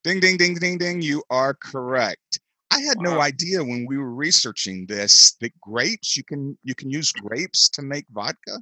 Ding, 0.03 0.21
ding, 0.21 0.37
ding, 0.37 0.55
ding, 0.55 0.79
ding. 0.79 1.01
You 1.01 1.23
are 1.31 1.55
correct. 1.55 2.41
I 2.71 2.81
had 2.81 2.99
wow. 2.99 3.15
no 3.15 3.21
idea 3.21 3.63
when 3.63 3.87
we 3.89 3.97
were 3.97 4.13
researching 4.13 4.87
this 4.87 5.37
that 5.41 5.59
grapes 5.61 6.17
you 6.17 6.25
can 6.25 6.59
you 6.65 6.75
can 6.75 6.91
use 6.91 7.13
grapes 7.13 7.69
to 7.71 7.83
make 7.83 8.05
vodka. 8.11 8.61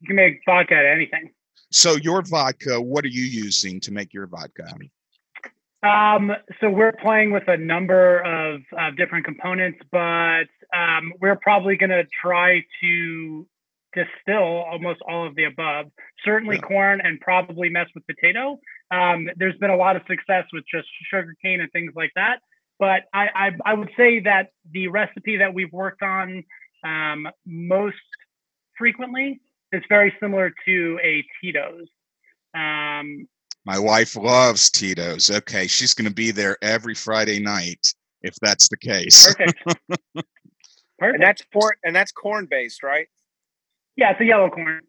You 0.00 0.06
can 0.06 0.16
make 0.16 0.40
vodka 0.46 0.74
out 0.74 0.86
of 0.86 0.90
anything. 0.90 1.30
So 1.74 1.96
your 1.96 2.22
vodka, 2.22 2.80
what 2.80 3.04
are 3.04 3.08
you 3.08 3.24
using 3.24 3.80
to 3.80 3.92
make 3.92 4.14
your 4.14 4.28
vodka? 4.28 4.64
Um, 5.82 6.30
so 6.60 6.70
we're 6.70 6.92
playing 6.92 7.32
with 7.32 7.48
a 7.48 7.56
number 7.56 8.20
of, 8.20 8.60
of 8.78 8.96
different 8.96 9.24
components, 9.24 9.80
but 9.90 10.44
um, 10.72 11.12
we're 11.20 11.34
probably 11.34 11.76
going 11.76 11.90
to 11.90 12.04
try 12.22 12.64
to 12.80 13.46
distill 13.92 14.62
almost 14.70 15.00
all 15.08 15.26
of 15.26 15.34
the 15.34 15.44
above. 15.44 15.86
Certainly 16.24 16.56
yeah. 16.62 16.68
corn 16.68 17.00
and 17.02 17.20
probably 17.20 17.70
mess 17.70 17.88
with 17.92 18.06
potato. 18.06 18.60
Um, 18.92 19.28
there's 19.36 19.58
been 19.58 19.70
a 19.70 19.76
lot 19.76 19.96
of 19.96 20.02
success 20.06 20.44
with 20.52 20.62
just 20.72 20.86
sugarcane 21.10 21.60
and 21.60 21.72
things 21.72 21.92
like 21.96 22.12
that. 22.14 22.36
But 22.78 23.02
I, 23.12 23.26
I, 23.34 23.50
I 23.66 23.74
would 23.74 23.90
say 23.96 24.20
that 24.20 24.50
the 24.70 24.86
recipe 24.86 25.38
that 25.38 25.52
we've 25.52 25.72
worked 25.72 26.04
on 26.04 26.44
um, 26.84 27.26
most 27.44 27.96
frequently 28.78 29.40
is 29.74 29.82
very 29.88 30.14
similar 30.20 30.52
to 30.64 30.98
a 31.02 31.24
Tito's. 31.40 31.88
Um, 32.54 33.26
my 33.64 33.78
wife 33.78 34.16
loves 34.16 34.70
Tito's. 34.70 35.30
Okay, 35.30 35.66
she's 35.66 35.94
going 35.94 36.08
to 36.08 36.14
be 36.14 36.30
there 36.30 36.56
every 36.62 36.94
Friday 36.94 37.40
night 37.40 37.94
if 38.22 38.34
that's 38.40 38.68
the 38.68 38.76
case. 38.76 39.34
Perfect. 39.34 39.64
Perfect. 40.98 41.14
And 41.14 41.22
that's 41.22 41.42
corn, 41.52 41.74
and 41.84 41.94
that's 41.94 42.12
corn 42.12 42.46
based, 42.50 42.82
right? 42.82 43.08
Yeah, 43.96 44.12
it's 44.12 44.20
a 44.20 44.24
yellow 44.24 44.48
corn. 44.48 44.80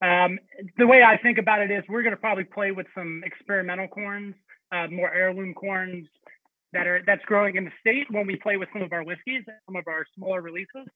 Um, 0.00 0.38
the 0.76 0.86
way 0.86 1.02
I 1.02 1.16
think 1.16 1.38
about 1.38 1.60
it 1.60 1.70
is, 1.70 1.82
we're 1.88 2.02
going 2.02 2.14
to 2.14 2.20
probably 2.20 2.44
play 2.44 2.70
with 2.70 2.86
some 2.94 3.22
experimental 3.24 3.88
corns, 3.88 4.34
uh, 4.72 4.86
more 4.88 5.12
heirloom 5.12 5.54
corns 5.54 6.06
that 6.72 6.86
are 6.86 7.02
that's 7.06 7.24
growing 7.24 7.56
in 7.56 7.64
the 7.64 7.72
state 7.80 8.06
when 8.10 8.26
we 8.26 8.36
play 8.36 8.56
with 8.56 8.68
some 8.72 8.82
of 8.82 8.92
our 8.92 9.02
whiskeys, 9.02 9.42
some 9.66 9.76
of 9.76 9.84
our 9.88 10.04
smaller 10.14 10.42
releases. 10.42 10.86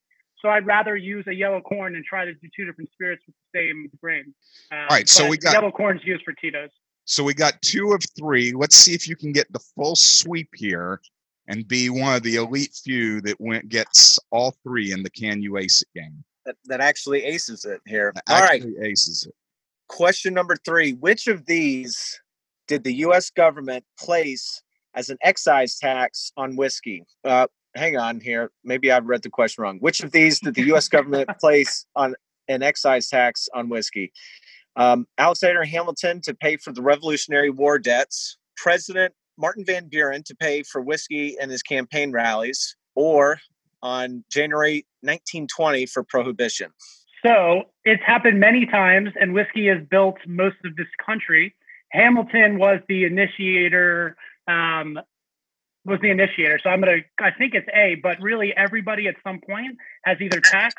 So 0.43 0.49
I'd 0.49 0.65
rather 0.65 0.97
use 0.97 1.25
a 1.27 1.33
yellow 1.33 1.61
corn 1.61 1.95
and 1.95 2.03
try 2.03 2.25
to 2.25 2.33
do 2.33 2.49
two 2.53 2.65
different 2.65 2.91
spirits 2.91 3.23
with 3.25 3.35
the 3.53 3.59
same 3.59 3.89
grain. 4.01 4.33
Uh, 4.71 4.75
All 4.75 4.87
right, 4.87 5.07
so 5.07 5.27
we 5.29 5.37
got 5.37 5.53
yellow 5.53 5.71
corns 5.71 6.01
used 6.03 6.23
for 6.25 6.33
Tito's. 6.33 6.69
So 7.05 7.23
we 7.23 7.33
got 7.33 7.61
two 7.61 7.93
of 7.93 8.01
three. 8.17 8.51
Let's 8.51 8.75
see 8.75 8.93
if 8.93 9.07
you 9.07 9.15
can 9.15 9.31
get 9.31 9.51
the 9.53 9.59
full 9.59 9.95
sweep 9.95 10.49
here 10.53 10.99
and 11.47 11.65
be 11.65 11.89
one 11.89 12.15
of 12.15 12.23
the 12.23 12.35
elite 12.35 12.77
few 12.83 13.21
that 13.21 13.39
went 13.39 13.69
gets 13.69 14.19
all 14.31 14.55
three 14.63 14.91
in 14.91 15.01
the 15.01 15.09
Can 15.09 15.41
You 15.41 15.57
Ace 15.57 15.81
It 15.81 15.87
game. 15.97 16.23
That, 16.45 16.55
that 16.65 16.81
actually 16.81 17.23
aces 17.23 17.63
it 17.63 17.79
here. 17.85 18.11
That 18.13 18.23
all 18.27 18.41
right, 18.41 18.65
aces 18.81 19.25
it. 19.25 19.35
Question 19.87 20.33
number 20.33 20.57
three: 20.57 20.91
Which 20.93 21.27
of 21.27 21.45
these 21.45 22.19
did 22.67 22.83
the 22.83 22.93
U.S. 22.95 23.29
government 23.29 23.85
place 23.97 24.61
as 24.93 25.09
an 25.09 25.17
excise 25.21 25.77
tax 25.77 26.33
on 26.35 26.57
whiskey? 26.57 27.05
Uh, 27.23 27.47
hang 27.75 27.97
on 27.97 28.19
here. 28.19 28.51
Maybe 28.63 28.91
I've 28.91 29.05
read 29.05 29.23
the 29.23 29.29
question 29.29 29.63
wrong. 29.63 29.77
Which 29.79 30.01
of 30.01 30.11
these 30.11 30.39
did 30.39 30.55
the 30.55 30.63
U.S. 30.67 30.87
government 30.87 31.29
place 31.39 31.85
on 31.95 32.15
an 32.47 32.63
excise 32.63 33.07
tax 33.09 33.47
on 33.53 33.69
whiskey? 33.69 34.11
Um, 34.75 35.07
Alexander 35.17 35.63
Hamilton 35.63 36.21
to 36.21 36.33
pay 36.33 36.57
for 36.57 36.71
the 36.71 36.81
Revolutionary 36.81 37.49
War 37.49 37.77
debts, 37.77 38.37
President 38.57 39.13
Martin 39.37 39.65
Van 39.65 39.87
Buren 39.87 40.23
to 40.23 40.35
pay 40.35 40.63
for 40.63 40.81
whiskey 40.81 41.37
and 41.39 41.51
his 41.51 41.63
campaign 41.63 42.11
rallies, 42.11 42.75
or 42.95 43.39
on 43.81 44.23
January 44.31 44.85
1920 45.01 45.85
for 45.87 46.03
prohibition. 46.03 46.71
So 47.25 47.63
it's 47.85 48.03
happened 48.05 48.39
many 48.39 48.65
times, 48.65 49.09
and 49.19 49.33
whiskey 49.33 49.67
has 49.67 49.79
built 49.89 50.17
most 50.27 50.57
of 50.65 50.75
this 50.75 50.87
country. 51.03 51.55
Hamilton 51.91 52.57
was 52.57 52.79
the 52.87 53.05
initiator. 53.05 54.15
Um, 54.47 54.99
was 55.85 55.99
the 56.01 56.09
initiator. 56.09 56.59
So 56.63 56.69
I'm 56.69 56.79
gonna. 56.79 57.01
I 57.19 57.31
think 57.31 57.53
it's 57.53 57.67
A, 57.73 57.95
but 57.95 58.19
really 58.21 58.53
everybody 58.55 59.07
at 59.07 59.15
some 59.23 59.39
point 59.45 59.77
has 60.05 60.17
either 60.21 60.39
taxed 60.39 60.77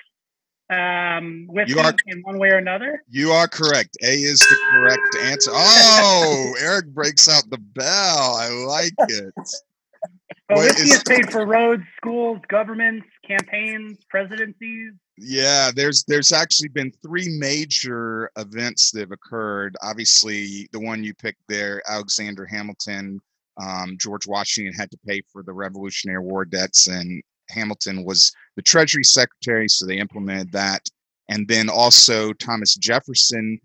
um, 0.71 1.47
with 1.49 1.69
you 1.69 1.79
are, 1.79 1.95
in 2.07 2.23
one 2.23 2.39
way 2.39 2.49
or 2.49 2.57
another? 2.57 3.03
You 3.11 3.33
are 3.33 3.49
correct. 3.49 3.97
A 4.03 4.15
is 4.15 4.41
the 4.41 4.57
correct 4.71 5.17
answer. 5.23 5.51
Oh, 5.53 6.55
Eric 6.61 6.87
breaks 6.95 7.29
out 7.29 7.45
the 7.51 7.59
bell. 7.59 8.37
I 8.37 8.49
like 8.67 8.95
it. 9.09 9.35
Wait, 10.51 10.67
whiskey 10.67 10.91
is 10.91 11.03
paid 11.05 11.31
for 11.31 11.47
roads, 11.47 11.83
schools, 11.97 12.39
governments, 12.49 13.07
campaigns, 13.27 13.99
presidencies. 14.11 14.93
Yeah, 15.17 15.71
there's 15.75 16.05
there's 16.05 16.33
actually 16.33 16.69
been 16.69 16.93
three 17.03 17.29
major 17.39 18.31
events 18.37 18.91
that 18.93 19.01
have 19.01 19.13
occurred. 19.13 19.77
Obviously, 19.83 20.69
the 20.73 20.81
one 20.81 21.05
you 21.05 21.15
picked 21.15 21.43
there, 21.49 21.83
Alexander 21.89 22.45
Hamilton, 22.45 23.21
um, 23.63 23.97
George 23.99 24.27
Washington 24.27 24.75
had 24.75 24.91
to 24.91 24.99
pay 25.07 25.23
for 25.33 25.43
the 25.43 25.53
Revolutionary 25.53 26.21
War 26.21 26.45
debts, 26.45 26.87
and 26.87 27.23
Hamilton 27.51 28.05
was 28.05 28.33
the 28.57 28.63
Treasury 28.63 29.05
Secretary, 29.05 29.69
so 29.69 29.87
they 29.87 29.99
implemented 29.99 30.53
that. 30.53 30.83
And 31.29 31.49
then 31.49 31.69
also 31.69 32.33
Thomas 32.35 32.75
Jefferson 32.75 33.59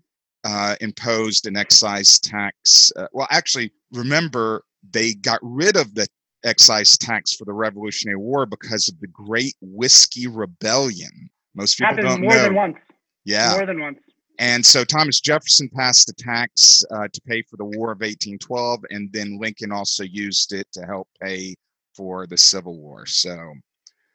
uh, 0.44 0.76
imposed 0.80 1.46
an 1.46 1.56
excise 1.56 2.18
tax. 2.18 2.92
Uh, 2.96 3.06
well, 3.12 3.28
actually, 3.30 3.72
remember 3.92 4.64
they 4.92 5.14
got 5.14 5.40
rid 5.42 5.76
of 5.76 5.94
the 5.94 6.06
excise 6.44 6.96
tax 6.96 7.34
for 7.34 7.44
the 7.44 7.52
Revolutionary 7.52 8.16
War 8.16 8.46
because 8.46 8.88
of 8.88 8.98
the 9.00 9.08
Great 9.08 9.54
Whiskey 9.60 10.26
Rebellion. 10.26 11.30
Most 11.54 11.76
people 11.76 11.88
Happened 11.88 12.08
don't 12.08 12.20
more 12.22 12.34
know. 12.34 12.42
than 12.44 12.54
once. 12.54 12.76
Yeah, 13.24 13.52
more 13.52 13.66
than 13.66 13.80
once. 13.80 13.98
And 14.40 14.64
so 14.64 14.84
Thomas 14.84 15.20
Jefferson 15.20 15.68
passed 15.68 16.08
a 16.08 16.14
tax 16.14 16.82
uh, 16.90 17.08
to 17.12 17.20
pay 17.26 17.42
for 17.42 17.58
the 17.58 17.64
War 17.64 17.92
of 17.92 18.00
1812, 18.00 18.86
and 18.88 19.12
then 19.12 19.38
Lincoln 19.38 19.70
also 19.70 20.02
used 20.02 20.54
it 20.54 20.66
to 20.72 20.86
help 20.86 21.08
pay 21.20 21.54
for 21.94 22.26
the 22.26 22.38
Civil 22.38 22.78
War. 22.78 23.04
So 23.04 23.52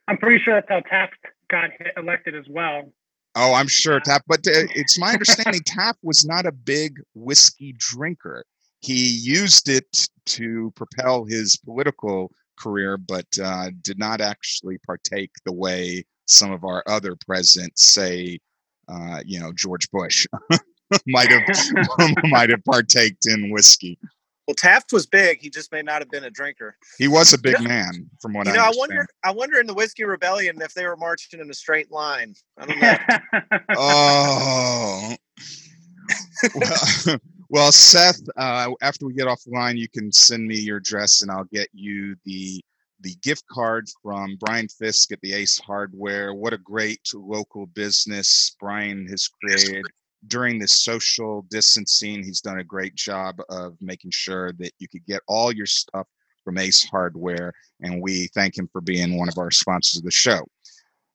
I'm 0.07 0.17
pretty 0.17 0.43
sure 0.43 0.55
that's 0.55 0.67
how 0.67 0.79
Taft 0.79 1.19
got 1.47 1.69
elected 1.95 2.35
as 2.35 2.45
well. 2.49 2.91
Oh, 3.35 3.53
I'm 3.53 3.67
sure 3.67 3.99
Taft, 3.99 4.23
but 4.27 4.39
uh, 4.47 4.65
it's 4.73 4.97
my 4.97 5.13
understanding 5.13 5.61
Taft 5.63 5.99
was 6.01 6.25
not 6.25 6.47
a 6.47 6.51
big 6.51 6.99
whiskey 7.13 7.75
drinker. 7.77 8.45
He 8.81 9.07
used 9.07 9.69
it 9.69 10.09
to 10.25 10.73
propel 10.75 11.25
his 11.25 11.55
political 11.55 12.31
career, 12.57 12.97
but 12.97 13.27
uh, 13.43 13.69
did 13.83 13.99
not 13.99 14.21
actually 14.21 14.79
partake 14.87 15.31
the 15.45 15.53
way 15.53 16.03
some 16.25 16.51
of 16.51 16.63
our 16.63 16.83
other 16.87 17.15
presidents, 17.15 17.83
say, 17.83 18.39
uh, 18.87 19.21
you 19.25 19.39
know, 19.39 19.51
George 19.53 19.89
Bush, 19.91 20.27
might 21.07 21.29
have 21.29 21.43
might 22.25 22.49
have 22.49 22.63
partaked 22.63 23.25
in 23.27 23.51
whiskey. 23.51 23.97
Well, 24.47 24.55
Taft 24.55 24.93
was 24.93 25.07
big. 25.07 25.39
He 25.41 25.49
just 25.49 25.71
may 25.71 25.81
not 25.81 26.01
have 26.01 26.11
been 26.11 26.25
a 26.25 26.29
drinker. 26.29 26.77
He 26.99 27.07
was 27.07 27.33
a 27.33 27.39
big 27.39 27.57
you 27.57 27.63
know, 27.63 27.69
man, 27.69 28.09
from 28.21 28.33
what 28.33 28.45
you 28.45 28.53
I 28.53 28.57
know. 28.57 28.63
I 28.63 28.71
wonder. 28.75 29.07
I 29.23 29.31
wonder 29.31 29.59
in 29.59 29.65
the 29.65 29.73
whiskey 29.73 30.03
rebellion 30.03 30.61
if 30.61 30.73
they 30.75 30.85
were 30.85 30.97
marching 30.97 31.39
in 31.39 31.49
a 31.49 31.53
straight 31.53 31.91
line. 31.91 32.35
I 32.57 32.65
don't 32.65 32.79
know. 32.79 32.97
oh. 33.75 35.15
well, 36.53 37.17
well, 37.49 37.71
Seth. 37.71 38.21
Uh, 38.37 38.69
after 38.81 39.07
we 39.07 39.13
get 39.13 39.27
off 39.27 39.41
the 39.43 39.51
line, 39.51 39.77
you 39.77 39.89
can 39.89 40.11
send 40.11 40.47
me 40.47 40.59
your 40.59 40.77
address, 40.77 41.23
and 41.23 41.31
I'll 41.31 41.45
get 41.45 41.67
you 41.73 42.15
the 42.25 42.63
the 43.05 43.15
gift 43.21 43.45
card 43.49 43.87
from 44.01 44.35
Brian 44.39 44.67
Fisk 44.67 45.11
at 45.11 45.21
the 45.21 45.33
Ace 45.33 45.59
Hardware. 45.59 46.33
What 46.33 46.53
a 46.53 46.57
great 46.57 46.99
local 47.13 47.67
business 47.67 48.55
Brian 48.59 49.07
has 49.07 49.27
created 49.27 49.85
during 50.27 50.59
this 50.59 50.83
social 50.83 51.45
distancing, 51.49 52.23
he's 52.23 52.41
done 52.41 52.59
a 52.59 52.63
great 52.63 52.95
job 52.95 53.39
of 53.49 53.75
making 53.81 54.11
sure 54.11 54.51
that 54.53 54.71
you 54.79 54.87
could 54.87 55.05
get 55.05 55.21
all 55.27 55.51
your 55.51 55.65
stuff 55.65 56.07
from 56.43 56.57
Ace 56.57 56.83
Hardware, 56.83 57.53
and 57.81 58.01
we 58.01 58.27
thank 58.27 58.57
him 58.57 58.69
for 58.71 58.81
being 58.81 59.17
one 59.17 59.29
of 59.29 59.37
our 59.37 59.51
sponsors 59.51 59.97
of 59.99 60.03
the 60.03 60.11
show. 60.11 60.45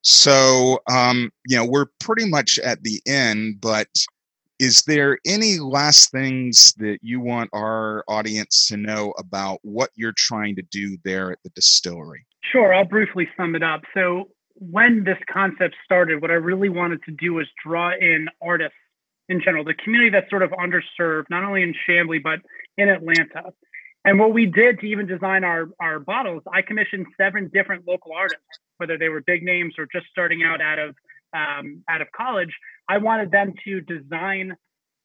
So, 0.03 0.81
um, 0.90 1.31
you 1.46 1.57
know, 1.57 1.64
we're 1.64 1.87
pretty 1.98 2.29
much 2.29 2.59
at 2.59 2.83
the 2.83 3.00
end, 3.07 3.61
but 3.61 3.88
is 4.61 4.83
there 4.83 5.18
any 5.25 5.59
last 5.59 6.11
things 6.12 6.75
that 6.75 6.99
you 7.01 7.18
want 7.18 7.49
our 7.55 8.05
audience 8.07 8.68
to 8.68 8.77
know 8.77 9.14
about 9.18 9.59
what 9.62 9.88
you're 9.96 10.12
trying 10.14 10.55
to 10.57 10.62
do 10.70 10.99
there 11.03 11.33
at 11.33 11.38
the 11.42 11.49
distillery? 11.51 12.27
Sure, 12.53 12.75
I'll 12.75 12.85
briefly 12.85 13.27
sum 13.38 13.55
it 13.55 13.62
up. 13.62 13.81
So, 13.94 14.29
when 14.56 15.04
this 15.04 15.17
concept 15.33 15.75
started, 15.83 16.21
what 16.21 16.31
I 16.31 16.35
really 16.35 16.69
wanted 16.69 17.02
to 17.04 17.13
do 17.13 17.33
was 17.33 17.46
draw 17.65 17.92
in 17.98 18.29
artists 18.42 18.77
in 19.31 19.40
general, 19.40 19.65
the 19.65 19.73
community 19.73 20.11
that's 20.11 20.29
sort 20.29 20.42
of 20.42 20.50
underserved, 20.50 21.25
not 21.31 21.42
only 21.42 21.63
in 21.63 21.75
Chamblee, 21.88 22.23
but 22.23 22.40
in 22.77 22.90
Atlanta. 22.90 23.54
And 24.04 24.19
what 24.19 24.35
we 24.35 24.44
did 24.44 24.81
to 24.81 24.87
even 24.87 25.06
design 25.06 25.44
our, 25.44 25.71
our 25.81 25.98
bottles, 25.98 26.42
I 26.52 26.61
commissioned 26.61 27.06
seven 27.19 27.50
different 27.54 27.88
local 27.88 28.13
artists, 28.13 28.44
whether 28.77 28.98
they 28.98 29.08
were 29.08 29.23
big 29.23 29.42
names 29.42 29.75
or 29.79 29.87
just 29.90 30.06
starting 30.11 30.42
out 30.42 30.61
out 30.61 30.79
of 30.79 30.94
um, 31.33 31.83
out 31.88 32.02
of 32.02 32.08
college. 32.13 32.54
I 32.90 32.98
wanted 32.98 33.30
them 33.30 33.54
to 33.64 33.80
design 33.82 34.56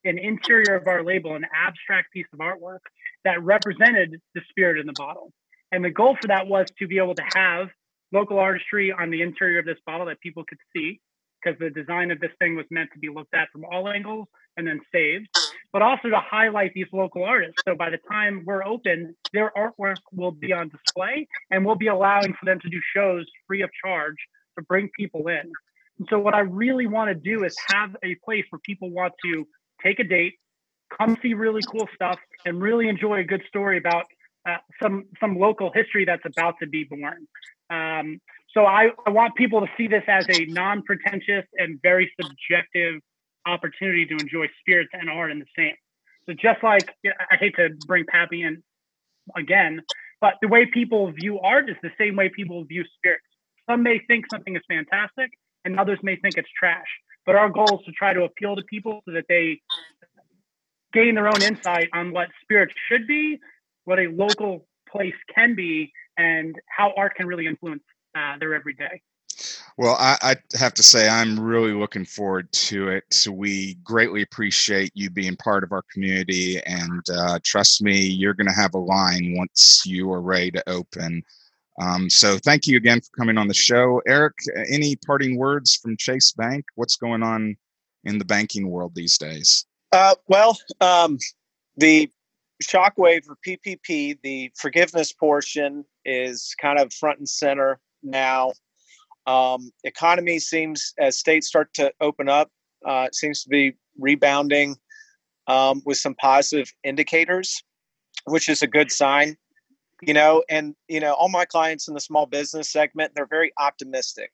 an 0.06 0.18
interior 0.18 0.76
of 0.76 0.88
our 0.88 1.04
label, 1.04 1.36
an 1.36 1.46
abstract 1.54 2.12
piece 2.12 2.26
of 2.34 2.40
artwork 2.40 2.80
that 3.26 3.44
represented 3.44 4.20
the 4.34 4.42
spirit 4.50 4.80
in 4.80 4.88
the 4.88 4.94
bottle. 4.98 5.32
And 5.72 5.86
the 5.86 5.92
goal 5.92 6.18
for 6.20 6.30
that 6.30 6.48
was 6.48 6.66
to 6.80 6.88
be 6.88 6.98
able 6.98 7.14
to 7.14 7.26
have 7.36 7.68
local 8.12 8.40
artistry 8.40 8.92
on 8.92 9.12
the 9.12 9.22
interior 9.22 9.60
of 9.60 9.66
this 9.66 9.78
bottle 9.86 10.08
that 10.08 10.20
people 10.20 10.44
could 10.50 10.58
see, 10.76 11.00
because 11.44 11.60
the 11.60 11.70
design 11.70 12.10
of 12.10 12.20
this 12.20 12.32
thing 12.40 12.56
was 12.56 12.66
meant 12.72 12.90
to 12.94 13.00
be 13.00 13.10
looked 13.10 13.36
at 13.36 13.52
from 13.52 13.66
all 13.66 13.88
angles 13.88 14.28
and 14.58 14.66
then 14.66 14.82
saved. 14.92 15.28
but 15.76 15.82
also 15.82 16.08
to 16.08 16.20
highlight 16.22 16.74
these 16.74 16.88
local 16.94 17.26
artists. 17.26 17.62
So 17.68 17.76
by 17.76 17.90
the 17.90 18.00
time 18.10 18.44
we're 18.46 18.64
open, 18.64 19.14
their 19.34 19.52
artwork 19.58 19.98
will 20.14 20.32
be 20.32 20.54
on 20.54 20.70
display 20.70 21.28
and 21.52 21.66
we'll 21.66 21.76
be 21.76 21.88
allowing 21.88 22.34
for 22.34 22.46
them 22.46 22.62
to 22.62 22.70
do 22.70 22.80
shows 22.96 23.26
free 23.46 23.62
of 23.62 23.70
charge 23.84 24.16
to 24.58 24.64
bring 24.64 24.90
people 24.98 25.28
in. 25.28 25.52
And 26.00 26.08
so 26.10 26.20
what 26.20 26.34
I 26.34 26.42
really 26.42 26.88
want 26.88 27.10
to 27.10 27.16
do 27.16 27.44
is 27.44 27.56
have 27.68 27.96
a 28.04 28.16
place 28.26 28.46
where 28.50 28.60
people 28.60 28.90
want 28.90 29.14
to 29.24 29.48
take 29.84 30.00
a 30.00 30.04
date, 30.04 30.34
come 30.98 31.18
see 31.22 31.34
really 31.34 31.62
cool 31.72 31.88
stuff, 31.96 32.20
and 32.46 32.62
really 32.62 32.90
enjoy 32.90 33.20
a 33.20 33.24
good 33.24 33.44
story 33.48 33.78
about 33.78 34.06
uh, 34.48 34.58
some 34.82 35.06
some 35.20 35.40
local 35.40 35.72
history 35.74 36.06
that's 36.06 36.26
about 36.26 36.56
to 36.62 36.68
be 36.68 36.84
born. 36.84 37.28
Um, 37.70 38.20
so 38.54 38.66
I, 38.66 38.90
I 39.06 39.10
want 39.10 39.36
people 39.36 39.62
to 39.62 39.68
see 39.78 39.88
this 39.88 40.04
as 40.08 40.26
a 40.30 40.46
non-pretentious 40.46 41.46
and 41.58 41.80
very 41.82 42.12
subjective 42.22 43.02
opportunity 43.46 44.06
to 44.06 44.14
enjoy 44.14 44.48
spirits 44.62 44.92
and 44.94 45.10
art 45.10 45.32
in 45.32 45.40
the 45.40 45.46
same. 45.58 45.76
So 46.26 46.34
just 46.34 46.64
like 46.64 46.90
I 47.06 47.36
hate 47.38 47.56
to 47.58 47.70
bring 47.86 48.06
Pappy 48.08 48.44
in 48.44 48.64
again, 49.36 49.82
but 50.22 50.36
the 50.42 50.48
way 50.48 50.66
people 50.66 51.12
view 51.12 51.40
art 51.40 51.70
is 51.70 51.76
the 51.84 51.92
same 52.00 52.16
way 52.16 52.30
people 52.30 52.64
view 52.66 52.84
spirits. 52.98 53.26
Some 53.70 53.84
may 53.84 54.00
think 54.08 54.26
something 54.32 54.56
is 54.56 54.62
fantastic, 54.68 55.32
and 55.66 55.80
others 55.80 56.00
may 56.04 56.16
think 56.16 56.38
it's 56.38 56.50
trash. 56.58 56.88
But 57.26 57.36
our 57.36 57.50
goal 57.50 57.80
is 57.80 57.86
to 57.86 57.92
try 57.92 58.14
to 58.14 58.24
appeal 58.24 58.56
to 58.56 58.62
people 58.64 59.02
so 59.06 59.14
that 59.14 59.26
they 59.28 59.62
gain 60.94 61.16
their 61.16 61.28
own 61.28 61.42
insight 61.42 61.90
on 61.94 62.14
what 62.14 62.30
spirit 62.42 62.72
should 62.88 63.08
be, 63.08 63.40
what 63.84 64.00
a 64.00 64.08
local 64.08 64.68
place 64.90 65.16
can 65.34 65.56
be, 65.56 65.92
and 66.18 66.56
how 66.70 66.94
art 66.96 67.16
can 67.16 67.28
really 67.28 67.48
influence 67.48 67.84
uh, 68.16 68.38
their 68.40 68.54
everyday. 68.54 69.02
Well, 69.78 69.98
I, 70.00 70.18
I, 70.22 70.36
have 70.58 70.74
to 70.76 70.84
say, 70.84 71.10
I'm 71.10 71.38
really 71.38 71.74
looking 71.74 72.06
forward 72.06 72.50
to 72.54 72.88
it. 72.88 73.28
We 73.30 73.76
greatly 73.84 74.22
appreciate 74.22 74.92
you 74.96 75.10
being 75.10 75.36
part 75.36 75.66
of 75.66 75.74
our 75.74 75.84
community, 75.92 76.62
and 76.66 77.02
uh, 77.10 77.40
trust 77.44 77.82
me, 77.82 78.00
you're 78.00 78.34
going 78.34 78.48
to 78.48 78.54
have 78.54 78.74
a 78.74 78.80
line 78.80 79.36
once 79.36 79.84
you 79.86 80.10
are 80.14 80.22
ready 80.22 80.52
to 80.52 80.70
open. 80.70 81.24
Um, 81.82 82.10
so, 82.10 82.38
thank 82.38 82.68
you 82.68 82.78
again 82.78 83.02
for 83.02 83.10
coming 83.18 83.38
on 83.38 83.48
the 83.48 83.54
show, 83.54 84.02
Eric. 84.08 84.34
Any 84.70 84.96
parting 84.96 85.38
words 85.38 85.76
from 85.76 85.98
Chase 85.98 86.32
Bank? 86.32 86.66
What's 86.76 86.96
going 86.96 87.22
on 87.22 87.58
in 88.06 88.18
the 88.18 88.26
banking 88.26 88.70
world 88.70 88.94
these 88.96 89.18
days? 89.18 89.66
Uh, 89.92 90.16
well, 90.28 90.58
um, 90.82 91.18
the 91.78 92.10
shockwave 92.64 93.26
for 93.26 93.38
PPP, 93.46 94.18
the 94.24 94.52
forgiveness 94.56 95.12
portion, 95.12 95.86
is 96.06 96.56
kind 96.62 96.80
of 96.80 96.94
front 96.94 97.20
and 97.20 97.30
center 97.30 97.80
now. 98.04 98.54
Um, 99.28 99.72
economy 99.84 100.40
seems, 100.40 100.94
as 101.00 101.18
states 101.18 101.48
start 101.48 101.74
to 101.74 101.92
open 102.00 102.30
up, 102.30 102.50
uh, 102.86 103.08
seems 103.12 103.44
to 103.44 103.50
be 103.50 103.76
rebounding 104.00 104.76
um, 105.48 105.82
with 105.86 105.98
some 105.98 106.16
positive 106.16 106.72
indicators, 106.84 107.64
which 108.26 108.50
is 108.50 108.62
a 108.62 108.68
good 108.68 108.92
sign. 108.92 109.36
You 110.02 110.14
know, 110.14 110.44
and 110.50 110.76
you 110.88 111.00
know, 111.00 111.14
all 111.14 111.30
my 111.30 111.46
clients 111.46 111.88
in 111.88 111.94
the 111.94 112.02
small 112.02 112.26
business 112.26 112.72
segment, 112.72 113.14
they're 113.16 113.26
very 113.26 113.54
optimistic, 113.58 114.32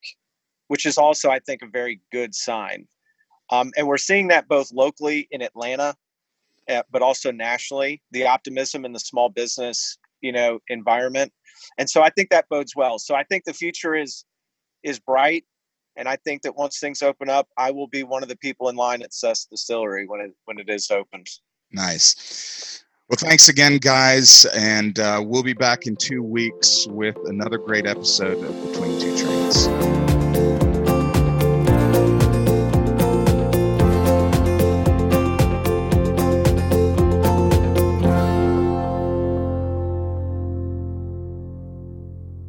which 0.67 0.85
is 0.85 0.97
also, 0.97 1.29
I 1.29 1.39
think, 1.39 1.61
a 1.61 1.67
very 1.67 2.01
good 2.11 2.33
sign. 2.33 2.87
Um, 3.51 3.71
and 3.77 3.87
we're 3.87 3.97
seeing 3.97 4.29
that 4.29 4.47
both 4.47 4.71
locally 4.71 5.27
in 5.29 5.41
Atlanta, 5.41 5.95
uh, 6.69 6.83
but 6.89 7.01
also 7.01 7.31
nationally. 7.31 8.01
The 8.11 8.25
optimism 8.25 8.85
in 8.85 8.93
the 8.93 8.99
small 8.99 9.29
business, 9.29 9.97
you 10.21 10.31
know, 10.31 10.59
environment, 10.67 11.31
and 11.77 11.89
so 11.89 12.01
I 12.01 12.09
think 12.09 12.29
that 12.31 12.49
bodes 12.49 12.75
well. 12.75 12.97
So 12.97 13.15
I 13.15 13.23
think 13.23 13.43
the 13.43 13.53
future 13.53 13.95
is 13.95 14.25
is 14.83 14.99
bright. 14.99 15.45
And 15.97 16.07
I 16.07 16.15
think 16.15 16.41
that 16.43 16.55
once 16.55 16.79
things 16.79 17.01
open 17.01 17.29
up, 17.29 17.49
I 17.57 17.71
will 17.71 17.87
be 17.87 18.03
one 18.03 18.23
of 18.23 18.29
the 18.29 18.37
people 18.37 18.69
in 18.69 18.75
line 18.75 19.01
at 19.01 19.13
Suss 19.13 19.45
Distillery 19.45 20.07
when 20.07 20.21
it 20.21 20.31
when 20.45 20.57
it 20.57 20.69
is 20.69 20.89
opened. 20.89 21.27
Nice. 21.71 22.83
Well, 23.11 23.17
thanks 23.17 23.49
again, 23.49 23.79
guys, 23.79 24.45
and 24.55 24.97
uh, 24.97 25.21
we'll 25.21 25.43
be 25.43 25.51
back 25.51 25.85
in 25.85 25.97
two 25.97 26.23
weeks 26.23 26.87
with 26.87 27.17
another 27.25 27.57
great 27.57 27.85
episode 27.85 28.41
of 28.41 28.71
Between 28.71 28.97
Two 29.01 29.17
Trains. 29.17 30.10